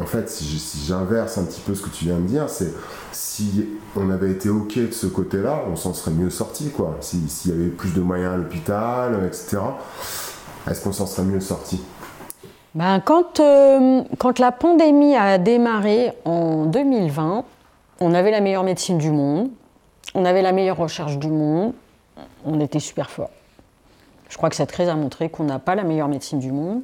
En 0.01 0.05
fait, 0.05 0.29
si 0.29 0.85
j'inverse 0.87 1.37
un 1.37 1.43
petit 1.43 1.61
peu 1.61 1.75
ce 1.75 1.83
que 1.83 1.89
tu 1.89 2.05
viens 2.05 2.19
de 2.19 2.27
dire, 2.27 2.49
c'est 2.49 2.73
si 3.11 3.67
on 3.95 4.09
avait 4.09 4.31
été 4.31 4.49
OK 4.49 4.75
de 4.77 4.91
ce 4.91 5.07
côté-là, 5.07 5.63
on 5.69 5.75
s'en 5.75 5.93
serait 5.93 6.11
mieux 6.11 6.29
sorti. 6.29 6.71
S'il 7.01 7.51
y 7.51 7.53
avait 7.53 7.69
plus 7.69 7.93
de 7.93 8.01
moyens 8.01 8.33
à 8.33 8.37
l'hôpital, 8.37 9.19
etc., 9.27 9.57
est-ce 10.69 10.81
qu'on 10.81 10.93
s'en 10.93 11.05
serait 11.05 11.25
mieux 11.25 11.39
sorti? 11.39 11.81
Ben, 12.75 12.99
quand, 12.99 13.39
euh, 13.39 14.03
quand 14.19 14.39
la 14.39 14.51
pandémie 14.51 15.15
a 15.15 15.37
démarré 15.37 16.13
en 16.25 16.65
2020, 16.65 17.43
on 17.99 18.13
avait 18.13 18.31
la 18.31 18.41
meilleure 18.41 18.63
médecine 18.63 18.97
du 18.97 19.11
monde, 19.11 19.49
on 20.13 20.25
avait 20.25 20.41
la 20.41 20.51
meilleure 20.51 20.77
recherche 20.77 21.17
du 21.17 21.29
monde, 21.29 21.73
on 22.45 22.59
était 22.59 22.79
super 22.79 23.09
fort. 23.09 23.31
Je 24.29 24.37
crois 24.37 24.49
que 24.49 24.55
cette 24.55 24.71
crise 24.71 24.87
a 24.89 24.95
montré 24.95 25.29
qu'on 25.29 25.43
n'a 25.43 25.59
pas 25.59 25.75
la 25.75 25.83
meilleure 25.83 26.07
médecine 26.07 26.39
du 26.39 26.51
monde. 26.51 26.81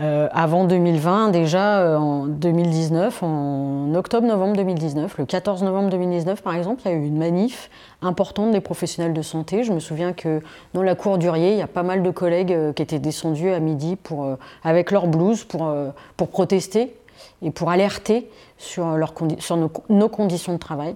Euh, 0.00 0.28
avant 0.32 0.64
2020, 0.64 1.28
déjà 1.28 1.80
euh, 1.80 1.96
en 1.98 2.26
2019, 2.26 3.22
en 3.22 3.94
octobre-novembre 3.94 4.56
2019, 4.56 5.18
le 5.18 5.26
14 5.26 5.62
novembre 5.62 5.90
2019 5.90 6.42
par 6.42 6.54
exemple, 6.54 6.80
il 6.86 6.90
y 6.90 6.94
a 6.94 6.96
eu 6.96 7.04
une 7.04 7.18
manif 7.18 7.68
importante 8.00 8.52
des 8.52 8.62
professionnels 8.62 9.12
de 9.12 9.20
santé. 9.20 9.64
Je 9.64 9.72
me 9.72 9.80
souviens 9.80 10.14
que 10.14 10.40
dans 10.72 10.82
la 10.82 10.94
cour 10.94 11.18
d'Urier, 11.18 11.52
il 11.52 11.58
y 11.58 11.62
a 11.62 11.66
pas 11.66 11.82
mal 11.82 12.02
de 12.02 12.10
collègues 12.10 12.54
euh, 12.54 12.72
qui 12.72 12.80
étaient 12.80 12.98
descendus 12.98 13.50
à 13.50 13.60
midi 13.60 13.96
pour, 13.96 14.26
avec 14.64 14.92
leur 14.92 15.08
blouse 15.08 15.44
pour, 15.44 15.70
pour 16.16 16.28
protester 16.28 16.96
et 17.42 17.50
pour 17.50 17.68
alerter 17.68 18.30
sur, 18.56 18.96
leur 18.96 19.12
sur 19.40 19.56
nos, 19.56 20.08
conditions 20.08 20.54
de 20.54 20.58
travail. 20.58 20.94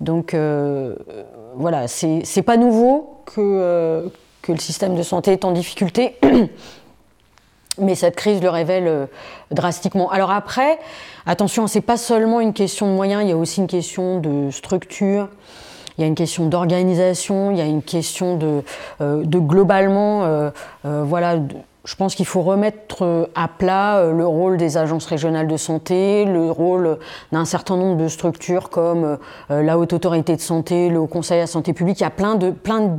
Donc 0.00 0.34
voilà, 1.54 1.86
c'est 1.86 2.42
pas 2.42 2.56
nouveau 2.56 3.22
que, 3.26 4.10
que 4.40 4.52
le 4.52 4.58
système 4.58 4.94
de 4.94 5.02
santé 5.02 5.32
est 5.32 5.44
en 5.44 5.52
difficulté. 5.52 6.16
Mais 7.78 7.94
cette 7.94 8.16
crise 8.16 8.42
le 8.42 8.50
révèle 8.50 8.86
euh, 8.86 9.06
drastiquement. 9.50 10.10
Alors 10.10 10.30
après, 10.30 10.78
attention, 11.24 11.66
c'est 11.66 11.80
pas 11.80 11.96
seulement 11.96 12.40
une 12.40 12.52
question 12.52 12.86
de 12.86 12.92
moyens, 12.92 13.22
il 13.22 13.30
y 13.30 13.32
a 13.32 13.36
aussi 13.36 13.60
une 13.60 13.66
question 13.66 14.20
de 14.20 14.50
structure, 14.50 15.28
il 15.96 16.02
y 16.02 16.04
a 16.04 16.06
une 16.06 16.14
question 16.14 16.46
d'organisation, 16.46 17.50
il 17.50 17.56
y 17.56 17.62
a 17.62 17.64
une 17.64 17.82
question 17.82 18.36
de, 18.36 18.62
euh, 19.00 19.22
de 19.24 19.38
globalement, 19.38 20.24
euh, 20.24 20.50
voilà. 20.82 21.38
je 21.86 21.94
pense 21.96 22.14
qu'il 22.14 22.26
faut 22.26 22.42
remettre 22.42 23.30
à 23.34 23.48
plat 23.48 24.04
le 24.12 24.26
rôle 24.26 24.58
des 24.58 24.76
agences 24.76 25.06
régionales 25.06 25.48
de 25.48 25.56
santé, 25.56 26.26
le 26.26 26.50
rôle 26.50 26.98
d'un 27.30 27.46
certain 27.46 27.76
nombre 27.76 27.96
de 27.96 28.08
structures 28.08 28.68
comme 28.68 29.18
la 29.48 29.78
Haute 29.78 29.94
Autorité 29.94 30.36
de 30.36 30.40
Santé, 30.42 30.90
le 30.90 30.98
Haut 30.98 31.06
Conseil 31.06 31.38
à 31.38 31.42
la 31.42 31.46
Santé 31.46 31.72
publique. 31.72 32.00
Il 32.00 32.04
y 32.04 32.06
a 32.06 32.10
plein 32.10 32.34
de, 32.34 32.50
plein 32.50 32.80
de 32.80 32.90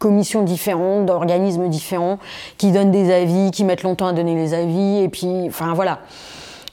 commissions 0.00 0.42
différentes, 0.42 1.06
d'organismes 1.06 1.68
différents, 1.68 2.18
qui 2.58 2.72
donnent 2.72 2.90
des 2.90 3.12
avis, 3.12 3.52
qui 3.52 3.62
mettent 3.62 3.84
longtemps 3.84 4.08
à 4.08 4.12
donner 4.12 4.34
les 4.34 4.54
avis, 4.54 4.98
et 4.98 5.08
puis, 5.08 5.46
enfin 5.46 5.74
voilà. 5.74 6.00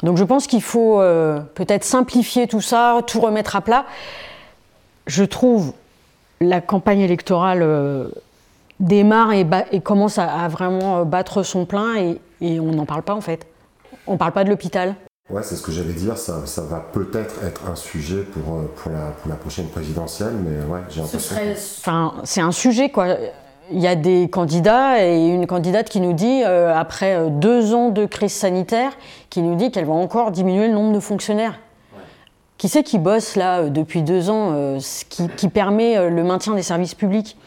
Donc 0.04 0.18
je 0.18 0.24
pense 0.24 0.48
qu'il 0.48 0.62
faut 0.62 1.02
euh, 1.02 1.40
peut-être 1.56 1.84
simplifier 1.84 2.48
tout 2.48 2.62
ça, 2.62 3.02
tout 3.06 3.20
remettre 3.20 3.56
à 3.56 3.62
plat. 3.62 3.86
Je 5.06 5.24
trouve 5.24 5.74
la 6.40 6.62
campagne 6.62 7.02
électorale 7.02 7.62
euh, 7.62 8.10
démarre 8.80 9.32
et, 9.34 9.46
commence 9.82 10.20
à, 10.20 10.48
vraiment 10.48 11.00
euh, 11.00 11.04
battre 11.04 11.44
son 11.44 11.66
plein 11.66 11.96
et, 11.96 12.22
et 12.42 12.60
on 12.60 12.72
n'en 12.72 12.86
parle 12.86 13.04
pas 13.04 13.16
en 13.16 13.22
fait. 13.22 13.48
On 14.06 14.14
ne 14.14 14.18
parle 14.18 14.34
pas 14.34 14.44
de 14.44 14.50
l'hôpital. 14.50 14.96
Ouais, 15.30 15.44
c'est 15.44 15.58
ce 15.58 15.62
que 15.62 15.74
j'allais 15.74 15.94
dire, 15.94 16.18
ça, 16.18 16.46
ça 16.46 16.62
va 16.62 16.80
peut-être 16.80 17.44
être 17.44 17.70
un 17.70 17.76
sujet 17.76 18.22
pour, 18.22 18.56
euh, 18.56 18.74
pour, 18.78 18.92
la, 18.92 19.12
pour 19.12 19.30
la 19.30 19.36
prochaine 19.36 19.68
présidentielle, 19.68 20.34
mais 20.42 20.64
ouais, 20.72 20.80
j'ai 20.90 21.02
l'impression. 21.02 21.36
Serait... 21.36 21.56
Enfin, 21.80 22.14
c'est 22.24 22.40
un 22.40 22.54
sujet, 22.54 22.90
quoi. 22.90 23.18
Il 23.70 23.80
y 23.80 23.88
a 23.88 23.96
des 23.96 24.30
candidats 24.30 25.06
et 25.06 25.28
une 25.28 25.46
candidate 25.46 25.90
qui 25.90 26.00
nous 26.00 26.14
dit, 26.14 26.44
euh, 26.46 26.74
après 26.74 27.16
euh, 27.16 27.30
deux 27.30 27.74
ans 27.74 27.90
de 27.90 28.06
crise 28.06 28.32
sanitaire, 28.32 28.94
qui 29.30 29.42
nous 29.42 29.56
dit 29.56 29.70
qu'elle 29.70 29.84
va 29.84 29.94
encore 29.94 30.32
diminuer 30.32 30.68
le 30.68 30.74
nombre 30.74 30.94
de 30.94 31.02
fonctionnaires. 31.02 31.60
Qui 32.58 32.70
c'est 32.70 32.84
qui 32.84 32.98
bosse 32.98 33.36
là 33.36 33.70
depuis 33.70 34.02
deux 34.02 34.32
ans, 34.32 34.80
qui, 35.10 35.48
permet 35.48 36.10
le 36.10 36.24
maintien 36.24 36.56
des 36.56 36.64
services 36.64 36.96
publics? 36.96 37.38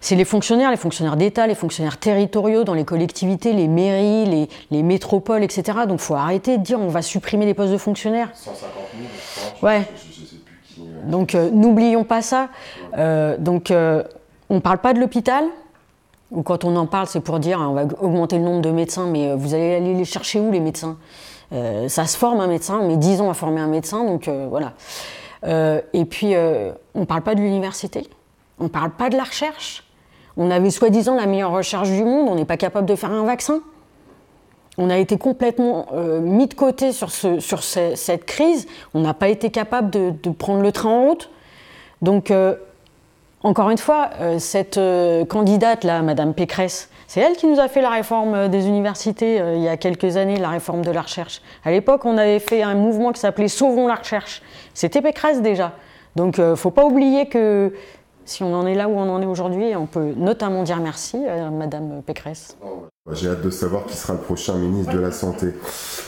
C'est 0.00 0.16
les 0.16 0.24
fonctionnaires, 0.24 0.70
les 0.70 0.76
fonctionnaires 0.76 1.16
d'État, 1.16 1.46
les 1.46 1.54
fonctionnaires 1.54 1.98
territoriaux 1.98 2.64
dans 2.64 2.74
les 2.74 2.84
collectivités, 2.84 3.52
les 3.52 3.68
mairies, 3.68 4.26
les, 4.26 4.48
les 4.70 4.82
métropoles, 4.82 5.42
etc. 5.42 5.80
Donc 5.86 6.00
il 6.00 6.04
faut 6.04 6.14
arrêter 6.14 6.56
de 6.58 6.62
dire 6.62 6.80
on 6.80 6.88
va 6.88 7.02
supprimer 7.02 7.44
les 7.44 7.54
postes 7.54 7.72
de 7.72 7.78
fonctionnaires. 7.78 8.30
150 8.34 8.70
000, 8.96 9.08
je 9.12 9.56
crois. 9.56 9.70
Ouais. 9.70 9.88
Je, 9.94 10.24
sais 10.24 10.36
plus 10.36 10.60
qui, 10.64 10.80
euh, 10.80 11.10
Donc 11.10 11.34
euh, 11.34 11.50
n'oublions 11.50 12.04
pas 12.04 12.22
ça. 12.22 12.48
Euh, 12.96 13.36
donc 13.38 13.70
on 13.70 14.54
ne 14.54 14.60
parle 14.60 14.78
pas 14.78 14.94
de 14.94 15.00
l'hôpital. 15.00 15.44
Ou 16.30 16.42
quand 16.42 16.64
on 16.64 16.76
en 16.76 16.86
parle, 16.86 17.08
c'est 17.08 17.20
pour 17.20 17.40
dire 17.40 17.58
on 17.60 17.74
va 17.74 17.84
augmenter 18.00 18.38
le 18.38 18.44
nombre 18.44 18.62
de 18.62 18.70
médecins, 18.70 19.06
mais 19.06 19.34
vous 19.34 19.52
allez 19.52 19.74
aller 19.74 19.94
les 19.94 20.04
chercher 20.04 20.38
où 20.38 20.52
les 20.52 20.60
médecins? 20.60 20.96
Ça 21.88 22.06
se 22.06 22.16
forme 22.16 22.38
un 22.38 22.46
médecin, 22.46 22.78
on 22.80 22.86
met 22.86 22.96
10 22.96 23.20
ans 23.22 23.30
à 23.30 23.34
former 23.34 23.60
un 23.60 23.66
médecin, 23.66 24.04
donc 24.04 24.28
voilà. 24.28 24.74
et 25.42 26.04
puis 26.04 26.36
on 26.94 27.00
ne 27.00 27.04
parle 27.04 27.22
pas 27.22 27.34
de 27.34 27.40
l'université, 27.40 28.08
on 28.60 28.64
ne 28.64 28.68
parle 28.68 28.92
pas 28.92 29.10
de 29.10 29.16
la 29.16 29.24
recherche. 29.24 29.82
On 30.36 30.50
avait 30.50 30.70
soi-disant 30.70 31.14
la 31.14 31.26
meilleure 31.26 31.52
recherche 31.52 31.90
du 31.90 32.04
monde, 32.04 32.28
on 32.28 32.34
n'est 32.34 32.44
pas 32.44 32.56
capable 32.56 32.86
de 32.86 32.94
faire 32.94 33.10
un 33.10 33.24
vaccin. 33.24 33.60
On 34.78 34.88
a 34.88 34.96
été 34.96 35.18
complètement 35.18 35.86
euh, 35.92 36.20
mis 36.20 36.46
de 36.46 36.54
côté 36.54 36.92
sur, 36.92 37.10
cette 37.10 38.24
crise, 38.24 38.66
on 38.94 39.00
n'a 39.00 39.14
pas 39.14 39.28
été 39.28 39.50
capable 39.50 39.90
de, 39.90 40.30
prendre 40.30 40.62
le 40.62 40.72
train 40.72 40.90
en 40.90 41.06
route. 41.08 41.30
Donc, 42.02 42.30
euh, 42.30 42.54
encore 43.42 43.70
une 43.70 43.78
fois, 43.78 44.10
euh, 44.20 44.38
cette 44.38 44.80
candidate-là, 45.28 46.02
Madame 46.02 46.34
Pécresse, 46.34 46.88
c'est 47.08 47.20
elle 47.20 47.36
qui 47.36 47.46
nous 47.46 47.58
a 47.58 47.68
fait 47.68 47.82
la 47.82 47.90
réforme 47.90 48.48
des 48.48 48.68
universités 48.68 49.42
il 49.56 49.62
y 49.62 49.68
a 49.68 49.76
quelques 49.76 50.16
années, 50.16 50.36
la 50.36 50.50
réforme 50.50 50.82
de 50.82 50.92
la 50.92 51.02
recherche. 51.02 51.42
À 51.64 51.72
l'époque, 51.72 52.04
on 52.04 52.16
avait 52.16 52.38
fait 52.38 52.62
un 52.62 52.74
mouvement 52.74 53.12
qui 53.12 53.20
s'appelait 53.20 53.48
Sauvons 53.48 53.88
la 53.88 53.96
recherche. 53.96 54.42
C'était 54.74 55.02
Pécresse 55.02 55.42
déjà. 55.42 55.72
Donc, 56.14 56.38
ne 56.38 56.54
faut 56.54 56.70
pas 56.70 56.84
oublier 56.84 57.26
que 57.26 57.72
si 58.30 58.44
on 58.44 58.54
en 58.54 58.64
est 58.66 58.74
là 58.74 58.88
où 58.88 58.92
on 58.92 59.08
en 59.10 59.20
est 59.20 59.26
aujourd'hui, 59.26 59.74
on 59.74 59.86
peut 59.86 60.14
notamment 60.16 60.62
dire 60.62 60.78
merci 60.78 61.26
à 61.26 61.50
Madame 61.50 62.02
Pécresse. 62.02 62.56
J'ai 63.12 63.28
hâte 63.28 63.40
de 63.40 63.48
savoir 63.48 63.86
qui 63.86 63.96
sera 63.96 64.12
le 64.12 64.18
prochain 64.18 64.56
ministre 64.56 64.92
de 64.92 64.98
la 64.98 65.10
Santé. 65.10 65.54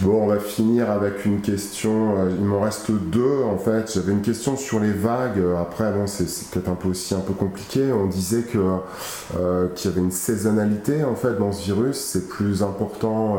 Bon, 0.02 0.24
on 0.24 0.26
va 0.26 0.38
finir 0.38 0.90
avec 0.90 1.24
une 1.24 1.40
question. 1.40 2.18
Euh, 2.18 2.30
il 2.38 2.44
m'en 2.44 2.60
reste 2.60 2.90
deux 2.90 3.42
en 3.44 3.56
fait. 3.56 3.90
J'avais 3.94 4.12
une 4.12 4.20
question 4.20 4.58
sur 4.58 4.78
les 4.78 4.92
vagues. 4.92 5.42
Après, 5.58 5.90
bon, 5.90 6.06
c'est 6.06 6.26
peut-être 6.50 6.68
un 6.68 6.74
peu 6.74 6.88
aussi 6.88 7.14
un 7.14 7.20
peu 7.20 7.32
compliqué. 7.32 7.90
On 7.92 8.06
disait 8.06 8.44
euh, 8.56 9.68
qu'il 9.74 9.90
y 9.90 9.94
avait 9.94 10.02
une 10.02 10.10
saisonnalité 10.10 11.02
en 11.02 11.14
fait 11.14 11.38
dans 11.38 11.50
ce 11.50 11.64
virus. 11.64 11.96
C'est 11.96 12.28
plus 12.28 12.62
important 12.62 13.38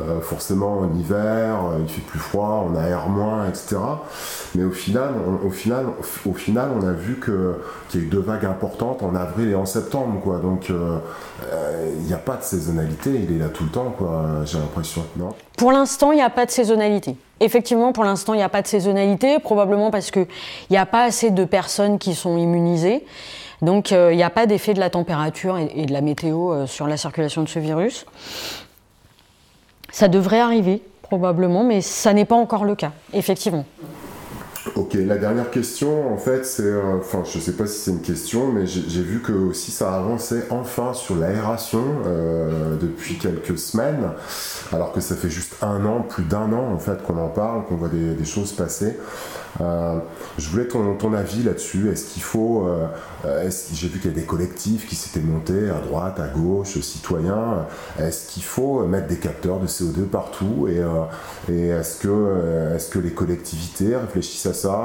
euh, 0.00 0.20
forcément 0.22 0.78
en 0.78 0.94
hiver. 0.96 1.58
il 1.78 1.88
fait 1.88 2.00
plus 2.00 2.18
froid, 2.18 2.66
on 2.66 2.76
aère 2.76 3.10
moins, 3.10 3.46
etc. 3.46 3.76
Mais 4.54 4.64
au 4.64 4.70
final, 4.70 5.10
on, 5.26 5.46
au 5.46 5.50
final, 5.50 5.84
au 6.24 6.32
final, 6.32 6.70
on 6.74 6.86
a 6.86 6.92
vu 6.92 7.20
qu'il 7.22 8.00
y 8.00 8.02
a 8.02 8.06
eu 8.06 8.08
deux 8.08 8.20
vagues 8.20 8.46
importantes 8.46 9.02
en 9.02 9.14
avril 9.14 9.50
et 9.50 9.54
en 9.54 9.66
septembre, 9.66 10.18
quoi. 10.22 10.38
Donc, 10.38 10.70
il 10.70 12.02
n'y 12.06 12.14
a 12.14 12.18
pas 12.18 12.36
de 12.36 12.42
saisonnalité 12.42 12.85
il 13.06 13.36
est 13.36 13.38
là 13.38 13.48
tout 13.48 13.64
le 13.64 13.70
temps, 13.70 13.94
j'ai 14.44 14.58
l'impression, 14.58 15.04
Pour 15.56 15.72
l'instant, 15.72 16.12
il 16.12 16.16
n'y 16.16 16.22
a 16.22 16.30
pas 16.30 16.46
de 16.46 16.50
saisonnalité. 16.50 17.16
Effectivement, 17.40 17.92
pour 17.92 18.04
l'instant, 18.04 18.34
il 18.34 18.38
n'y 18.38 18.42
a 18.42 18.48
pas 18.48 18.62
de 18.62 18.66
saisonnalité, 18.66 19.38
probablement 19.38 19.90
parce 19.90 20.10
qu'il 20.10 20.26
n'y 20.70 20.76
a 20.76 20.86
pas 20.86 21.04
assez 21.04 21.30
de 21.30 21.44
personnes 21.44 21.98
qui 21.98 22.14
sont 22.14 22.36
immunisées. 22.36 23.04
Donc, 23.62 23.92
euh, 23.92 24.12
il 24.12 24.16
n'y 24.16 24.22
a 24.22 24.30
pas 24.30 24.46
d'effet 24.46 24.74
de 24.74 24.80
la 24.80 24.90
température 24.90 25.58
et, 25.58 25.86
de 25.86 25.92
la 25.92 26.00
météo 26.00 26.52
euh, 26.52 26.66
sur 26.66 26.86
la 26.86 26.96
circulation 26.96 27.42
de 27.42 27.48
ce 27.48 27.58
virus. 27.58 28.06
Ça 29.90 30.08
devrait 30.08 30.40
arriver, 30.40 30.82
probablement, 31.02 31.64
mais 31.64 31.80
ça 31.80 32.12
n'est 32.12 32.24
pas 32.24 32.34
encore 32.34 32.64
le 32.64 32.74
cas, 32.74 32.92
effectivement. 33.12 33.64
Ok, 34.74 34.94
la 34.94 35.16
dernière 35.16 35.50
question, 35.50 36.12
en 36.12 36.16
fait, 36.16 36.44
c'est, 36.44 36.62
euh, 36.64 36.98
enfin, 36.98 37.22
je 37.24 37.38
sais 37.38 37.52
pas 37.52 37.66
si 37.66 37.78
c'est 37.78 37.90
une 37.92 38.02
question, 38.02 38.52
mais 38.52 38.66
j'ai 38.66 39.02
vu 39.02 39.20
que 39.20 39.32
aussi 39.32 39.70
ça 39.70 39.94
avançait 39.94 40.44
enfin 40.50 40.92
sur 40.92 41.16
l'aération 41.16 41.82
euh, 42.04 42.76
depuis 42.76 43.16
quelques 43.16 43.58
semaines, 43.58 44.10
alors 44.72 44.92
que 44.92 45.00
ça 45.00 45.14
fait 45.14 45.30
juste 45.30 45.54
un 45.62 45.84
an, 45.86 46.02
plus 46.02 46.24
d'un 46.24 46.52
an 46.52 46.72
en 46.74 46.78
fait 46.78 47.02
qu'on 47.04 47.16
en 47.16 47.28
parle, 47.28 47.64
qu'on 47.66 47.76
voit 47.76 47.88
des 47.88 48.24
choses 48.24 48.52
passer. 48.52 48.96
Euh, 49.60 49.98
je 50.38 50.48
voulais 50.50 50.66
ton, 50.66 51.12
avis 51.14 51.42
là-dessus. 51.42 51.90
Est-ce 51.90 52.12
qu'il 52.12 52.22
faut. 52.22 52.66
Euh, 52.66 53.50
j'ai 53.72 53.88
vu 53.88 53.98
qu'il 54.00 54.10
y 54.10 54.14
a 54.14 54.16
des 54.16 54.26
collectifs 54.26 54.86
qui 54.86 54.94
s'étaient 54.94 55.24
montés 55.24 55.70
à 55.70 55.80
droite, 55.80 56.20
à 56.20 56.28
gauche, 56.28 56.78
citoyens. 56.80 57.66
Est-ce 57.98 58.28
qu'il 58.28 58.42
faut 58.42 58.84
mettre 58.86 59.06
des 59.06 59.16
capteurs 59.16 59.58
de 59.58 59.66
CO2 59.66 60.04
partout 60.04 60.68
Et, 60.68 60.78
euh, 60.78 61.04
et 61.50 61.68
est-ce 61.68 61.98
que, 62.00 62.76
que 62.90 62.98
les 62.98 63.12
collectivités 63.12 63.96
réfléchissent 63.96 64.46
à 64.46 64.54
ça 64.54 64.80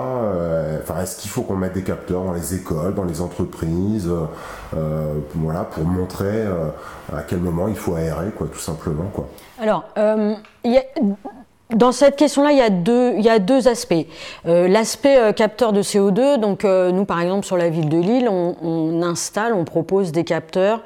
Enfin, 0.82 1.02
est-ce 1.02 1.18
qu'il 1.18 1.30
faut 1.30 1.42
qu'on 1.42 1.56
mette 1.56 1.74
des 1.74 1.84
capteurs 1.84 2.24
dans 2.24 2.34
les 2.34 2.56
écoles, 2.56 2.94
dans 2.94 3.04
les 3.04 3.22
entreprises 3.22 4.10
voilà, 5.36 5.64
pour 5.64 5.84
montrer 5.84 6.46
à 7.14 7.22
quel 7.28 7.40
moment 7.40 7.68
il 7.68 7.76
faut 7.76 7.96
aérer, 7.96 8.32
quoi, 8.32 8.48
tout 8.48 8.60
simplement. 8.60 9.10
Quoi. 9.14 9.28
Alors, 9.60 9.86
il 10.64 10.72
y 10.72 10.78
a 10.78 10.84
dans 11.76 11.92
cette 11.92 12.16
question-là, 12.16 12.52
il, 12.52 12.58
y 12.58 13.30
a 13.30 13.40
deux, 13.40 13.68
aspects. 13.68 13.94
Euh, 14.46 14.68
l'aspect 14.68 15.18
euh, 15.18 15.34
capteur 15.34 15.74
de 15.74 15.82
CO2, 15.82 16.40
donc 16.40 16.66
euh, 16.66 16.92
nous 16.92 17.06
par 17.06 17.22
exemple 17.22 17.46
sur 17.46 17.58
la 17.58 17.70
ville 17.70 17.90
de 17.90 17.98
Lille, 17.98 18.30
on, 18.30 19.02
installe, 19.04 19.54
on 19.54 19.64
propose 19.64 20.12
des 20.12 20.24
capteurs 20.24 20.82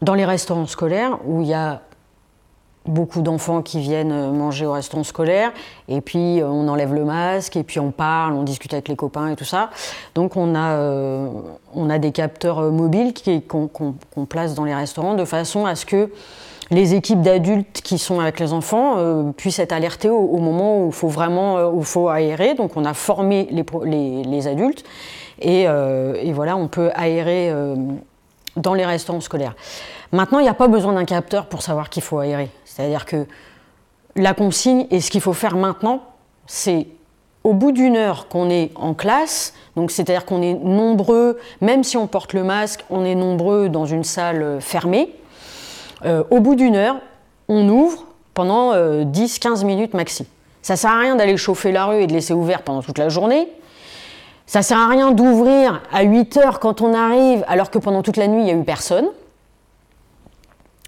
dans 0.00 0.14
les 0.14 0.24
restaurants 0.24 0.66
scolaires 0.66 1.18
où 1.26 1.40
il 1.40 1.48
y 1.48 1.54
a 1.54 1.82
beaucoup 2.84 3.20
d'enfants 3.20 3.62
qui 3.62 3.78
viennent 3.78 4.32
manger 4.32 4.66
au 4.66 4.72
restaurant 4.72 5.04
scolaire 5.04 5.52
et 5.88 6.00
puis 6.00 6.40
on 6.42 6.66
enlève 6.66 6.92
le 6.92 7.04
masque 7.04 7.56
et 7.56 7.62
puis 7.62 7.78
on 7.78 7.92
parle, 7.92 8.32
on 8.32 8.42
discute 8.42 8.72
avec 8.72 8.88
les 8.88 8.96
copains 8.96 9.28
et 9.28 9.36
tout 9.36 9.44
ça. 9.44 9.70
Donc 10.16 10.36
on 10.36 10.54
a 10.54 11.98
des 11.98 12.10
capteurs 12.10 12.72
mobiles 12.72 13.14
qu'on 13.46 14.26
place 14.28 14.54
dans 14.54 14.64
les 14.64 14.74
restaurants 14.74 15.14
de 15.14 15.24
façon 15.24 15.64
à 15.64 15.76
ce 15.76 15.86
que 15.86 16.10
les 16.72 16.94
équipes 16.94 17.20
d'adultes 17.20 17.82
qui 17.82 17.98
sont 17.98 18.18
avec 18.18 18.40
les 18.40 18.54
enfants 18.54 18.94
euh, 18.96 19.30
puissent 19.32 19.58
être 19.58 19.72
alertées 19.72 20.08
au, 20.08 20.38
moment 20.38 20.82
où 20.82 20.86
il 20.86 20.92
faut 20.92 21.08
vraiment 21.08 21.58
euh, 21.58 21.68
où 21.70 21.82
faut 21.82 22.08
aérer. 22.08 22.54
Donc 22.54 22.76
on 22.76 22.84
a 22.86 22.94
formé 22.94 23.46
les, 23.50 24.24
les, 24.24 24.46
adultes 24.48 24.82
euh, 25.44 26.14
et, 26.18 26.32
voilà, 26.32 26.56
on 26.56 26.68
peut 26.68 26.90
aérer 26.94 27.52
dans 28.56 28.74
les 28.74 28.86
restaurants 28.86 29.20
scolaires. 29.20 29.54
Maintenant, 30.12 30.38
il 30.38 30.44
n'y 30.44 30.48
a 30.48 30.54
pas 30.54 30.68
besoin 30.68 30.94
d'un 30.94 31.04
capteur 31.04 31.46
pour 31.46 31.62
savoir 31.62 31.90
qu'il 31.90 32.02
faut 32.02 32.18
aérer. 32.18 32.50
C'est-à-dire 32.64 33.04
que 33.04 33.26
la 34.16 34.32
consigne 34.32 34.86
et 34.90 35.00
ce 35.00 35.10
qu'il 35.10 35.20
faut 35.20 35.32
faire 35.34 35.56
maintenant, 35.56 36.02
c'est 36.46 36.86
au 37.44 37.52
bout 37.52 37.72
d'une 37.72 37.96
heure 37.96 38.28
qu'on 38.28 38.48
est 38.48 38.70
en 38.76 38.94
classe, 38.94 39.52
donc 39.76 39.90
c'est-à-dire 39.90 40.24
qu'on 40.24 40.42
est 40.42 40.54
nombreux, 40.54 41.38
même 41.60 41.82
si 41.82 41.96
on 41.96 42.06
porte 42.06 42.32
le 42.32 42.44
masque, 42.44 42.84
on 42.88 43.04
est 43.04 43.14
nombreux 43.14 43.68
dans 43.68 43.84
une 43.84 44.04
salle 44.04 44.58
fermée. 44.60 45.12
Euh, 46.04 46.24
au 46.30 46.40
bout 46.40 46.54
d'une 46.54 46.76
heure, 46.76 46.96
on 47.48 47.68
ouvre 47.68 48.06
pendant 48.34 48.74
10-15 48.74 49.62
euh, 49.62 49.66
minutes 49.66 49.94
maxi. 49.94 50.26
Ça 50.62 50.76
sert 50.76 50.90
à 50.90 50.98
rien 50.98 51.16
d'aller 51.16 51.36
chauffer 51.36 51.72
la 51.72 51.86
rue 51.86 52.02
et 52.02 52.06
de 52.06 52.12
laisser 52.12 52.32
ouvert 52.34 52.62
pendant 52.62 52.82
toute 52.82 52.98
la 52.98 53.08
journée. 53.08 53.48
Ça 54.46 54.62
sert 54.62 54.78
à 54.78 54.88
rien 54.88 55.12
d'ouvrir 55.12 55.82
à 55.92 56.02
8 56.02 56.36
heures 56.36 56.60
quand 56.60 56.80
on 56.80 56.94
arrive, 56.94 57.44
alors 57.48 57.70
que 57.70 57.78
pendant 57.78 58.02
toute 58.02 58.16
la 58.16 58.26
nuit, 58.26 58.42
il 58.42 58.44
n'y 58.44 58.50
a 58.50 58.54
eu 58.54 58.64
personne. 58.64 59.08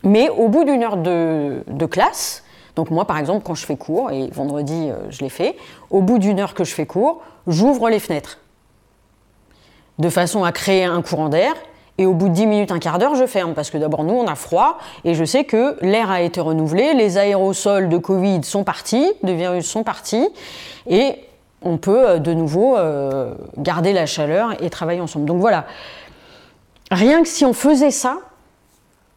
Mais 0.02 0.28
au 0.28 0.48
bout 0.48 0.64
d'une 0.64 0.82
heure 0.82 0.96
de, 0.98 1.86
classe, 1.86 2.44
donc 2.76 2.90
moi 2.90 3.06
par 3.06 3.18
exemple 3.18 3.44
quand 3.44 3.54
je 3.54 3.64
fais 3.64 3.76
cours, 3.76 4.10
et 4.10 4.28
vendredi 4.28 4.90
euh, 4.90 4.96
je 5.10 5.20
l'ai 5.20 5.30
fait, 5.30 5.56
au 5.90 6.02
bout 6.02 6.18
d'une 6.18 6.40
heure 6.40 6.54
que 6.54 6.64
je 6.64 6.74
fais 6.74 6.86
cours, 6.86 7.22
j'ouvre 7.46 7.88
les 7.88 7.98
fenêtres. 7.98 8.38
De 9.98 10.08
façon 10.08 10.44
à 10.44 10.52
créer 10.52 10.84
un 10.84 11.00
courant 11.02 11.28
d'air 11.28 11.54
et 11.97 12.07
au 12.07 12.12
bout 12.12 12.28
de 12.28 12.34
10 12.34 12.47
minutes, 12.47 12.72
un 12.72 12.80
quart 12.80 12.99
d'heure, 12.99 13.14
je 13.14 13.26
ferme. 13.26 13.55
Parce 13.55 13.70
que 13.70 13.78
d'abord, 13.78 14.03
nous, 14.03 14.14
on 14.14 14.26
a 14.26 14.34
froid. 14.34 14.78
Et 15.05 15.14
je 15.14 15.24
sais 15.24 15.45
que 15.45 15.76
l'air 15.80 16.11
a 16.11 16.22
été 16.22 16.40
renouvelé. 16.40 16.92
Les 16.95 17.18
aérosols 17.18 17.88
de 17.88 17.99
Covid 17.99 18.42
sont 18.42 18.64
partis, 18.64 19.12
de 19.22 19.32
virus 19.32 19.66
sont 19.66 19.84
partis. 19.84 20.28
Et 20.88 21.16
on 21.62 21.76
peut 21.78 22.09
euh, 22.09 22.18
de 22.18 22.34
nouveau 22.34 22.76
euh, 22.76 23.34
garder 23.59 23.92
la 23.92 24.07
chaleur 24.07 24.61
et 24.62 24.70
travailler 24.70 25.01
ensemble. 25.01 25.26
Donc 25.26 25.40
voilà. 25.40 25.66
Rien 26.90 27.22
que 27.22 27.28
si 27.28 27.45
on 27.45 27.53
faisait 27.53 27.92
ça, 27.92 28.18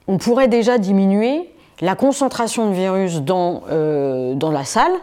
on 0.07 0.17
pourrait 0.17 0.47
déjà 0.47 0.77
diminuer 0.77 1.51
la 1.81 1.95
concentration 1.95 2.69
de 2.69 2.75
virus 2.75 3.21
dans, 3.21 3.63
euh, 3.69 4.35
dans 4.35 4.51
la 4.51 4.63
salle. 4.63 4.93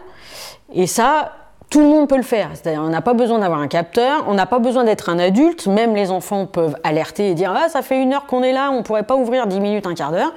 Et 0.73 0.87
ça, 0.87 1.33
tout 1.69 1.79
le 1.79 1.87
monde 1.87 2.07
peut 2.07 2.17
le 2.17 2.23
faire. 2.23 2.49
C'est-à-dire, 2.53 2.81
on 2.81 2.89
n'a 2.89 3.01
pas 3.01 3.13
besoin 3.13 3.39
d'avoir 3.39 3.59
un 3.59 3.67
capteur, 3.67 4.25
on 4.27 4.33
n'a 4.33 4.45
pas 4.45 4.59
besoin 4.59 4.83
d'être 4.83 5.09
un 5.09 5.19
adulte. 5.19 5.67
Même 5.67 5.95
les 5.95 6.11
enfants 6.11 6.45
peuvent 6.45 6.75
alerter 6.83 7.29
et 7.29 7.33
dire 7.33 7.53
Ah, 7.55 7.69
ça 7.69 7.81
fait 7.81 8.01
une 8.01 8.13
heure 8.13 8.25
qu'on 8.25 8.43
est 8.43 8.53
là, 8.53 8.71
on 8.71 8.77
ne 8.77 8.83
pourrait 8.83 9.03
pas 9.03 9.15
ouvrir 9.15 9.47
10 9.47 9.59
minutes, 9.59 9.87
un 9.87 9.93
quart 9.93 10.11
d'heure. 10.11 10.33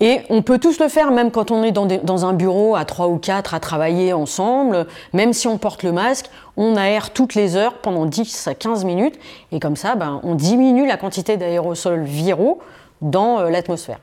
Et 0.00 0.20
on 0.28 0.42
peut 0.42 0.58
tous 0.58 0.78
le 0.78 0.88
faire, 0.88 1.10
même 1.10 1.30
quand 1.30 1.50
on 1.50 1.62
est 1.62 1.72
dans, 1.72 2.26
un 2.26 2.32
bureau 2.32 2.76
à 2.76 2.84
3 2.84 3.08
ou 3.08 3.18
4 3.18 3.54
à 3.54 3.60
travailler 3.60 4.12
ensemble, 4.12 4.86
même 5.12 5.32
si 5.32 5.48
on 5.48 5.58
porte 5.58 5.82
le 5.82 5.92
masque, 5.92 6.30
on 6.56 6.76
aère 6.76 7.10
toutes 7.10 7.34
les 7.34 7.56
heures 7.56 7.74
pendant 7.74 8.04
10 8.04 8.48
à 8.48 8.54
15 8.54 8.84
minutes. 8.84 9.18
Et 9.50 9.60
comme 9.60 9.76
ça, 9.76 9.94
ben, 9.94 10.20
on 10.22 10.34
diminue 10.34 10.86
la 10.86 10.96
quantité 10.96 11.36
d'aérosols 11.36 12.04
viraux 12.04 12.60
dans 13.00 13.40
euh, 13.40 13.50
l'atmosphère 13.50 13.98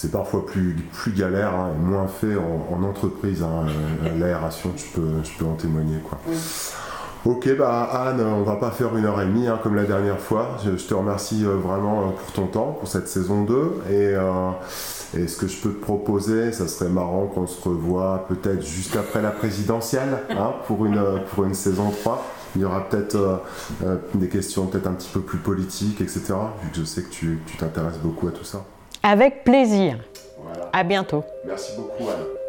c'est 0.00 0.10
parfois 0.10 0.46
plus, 0.46 0.76
plus 0.92 1.12
galère 1.12 1.54
hein, 1.54 1.72
et 1.74 1.78
moins 1.78 2.06
fait 2.06 2.34
en, 2.36 2.82
entreprise. 2.82 3.42
Hein, 3.42 3.66
euh, 4.04 4.18
L'aération, 4.18 4.70
tu 4.74 4.86
peux, 4.94 5.22
je 5.22 5.30
peux 5.38 5.44
en 5.44 5.54
témoigner. 5.54 5.98
Quoi. 5.98 6.18
Ok, 7.26 7.54
bah 7.58 7.82
Anne, 7.82 8.22
on 8.22 8.42
va 8.42 8.56
pas 8.56 8.70
faire 8.70 8.96
une 8.96 9.04
heure 9.04 9.20
et 9.20 9.26
demie 9.26 9.46
hein, 9.46 9.60
comme 9.62 9.74
la 9.74 9.84
dernière 9.84 10.18
fois. 10.18 10.56
Je, 10.64 10.70
te 10.70 10.94
remercie 10.94 11.44
euh, 11.44 11.56
vraiment 11.56 12.00
euh, 12.00 12.10
pour 12.12 12.32
ton 12.32 12.46
temps, 12.46 12.76
pour 12.78 12.88
cette 12.88 13.08
saison 13.08 13.42
2. 13.42 13.82
Et, 13.90 14.14
et 15.18 15.28
ce 15.28 15.36
que 15.36 15.46
je 15.46 15.60
peux 15.60 15.70
te 15.70 15.82
proposer, 15.82 16.52
ça 16.52 16.66
serait 16.66 16.88
marrant 16.88 17.26
qu'on 17.26 17.46
se 17.46 17.68
revoie 17.68 18.24
peut-être 18.26 18.64
juste 18.64 18.96
après 18.96 19.20
la 19.20 19.32
présidentielle 19.32 20.18
pour, 20.66 20.86
une, 20.86 21.02
pour 21.34 21.44
une 21.44 21.54
saison 21.54 21.90
3. 21.90 22.24
Il 22.56 22.62
y 22.62 22.64
aura 22.64 22.88
peut-être 22.88 23.42
des 24.14 24.28
questions 24.28 24.66
peut-être 24.66 24.86
un 24.86 24.94
petit 24.94 25.10
peu 25.12 25.20
plus 25.20 25.38
politiques, 25.38 26.00
etc. 26.00 26.32
Vu 26.62 26.70
que 26.70 26.78
je 26.78 26.84
sais 26.84 27.02
que 27.02 27.10
tu 27.10 27.38
t'intéresses 27.58 27.98
beaucoup 27.98 28.28
à 28.28 28.30
tout 28.30 28.44
ça. 28.44 28.64
Avec 29.02 29.44
plaisir. 29.44 29.96
À 30.72 30.84
bientôt. 30.84 31.24
Merci 31.46 31.72
beaucoup, 31.76 32.08
Anne. 32.08 32.39